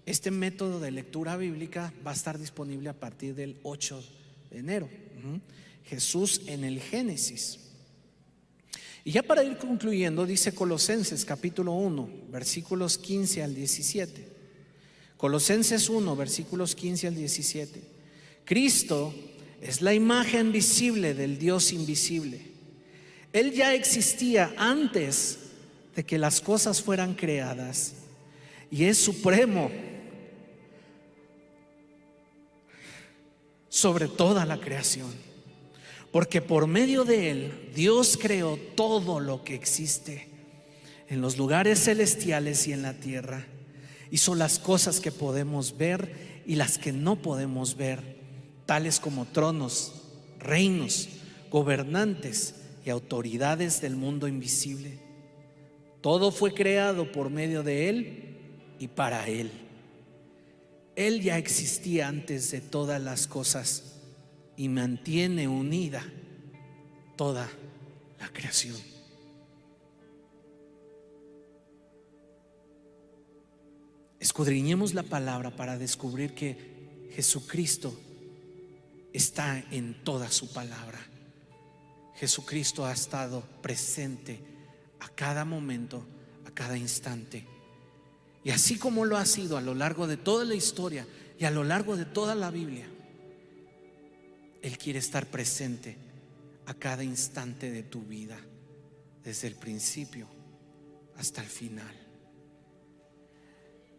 este 0.06 0.30
método 0.30 0.78
de 0.78 0.92
lectura 0.92 1.36
bíblica, 1.36 1.92
va 2.06 2.12
a 2.12 2.14
estar 2.14 2.38
disponible 2.38 2.88
a 2.88 2.94
partir 2.94 3.34
del 3.34 3.56
8 3.62 4.02
enero. 4.52 4.88
Jesús 5.84 6.42
en 6.46 6.64
el 6.64 6.80
Génesis. 6.80 7.69
Y 9.04 9.12
ya 9.12 9.22
para 9.22 9.42
ir 9.42 9.56
concluyendo, 9.56 10.26
dice 10.26 10.54
Colosenses 10.54 11.24
capítulo 11.24 11.72
1, 11.72 12.08
versículos 12.30 12.98
15 12.98 13.42
al 13.42 13.54
17. 13.54 14.28
Colosenses 15.16 15.88
1, 15.88 16.16
versículos 16.16 16.74
15 16.74 17.06
al 17.08 17.14
17. 17.14 17.82
Cristo 18.44 19.14
es 19.60 19.80
la 19.80 19.94
imagen 19.94 20.52
visible 20.52 21.14
del 21.14 21.38
Dios 21.38 21.72
invisible. 21.72 22.40
Él 23.32 23.52
ya 23.52 23.74
existía 23.74 24.52
antes 24.56 25.38
de 25.94 26.04
que 26.04 26.18
las 26.18 26.40
cosas 26.40 26.82
fueran 26.82 27.14
creadas 27.14 27.94
y 28.70 28.84
es 28.84 28.98
supremo 28.98 29.70
sobre 33.68 34.08
toda 34.08 34.44
la 34.44 34.60
creación. 34.60 35.29
Porque 36.10 36.42
por 36.42 36.66
medio 36.66 37.04
de 37.04 37.30
Él 37.30 37.70
Dios 37.74 38.18
creó 38.20 38.58
todo 38.74 39.20
lo 39.20 39.44
que 39.44 39.54
existe 39.54 40.28
en 41.08 41.20
los 41.20 41.38
lugares 41.38 41.84
celestiales 41.84 42.66
y 42.66 42.72
en 42.72 42.82
la 42.82 42.94
tierra. 42.94 43.46
Hizo 44.10 44.34
las 44.34 44.58
cosas 44.58 45.00
que 45.00 45.12
podemos 45.12 45.76
ver 45.76 46.42
y 46.46 46.56
las 46.56 46.78
que 46.78 46.92
no 46.92 47.16
podemos 47.16 47.76
ver, 47.76 48.16
tales 48.66 48.98
como 48.98 49.26
tronos, 49.26 49.92
reinos, 50.38 51.08
gobernantes 51.50 52.54
y 52.84 52.90
autoridades 52.90 53.80
del 53.80 53.96
mundo 53.96 54.26
invisible. 54.26 54.98
Todo 56.00 56.32
fue 56.32 56.54
creado 56.54 57.12
por 57.12 57.30
medio 57.30 57.62
de 57.62 57.88
Él 57.88 58.36
y 58.78 58.88
para 58.88 59.28
Él. 59.28 59.50
Él 60.96 61.20
ya 61.20 61.38
existía 61.38 62.08
antes 62.08 62.50
de 62.50 62.60
todas 62.60 63.00
las 63.00 63.26
cosas 63.26 63.89
y 64.60 64.68
mantiene 64.68 65.48
unida 65.48 66.04
toda 67.16 67.48
la 68.18 68.28
creación. 68.28 68.76
Escudriñemos 74.18 74.92
la 74.92 75.02
palabra 75.02 75.56
para 75.56 75.78
descubrir 75.78 76.34
que 76.34 77.08
Jesucristo 77.14 77.98
está 79.14 79.64
en 79.70 80.04
toda 80.04 80.30
su 80.30 80.52
palabra. 80.52 80.98
Jesucristo 82.16 82.84
ha 82.84 82.92
estado 82.92 83.42
presente 83.62 84.40
a 84.98 85.08
cada 85.08 85.46
momento, 85.46 86.04
a 86.44 86.50
cada 86.50 86.76
instante. 86.76 87.46
Y 88.44 88.50
así 88.50 88.76
como 88.76 89.06
lo 89.06 89.16
ha 89.16 89.24
sido 89.24 89.56
a 89.56 89.62
lo 89.62 89.74
largo 89.74 90.06
de 90.06 90.18
toda 90.18 90.44
la 90.44 90.54
historia 90.54 91.06
y 91.38 91.46
a 91.46 91.50
lo 91.50 91.64
largo 91.64 91.96
de 91.96 92.04
toda 92.04 92.34
la 92.34 92.50
Biblia, 92.50 92.86
Él 94.62 94.76
quiere 94.78 94.98
estar 94.98 95.26
presente 95.26 95.96
a 96.66 96.74
cada 96.74 97.02
instante 97.02 97.70
de 97.70 97.82
tu 97.82 98.02
vida, 98.02 98.38
desde 99.24 99.48
el 99.48 99.54
principio 99.54 100.28
hasta 101.16 101.42
el 101.42 101.48
final. 101.48 101.94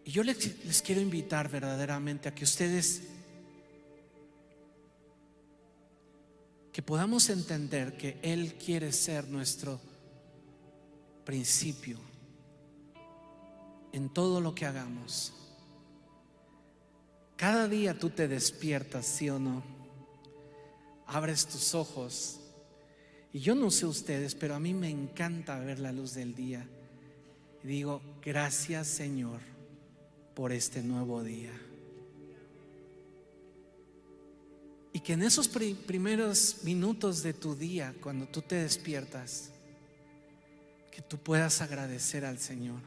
Y 0.03 0.11
yo 0.11 0.23
les, 0.23 0.81
quiero 0.83 1.01
invitar 1.01 1.49
verdaderamente 1.49 2.29
a 2.29 2.35
que 2.35 2.43
ustedes 2.43 3.03
que 6.71 6.81
podamos 6.81 7.29
entender 7.29 7.97
que 7.97 8.17
Él 8.21 8.55
quiere 8.55 8.91
ser 8.93 9.27
nuestro 9.27 9.79
principio 11.25 11.99
en 13.91 14.09
todo 14.09 14.39
lo 14.39 14.55
que 14.55 14.65
hagamos. 14.65 15.33
Cada 17.35 17.67
día 17.67 17.97
tú 17.97 18.09
te 18.09 18.27
despiertas, 18.27 19.05
sí 19.05 19.29
o 19.29 19.37
no. 19.37 19.80
Abres 21.13 21.45
tus 21.45 21.75
ojos. 21.75 22.39
Y 23.33 23.39
yo 23.39 23.53
no 23.53 23.69
sé 23.69 23.85
ustedes, 23.85 24.33
pero 24.33 24.55
a 24.55 24.61
mí 24.61 24.73
me 24.73 24.89
encanta 24.89 25.59
ver 25.59 25.79
la 25.79 25.91
luz 25.91 26.13
del 26.13 26.33
día. 26.33 26.65
Y 27.63 27.67
digo, 27.67 28.01
gracias 28.23 28.87
Señor 28.87 29.41
por 30.33 30.53
este 30.53 30.81
nuevo 30.81 31.21
día. 31.21 31.51
Y 34.93 35.01
que 35.01 35.13
en 35.13 35.23
esos 35.23 35.49
primeros 35.49 36.59
minutos 36.63 37.23
de 37.23 37.33
tu 37.33 37.55
día, 37.55 37.93
cuando 38.01 38.25
tú 38.27 38.41
te 38.41 38.55
despiertas, 38.55 39.51
que 40.91 41.01
tú 41.01 41.17
puedas 41.17 41.61
agradecer 41.61 42.23
al 42.23 42.39
Señor, 42.39 42.79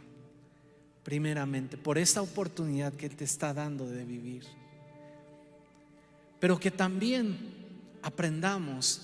primeramente, 1.03 1.77
por 1.77 1.99
esta 1.99 2.23
oportunidad 2.23 2.95
que 2.95 3.11
te 3.11 3.25
está 3.25 3.53
dando 3.53 3.87
de 3.87 4.05
vivir. 4.05 4.45
Pero 6.41 6.59
que 6.59 6.71
también 6.71 7.64
aprendamos 8.05 9.01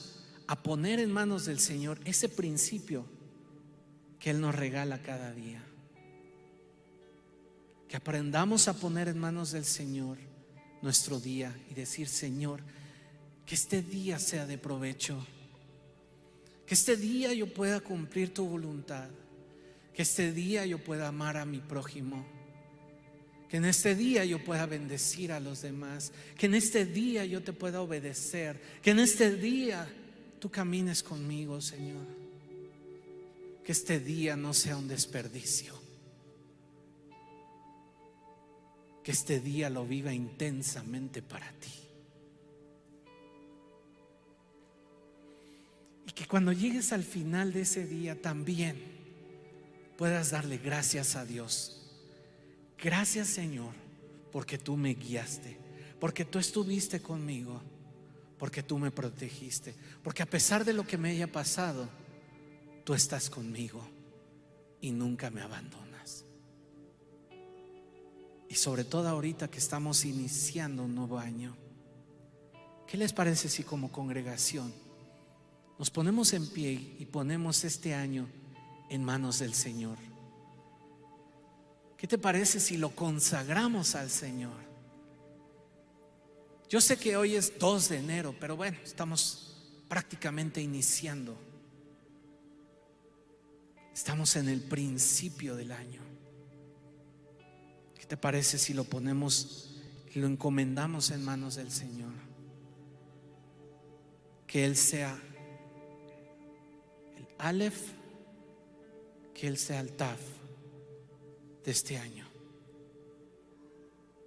a 0.46 0.62
poner 0.62 1.00
en 1.00 1.10
manos 1.10 1.46
del 1.46 1.58
Señor 1.58 1.98
ese 2.04 2.28
principio 2.28 3.06
que 4.18 4.28
Él 4.28 4.42
nos 4.42 4.54
regala 4.54 5.02
cada 5.02 5.32
día. 5.32 5.64
Que 7.88 7.96
aprendamos 7.96 8.68
a 8.68 8.74
poner 8.74 9.08
en 9.08 9.18
manos 9.18 9.52
del 9.52 9.64
Señor 9.64 10.18
nuestro 10.82 11.18
día 11.18 11.58
y 11.70 11.74
decir, 11.74 12.08
Señor, 12.08 12.60
que 13.46 13.54
este 13.54 13.80
día 13.80 14.18
sea 14.18 14.46
de 14.46 14.58
provecho. 14.58 15.26
Que 16.66 16.74
este 16.74 16.98
día 16.98 17.32
yo 17.32 17.52
pueda 17.52 17.80
cumplir 17.80 18.34
tu 18.34 18.46
voluntad. 18.46 19.08
Que 19.94 20.02
este 20.02 20.30
día 20.30 20.66
yo 20.66 20.78
pueda 20.78 21.08
amar 21.08 21.38
a 21.38 21.46
mi 21.46 21.60
prójimo. 21.60 22.26
Que 23.50 23.56
en 23.56 23.64
este 23.64 23.96
día 23.96 24.24
yo 24.24 24.42
pueda 24.44 24.64
bendecir 24.64 25.32
a 25.32 25.40
los 25.40 25.62
demás. 25.62 26.12
Que 26.38 26.46
en 26.46 26.54
este 26.54 26.86
día 26.86 27.24
yo 27.24 27.42
te 27.42 27.52
pueda 27.52 27.80
obedecer. 27.80 28.62
Que 28.80 28.92
en 28.92 29.00
este 29.00 29.34
día 29.34 29.92
tú 30.38 30.48
camines 30.48 31.02
conmigo, 31.02 31.60
Señor. 31.60 32.06
Que 33.64 33.72
este 33.72 33.98
día 33.98 34.36
no 34.36 34.54
sea 34.54 34.76
un 34.76 34.86
desperdicio. 34.86 35.74
Que 39.02 39.10
este 39.10 39.40
día 39.40 39.68
lo 39.68 39.84
viva 39.84 40.14
intensamente 40.14 41.20
para 41.20 41.50
ti. 41.54 41.74
Y 46.06 46.12
que 46.12 46.28
cuando 46.28 46.52
llegues 46.52 46.92
al 46.92 47.02
final 47.02 47.52
de 47.52 47.62
ese 47.62 47.84
día 47.84 48.22
también 48.22 48.80
puedas 49.98 50.30
darle 50.30 50.58
gracias 50.58 51.16
a 51.16 51.24
Dios. 51.24 51.79
Gracias 52.82 53.28
Señor, 53.28 53.72
porque 54.32 54.58
tú 54.58 54.76
me 54.76 54.94
guiaste, 54.94 55.56
porque 55.98 56.24
tú 56.24 56.38
estuviste 56.38 57.00
conmigo, 57.00 57.60
porque 58.38 58.62
tú 58.62 58.78
me 58.78 58.90
protegiste, 58.90 59.74
porque 60.02 60.22
a 60.22 60.26
pesar 60.26 60.64
de 60.64 60.72
lo 60.72 60.86
que 60.86 60.96
me 60.96 61.10
haya 61.10 61.30
pasado, 61.30 61.88
tú 62.84 62.94
estás 62.94 63.28
conmigo 63.28 63.86
y 64.80 64.92
nunca 64.92 65.30
me 65.30 65.42
abandonas. 65.42 66.24
Y 68.48 68.54
sobre 68.54 68.84
todo 68.84 69.08
ahorita 69.08 69.48
que 69.48 69.58
estamos 69.58 70.04
iniciando 70.04 70.84
un 70.84 70.94
nuevo 70.94 71.18
año, 71.18 71.56
¿qué 72.86 72.96
les 72.96 73.12
parece 73.12 73.48
si 73.48 73.62
como 73.62 73.92
congregación 73.92 74.72
nos 75.80 75.88
ponemos 75.88 76.34
en 76.34 76.46
pie 76.46 76.94
y 76.98 77.06
ponemos 77.06 77.64
este 77.64 77.94
año 77.94 78.28
en 78.90 79.02
manos 79.02 79.38
del 79.38 79.54
Señor. 79.54 79.96
¿Qué 82.00 82.06
te 82.06 82.16
parece 82.16 82.60
si 82.60 82.78
lo 82.78 82.96
consagramos 82.96 83.94
al 83.94 84.08
Señor? 84.08 84.56
Yo 86.66 86.80
sé 86.80 86.96
que 86.96 87.14
hoy 87.14 87.34
es 87.34 87.58
2 87.58 87.90
de 87.90 87.98
enero, 87.98 88.34
pero 88.40 88.56
bueno, 88.56 88.78
estamos 88.82 89.54
prácticamente 89.86 90.62
iniciando. 90.62 91.36
Estamos 93.92 94.34
en 94.36 94.48
el 94.48 94.62
principio 94.62 95.54
del 95.56 95.72
año. 95.72 96.00
¿Qué 97.98 98.06
te 98.06 98.16
parece 98.16 98.56
si 98.56 98.72
lo 98.72 98.84
ponemos 98.84 99.66
lo 100.14 100.26
encomendamos 100.26 101.10
en 101.10 101.22
manos 101.22 101.56
del 101.56 101.70
Señor? 101.70 102.14
Que 104.46 104.64
Él 104.64 104.74
sea 104.74 105.20
Aleph, 107.36 107.92
que 109.34 109.48
Él 109.48 109.58
sea 109.58 109.80
el 109.80 109.92
Taf 109.92 110.39
de 111.64 111.70
este 111.70 111.98
año. 111.98 112.26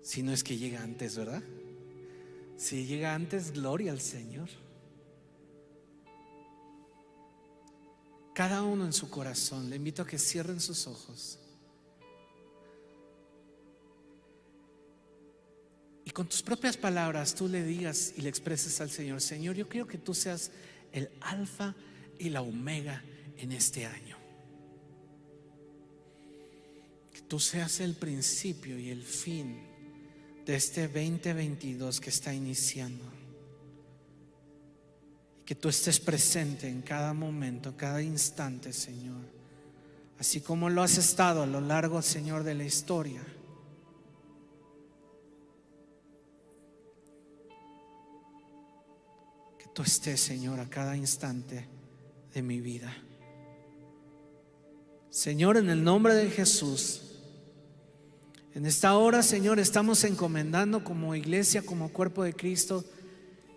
Si 0.01 0.21
no 0.21 0.33
es 0.33 0.43
que 0.43 0.57
llega 0.57 0.83
antes, 0.83 1.15
¿verdad? 1.15 1.43
Si 2.57 2.85
llega 2.85 3.13
antes, 3.13 3.51
gloria 3.51 3.91
al 3.91 4.01
Señor. 4.01 4.49
Cada 8.33 8.63
uno 8.63 8.85
en 8.85 8.93
su 8.93 9.09
corazón, 9.09 9.69
le 9.69 9.75
invito 9.75 10.01
a 10.01 10.07
que 10.07 10.17
cierren 10.17 10.59
sus 10.59 10.87
ojos. 10.87 11.39
Y 16.05 16.11
con 16.11 16.27
tus 16.27 16.41
propias 16.41 16.75
palabras 16.75 17.33
tú 17.33 17.47
le 17.47 17.63
digas 17.63 18.13
y 18.17 18.21
le 18.21 18.29
expreses 18.29 18.81
al 18.81 18.89
Señor, 18.89 19.21
Señor, 19.21 19.55
yo 19.55 19.69
quiero 19.69 19.87
que 19.87 19.97
tú 19.97 20.13
seas 20.13 20.51
el 20.91 21.09
alfa 21.21 21.75
y 22.19 22.29
la 22.29 22.41
omega 22.41 23.03
en 23.37 23.51
este 23.51 23.85
año. 23.85 24.12
Tú 27.27 27.39
seas 27.39 27.79
el 27.79 27.95
principio 27.95 28.77
y 28.77 28.89
el 28.89 29.03
fin 29.03 29.73
de 30.45 30.55
este 30.55 30.87
2022 30.87 31.99
que 31.99 32.09
está 32.09 32.33
iniciando. 32.33 33.03
Y 35.39 35.45
que 35.45 35.55
tú 35.55 35.69
estés 35.69 35.99
presente 35.99 36.67
en 36.67 36.81
cada 36.81 37.13
momento, 37.13 37.75
cada 37.75 38.01
instante, 38.01 38.73
Señor. 38.73 39.21
Así 40.19 40.41
como 40.41 40.69
lo 40.69 40.83
has 40.83 40.97
estado 40.97 41.43
a 41.43 41.47
lo 41.47 41.59
largo, 41.59 42.01
Señor, 42.01 42.43
de 42.43 42.55
la 42.55 42.63
historia. 42.63 43.21
Que 49.57 49.65
tú 49.73 49.81
estés, 49.81 50.21
Señor, 50.21 50.59
a 50.59 50.69
cada 50.69 50.95
instante 50.95 51.67
de 52.33 52.41
mi 52.41 52.61
vida. 52.61 52.95
Señor, 55.09 55.57
en 55.57 55.69
el 55.69 55.83
nombre 55.83 56.15
de 56.15 56.29
Jesús, 56.29 57.12
en 58.55 58.65
esta 58.65 58.95
hora, 58.97 59.23
Señor, 59.23 59.59
estamos 59.59 60.03
encomendando 60.03 60.83
como 60.83 61.15
iglesia, 61.15 61.63
como 61.65 61.89
cuerpo 61.89 62.23
de 62.23 62.33
Cristo, 62.33 62.85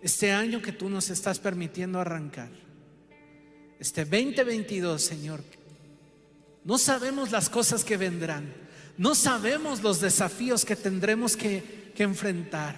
este 0.01 0.31
año 0.31 0.61
que 0.61 0.71
tú 0.71 0.89
nos 0.89 1.09
estás 1.09 1.39
permitiendo 1.39 1.99
arrancar. 1.99 2.49
Este 3.79 4.05
2022, 4.05 5.01
Señor. 5.01 5.43
No 6.63 6.77
sabemos 6.77 7.31
las 7.31 7.49
cosas 7.49 7.83
que 7.83 7.97
vendrán. 7.97 8.53
No 8.97 9.13
sabemos 9.13 9.83
los 9.83 10.01
desafíos 10.01 10.65
que 10.65 10.75
tendremos 10.75 11.37
que, 11.37 11.91
que 11.95 12.03
enfrentar. 12.03 12.75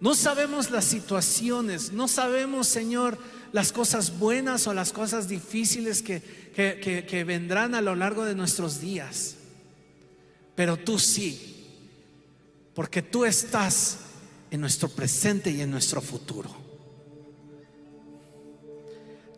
No 0.00 0.14
sabemos 0.14 0.70
las 0.70 0.86
situaciones. 0.86 1.92
No 1.92 2.08
sabemos, 2.08 2.66
Señor, 2.66 3.18
las 3.52 3.70
cosas 3.70 4.18
buenas 4.18 4.66
o 4.66 4.74
las 4.74 4.92
cosas 4.92 5.28
difíciles 5.28 6.02
que, 6.02 6.22
que, 6.52 7.24
vendrán 7.24 7.74
a 7.74 7.82
lo 7.82 7.94
largo 7.94 8.24
de 8.24 8.34
nuestros 8.34 8.80
días. 8.80 9.36
Pero 10.54 10.76
tú 10.76 10.98
sí, 10.98 11.66
porque 12.74 13.02
tú 13.02 13.24
estás 13.24 13.98
en 14.50 14.60
nuestro 14.60 14.88
presente 14.88 15.50
y 15.50 15.60
en 15.60 15.70
nuestro 15.70 16.00
futuro. 16.00 16.50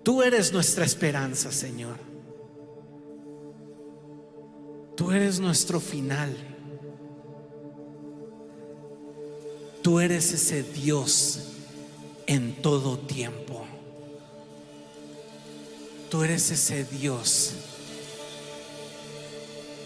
Tú 0.03 0.23
eres 0.23 0.53
nuestra 0.53 0.85
esperanza, 0.85 1.51
Señor. 1.51 1.99
Tú 4.97 5.13
eres 5.13 5.41
nuestro 5.41 5.81
final. 5.81 6.37
Tú 9.83 10.01
eres 10.01 10.33
ese 10.33 10.63
Dios 10.63 11.41
en 12.27 12.61
todo 12.61 12.99
tiempo. 12.99 13.65
Tú 16.11 16.23
eres 16.23 16.51
ese 16.51 16.85
Dios 16.85 17.55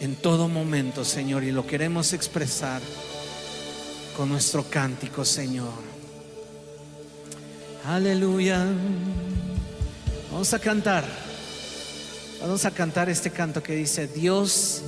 en 0.01 0.17
todo 0.17 0.49
momento, 0.49 1.05
Señor, 1.05 1.45
y 1.45 1.53
lo 1.53 1.67
queremos 1.67 2.13
expresar 2.13 2.81
con 4.17 4.29
nuestro 4.29 4.65
cántico, 4.65 5.25
Señor. 5.25 5.73
Aleluya. 7.85 8.67
Vamos 10.31 10.53
a 10.53 10.59
cantar. 10.59 11.05
Vamos 12.41 12.65
a 12.65 12.71
cantar 12.71 13.09
este 13.09 13.31
canto 13.31 13.63
que 13.63 13.75
dice 13.75 14.07
Dios 14.07 14.83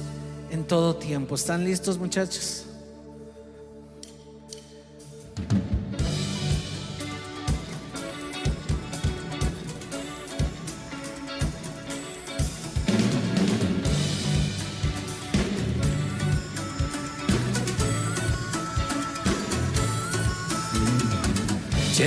en 0.51 0.65
todo 0.65 0.97
tiempo. 0.97 1.35
¿Están 1.35 1.65
listos, 1.65 1.99
muchachos? 1.99 2.67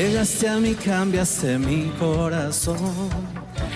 Llegaste 0.04 0.50
a 0.50 0.58
mí, 0.58 0.76
cambiaste 0.76 1.58
mi 1.58 1.90
corazón 1.98 3.10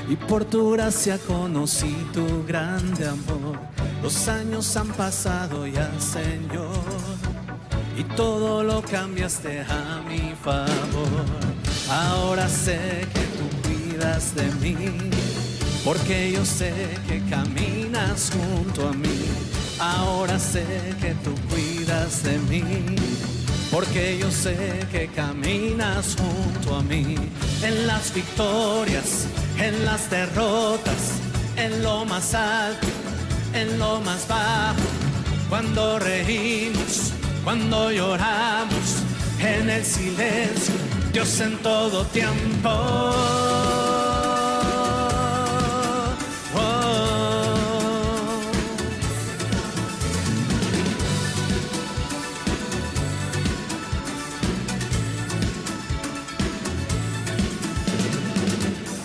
y 0.10 0.18
por 0.18 0.44
tu 0.44 0.72
gracia 0.72 1.18
conocí 1.20 1.96
tu 2.12 2.46
grande 2.46 3.08
amor. 3.08 3.58
Los 4.04 4.28
años 4.28 4.76
han 4.76 4.90
pasado 4.90 5.66
ya, 5.66 5.90
Señor, 6.02 6.84
y 7.98 8.04
todo 8.18 8.62
lo 8.62 8.82
cambiaste 8.82 9.62
a 9.62 10.04
mi 10.06 10.34
favor. 10.44 11.26
Ahora 11.90 12.50
sé 12.50 13.08
que 13.14 13.26
tú 13.38 13.48
cuidas 13.66 14.36
de 14.36 14.52
mí, 14.56 14.76
porque 15.86 16.34
yo 16.34 16.44
sé 16.44 16.74
que 17.08 17.22
caminas 17.30 18.32
junto 18.36 18.90
a 18.90 18.92
mí. 18.92 19.18
Ahora 19.80 20.38
sé 20.38 20.66
que 21.00 21.16
tú 21.24 21.34
cuidas 21.50 22.24
de 22.24 22.38
mí 22.50 22.98
porque 23.72 24.18
yo 24.20 24.32
sé 24.32 24.86
que 24.92 25.08
caminas 25.08 26.16
junto 26.16 26.76
a 26.76 26.84
mí 26.84 27.16
en 27.64 27.88
las 27.88 28.14
victorias, 28.14 29.28
en 29.58 29.86
las 29.86 30.10
derrotas, 30.10 31.20
en 31.56 31.84
lo 31.84 32.06
más 32.06 32.34
alto, 32.34 32.88
en 33.54 33.78
lo 33.80 34.00
más 34.02 34.28
bajo, 34.28 34.80
cuando 35.50 36.00
reímos, 36.00 37.12
cuando 37.44 37.92
lloramos, 37.92 39.04
en 39.40 39.70
el 39.70 39.86
silencio, 39.86 40.76
Dios 41.12 41.40
en 41.42 41.58
todo 41.58 42.06
tiempo. 42.06 43.57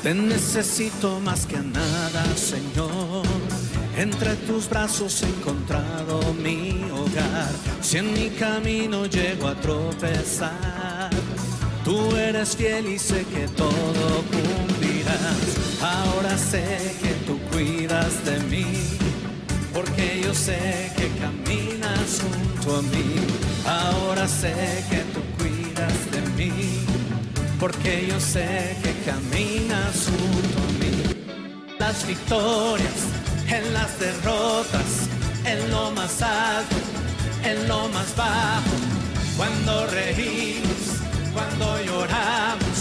Te 0.03 0.13
necesito 0.13 1.21
más 1.21 1.47
que 1.47 1.59
nada, 1.59 2.25
Señor. 2.35 3.25
Entre 3.97 4.35
tus 4.35 4.69
brazos 4.69 5.23
he 5.23 5.27
encontrado 5.27 6.21
mi 6.43 6.83
hogar. 6.91 7.53
Si 7.81 7.99
en 7.99 8.13
mi 8.13 8.31
camino 8.31 9.07
llego 9.07 9.47
a 9.47 9.55
tropezar, 9.55 11.09
tú 11.85 12.17
eres 12.17 12.57
fiel 12.57 12.89
y 12.89 12.99
sé 12.99 13.25
que 13.27 13.47
todo 13.57 14.25
cumplirás. 14.33 15.81
Ahora 15.81 16.37
sé 16.37 16.97
que 17.01 17.13
tú 17.25 17.39
cuidas 17.53 18.25
de 18.25 18.41
mí, 18.51 18.67
porque 19.73 20.21
yo 20.25 20.35
sé 20.35 20.91
que 20.97 21.11
caminas 21.21 22.23
junto 22.23 22.79
a 22.79 22.83
mí. 22.83 23.15
Ahora 23.65 24.27
sé 24.27 24.85
que 24.91 24.99
tú 25.15 25.21
cuidas 25.21 25.32
porque 27.63 28.09
yo 28.09 28.19
sé 28.19 28.77
que 28.83 28.93
caminas 29.09 30.09
junto 30.11 30.59
a 30.59 30.71
mí. 30.81 31.77
Las 31.79 32.05
victorias, 32.05 33.01
en 33.47 33.73
las 33.73 34.01
derrotas, 34.01 34.91
en 35.45 35.71
lo 35.71 35.93
más 35.93 36.21
alto, 36.23 36.77
en 37.45 37.69
lo 37.69 37.89
más 37.91 38.17
bajo, 38.17 38.77
cuando 39.37 39.87
reímos, 39.87 40.83
cuando 41.33 41.81
lloramos, 41.85 42.79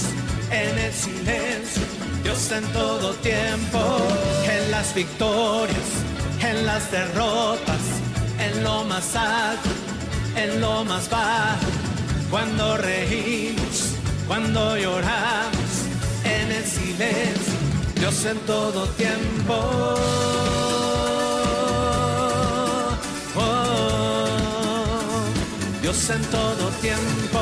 en 0.50 0.76
el 0.80 0.94
silencio, 0.94 1.84
Dios 2.24 2.52
en 2.52 2.66
todo 2.74 3.14
tiempo, 3.18 3.82
en 4.52 4.72
las 4.72 4.96
victorias, 4.96 5.90
en 6.42 6.66
las 6.66 6.90
derrotas, 6.90 7.84
en 8.40 8.64
lo 8.64 8.84
más 8.86 9.16
alto, 9.16 9.70
en 10.36 10.60
lo 10.60 10.84
más 10.86 11.08
bajo, 11.08 11.68
cuando 12.32 12.78
reímos 12.78 13.91
cuando 14.32 14.78
lloramos 14.78 15.72
en 16.24 16.52
el 16.54 16.64
silencio, 16.64 17.54
Dios 17.96 18.26
en 18.26 18.38
todo 18.48 18.88
tiempo. 18.92 19.56
Oh, 23.36 24.28
Dios 25.82 26.10
en 26.12 26.22
todo 26.38 26.70
tiempo. 26.80 27.40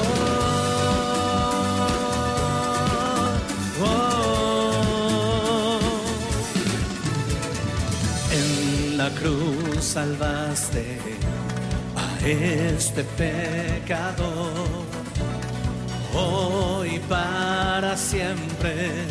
Oh, 3.83 5.79
en 8.31 8.97
la 8.97 9.11
cruz 9.11 9.83
salvaste 9.83 10.97
a 11.95 12.25
este 12.27 13.03
pecador 13.03 14.88
hoy 16.13 16.99
para 17.07 17.95
siempre 17.97 19.05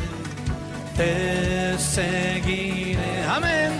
te 0.96 1.78
seguiré. 1.78 3.24
Amén. 3.28 3.72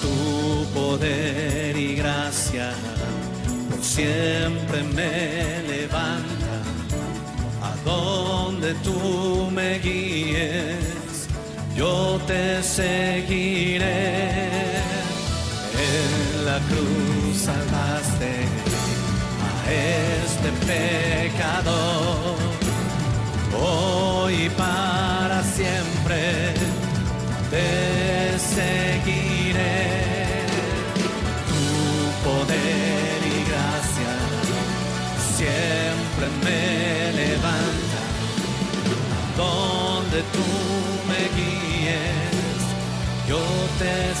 Tu 0.00 0.64
poder 0.72 1.76
y 1.76 1.94
gracia 1.96 2.72
por 3.70 3.82
siempre 3.82 4.82
me 4.82 5.62
levanta 5.68 6.56
a 7.62 7.74
donde 7.84 8.74
tú 8.84 9.50
me 9.52 9.78
guíes. 9.78 11.28
Yo 11.76 12.20
te 12.26 12.62
seguiré. 12.62 14.18
En 15.78 16.44
la 16.44 16.58
cruz 16.68 17.36
salvaste 17.36 18.07
este 19.68 20.50
pecador. 20.66 22.36
Hoy 23.60 24.50
para 24.50 25.42
siempre 25.42 26.54
te 27.50 28.38
seguiré. 28.38 29.98
Tu 31.48 32.28
poder 32.28 33.18
y 33.26 33.38
gracia 33.50 34.12
siempre 35.36 36.26
me 36.44 37.12
levanta. 37.12 38.00
Donde 39.36 40.18
tú 40.34 40.48
me 41.08 41.22
guíes, 41.36 42.60
yo 43.28 43.40
te 43.78 44.17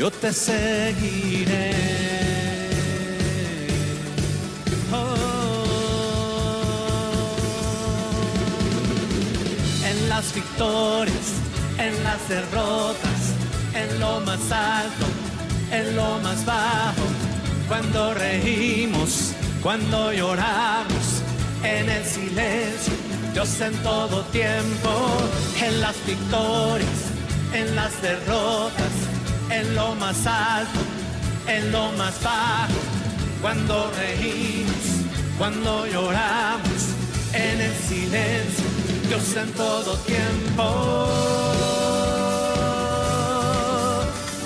yo 0.00 0.10
te 0.10 0.32
seguiré. 0.32 1.72
Oh. 4.90 5.66
En 9.84 10.08
las 10.08 10.34
victorias, 10.34 11.26
en 11.76 12.02
las 12.02 12.28
derrotas, 12.30 13.20
en 13.74 14.00
lo 14.00 14.20
más 14.20 14.40
alto, 14.50 15.06
en 15.70 15.94
lo 15.94 16.18
más 16.20 16.46
bajo, 16.46 17.06
cuando 17.68 18.14
reímos, 18.14 19.34
cuando 19.62 20.14
lloramos, 20.14 21.22
en 21.62 21.90
el 21.90 22.04
silencio, 22.06 22.94
Dios 23.34 23.60
en 23.60 23.74
todo 23.82 24.22
tiempo, 24.32 24.92
en 25.62 25.82
las 25.82 25.96
victorias, 26.06 27.00
en 27.52 27.76
las 27.76 28.00
derrotas 28.00 29.09
en 29.50 29.74
lo 29.74 29.94
más 29.96 30.26
alto, 30.26 30.80
en 31.46 31.72
lo 31.72 31.92
más 31.92 32.22
bajo, 32.22 32.72
cuando 33.42 33.90
reímos, 33.98 34.74
cuando 35.38 35.86
lloramos, 35.86 36.82
en 37.32 37.60
el 37.60 37.74
silencio, 37.74 38.64
Dios 39.08 39.36
en 39.36 39.52
todo 39.52 39.96
tiempo. 39.98 40.62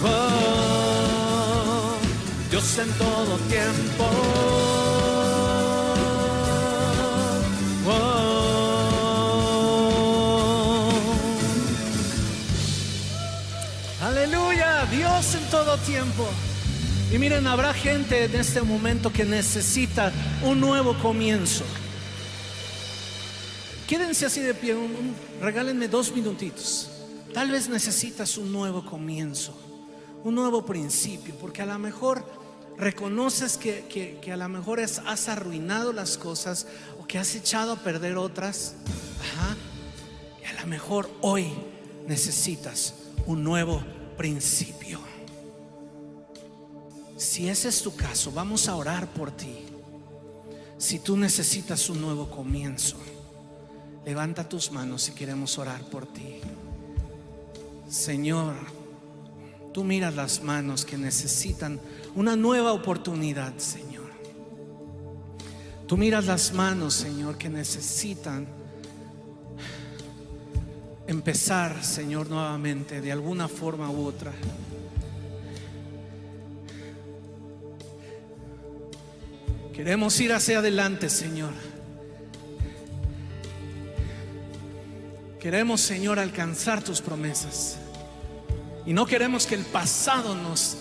Oh, 0.06 1.96
Dios 2.50 2.78
en 2.78 2.92
todo 2.92 3.38
tiempo. 3.48 4.83
En 15.14 15.48
todo 15.48 15.78
tiempo. 15.78 16.26
Y 17.12 17.18
miren, 17.18 17.46
habrá 17.46 17.72
gente 17.72 18.24
en 18.24 18.34
este 18.34 18.60
momento 18.62 19.12
que 19.12 19.24
necesita 19.24 20.12
un 20.42 20.60
nuevo 20.60 20.98
comienzo. 20.98 21.62
Quédense 23.86 24.26
así 24.26 24.40
de 24.40 24.54
pie, 24.54 24.76
regálenme 25.40 25.86
dos 25.86 26.12
minutitos. 26.12 26.90
Tal 27.32 27.52
vez 27.52 27.68
necesitas 27.68 28.36
un 28.36 28.52
nuevo 28.52 28.84
comienzo, 28.84 29.56
un 30.24 30.34
nuevo 30.34 30.66
principio, 30.66 31.36
porque 31.36 31.62
a 31.62 31.66
lo 31.66 31.78
mejor 31.78 32.26
reconoces 32.76 33.56
que, 33.56 34.20
a 34.32 34.36
lo 34.36 34.48
mejor 34.48 34.80
has 34.80 35.28
arruinado 35.28 35.92
las 35.92 36.18
cosas 36.18 36.66
o 37.00 37.06
que 37.06 37.18
has 37.18 37.36
echado 37.36 37.72
a 37.72 37.76
perder 37.76 38.16
otras. 38.16 38.74
Y 40.42 40.44
a 40.44 40.60
lo 40.60 40.66
mejor 40.66 41.08
hoy 41.20 41.52
necesitas 42.08 42.94
un 43.26 43.44
nuevo 43.44 43.93
principio. 44.16 45.00
Si 47.16 47.48
ese 47.48 47.68
es 47.68 47.82
tu 47.82 47.94
caso, 47.94 48.32
vamos 48.32 48.68
a 48.68 48.76
orar 48.76 49.06
por 49.08 49.30
ti. 49.30 49.58
Si 50.78 50.98
tú 50.98 51.16
necesitas 51.16 51.88
un 51.88 52.00
nuevo 52.00 52.30
comienzo, 52.30 52.96
levanta 54.04 54.48
tus 54.48 54.70
manos 54.72 55.02
si 55.02 55.12
queremos 55.12 55.56
orar 55.58 55.82
por 55.82 56.06
ti. 56.06 56.40
Señor, 57.88 58.54
tú 59.72 59.84
miras 59.84 60.14
las 60.14 60.42
manos 60.42 60.84
que 60.84 60.98
necesitan 60.98 61.80
una 62.14 62.36
nueva 62.36 62.72
oportunidad, 62.72 63.56
Señor. 63.58 64.10
Tú 65.86 65.96
miras 65.96 66.24
las 66.26 66.52
manos, 66.52 66.94
Señor, 66.94 67.38
que 67.38 67.48
necesitan 67.48 68.46
empezar, 71.14 71.84
Señor, 71.84 72.28
nuevamente, 72.28 73.00
de 73.00 73.12
alguna 73.12 73.48
forma 73.48 73.88
u 73.90 74.04
otra. 74.04 74.32
Queremos 79.72 80.20
ir 80.20 80.32
hacia 80.32 80.58
adelante, 80.58 81.08
Señor. 81.08 81.52
Queremos, 85.40 85.80
Señor, 85.80 86.18
alcanzar 86.18 86.82
tus 86.82 87.00
promesas. 87.00 87.78
Y 88.86 88.92
no 88.92 89.06
queremos 89.06 89.46
que 89.46 89.54
el 89.54 89.64
pasado 89.64 90.34
nos, 90.34 90.78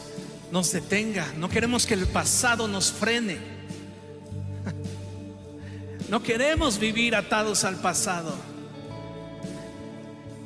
nos 0.51 0.71
detenga. 0.71 1.27
No 1.38 1.47
queremos 1.47 1.86
que 1.86 1.93
el 1.93 2.07
pasado 2.07 2.67
nos 2.67 2.91
frene. 2.91 3.38
No 6.09 6.21
queremos 6.21 6.77
vivir 6.77 7.15
atados 7.15 7.63
al 7.63 7.77
pasado. 7.77 8.53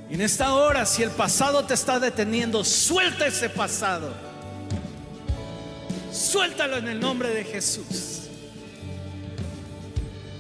En 0.10 0.22
esta 0.22 0.54
hora, 0.54 0.86
si 0.86 1.04
el 1.04 1.12
pasado 1.12 1.66
te 1.66 1.74
está 1.74 2.00
deteniendo, 2.00 2.64
suelta 2.64 3.28
ese 3.28 3.50
pasado. 3.50 4.14
Suéltalo 6.14 6.78
en 6.78 6.88
el 6.88 7.00
nombre 7.00 7.30
de 7.30 7.44
Jesús. 7.44 8.22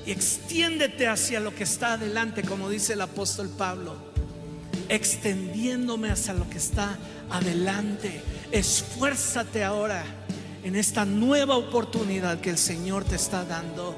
Y 0.06 0.12
extiéndete 0.12 1.08
hacia 1.08 1.42
lo 1.42 1.54
que 1.54 1.66
está 1.66 1.94
adelante, 1.94 2.44
como 2.44 2.70
dice 2.70 2.94
el 2.94 3.02
apóstol 3.02 3.50
Pablo. 3.50 3.98
Extendiéndome 4.88 6.12
hacia 6.12 6.34
lo 6.34 6.50
que 6.50 6.60
está 6.60 6.98
adelante. 7.30 8.22
Esfuérzate 8.54 9.66
ahora 9.66 10.06
en 10.64 10.78
esta 10.78 11.04
nueva 11.04 11.58
oportunidad 11.58 12.40
que 12.40 12.52
el 12.52 12.58
Señor 12.58 13.04
te 13.04 13.18
está 13.18 13.44
dando. 13.44 13.98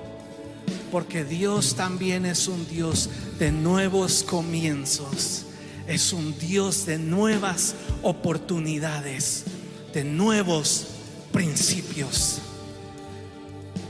Porque 0.91 1.23
Dios 1.23 1.75
también 1.75 2.25
es 2.25 2.47
un 2.47 2.67
Dios 2.67 3.11
de 3.37 3.51
nuevos 3.51 4.23
comienzos 4.23 5.45
es 5.89 6.13
un 6.13 6.37
Dios 6.37 6.85
de 6.85 6.99
nuevas 6.99 7.73
oportunidades, 8.03 9.43
de 9.91 10.03
nuevos 10.03 10.85
principios. 11.31 12.39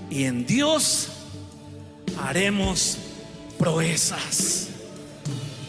Y 0.09 0.23
en 0.23 0.45
Dios 0.45 1.09
haremos 2.23 2.97
proezas. 3.57 4.69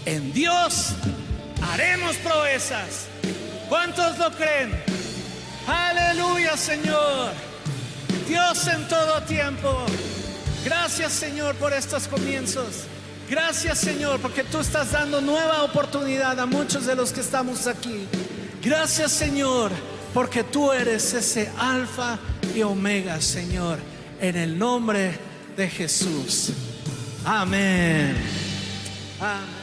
En 0.07 0.33
Dios 0.33 0.91
haremos 1.69 2.15
proezas. 2.19 3.09
¿Cuántos 3.69 4.17
lo 4.17 4.31
creen? 4.31 4.71
Aleluya, 5.67 6.57
Señor. 6.57 7.33
Dios 8.29 8.69
en 8.69 8.87
todo 8.87 9.21
tiempo. 9.23 9.85
Gracias, 10.65 11.13
Señor, 11.13 11.57
por 11.57 11.73
estos 11.73 12.07
comienzos. 12.07 12.85
Gracias 13.31 13.79
Señor, 13.79 14.19
porque 14.19 14.43
tú 14.43 14.59
estás 14.59 14.91
dando 14.91 15.21
nueva 15.21 15.63
oportunidad 15.63 16.41
a 16.41 16.47
muchos 16.47 16.85
de 16.85 16.97
los 16.97 17.13
que 17.13 17.21
estamos 17.21 17.69
aquí. 17.69 18.09
Gracias 18.61 19.13
Señor, 19.13 19.71
porque 20.13 20.43
tú 20.43 20.73
eres 20.73 21.15
ese 21.15 21.49
alfa 21.57 22.19
y 22.57 22.63
omega, 22.63 23.21
Señor, 23.21 23.79
en 24.21 24.35
el 24.37 24.59
nombre 24.59 25.17
de 25.57 25.71
Jesús. 25.71 26.51
Amén. 27.25 28.17
Amén. 29.21 29.60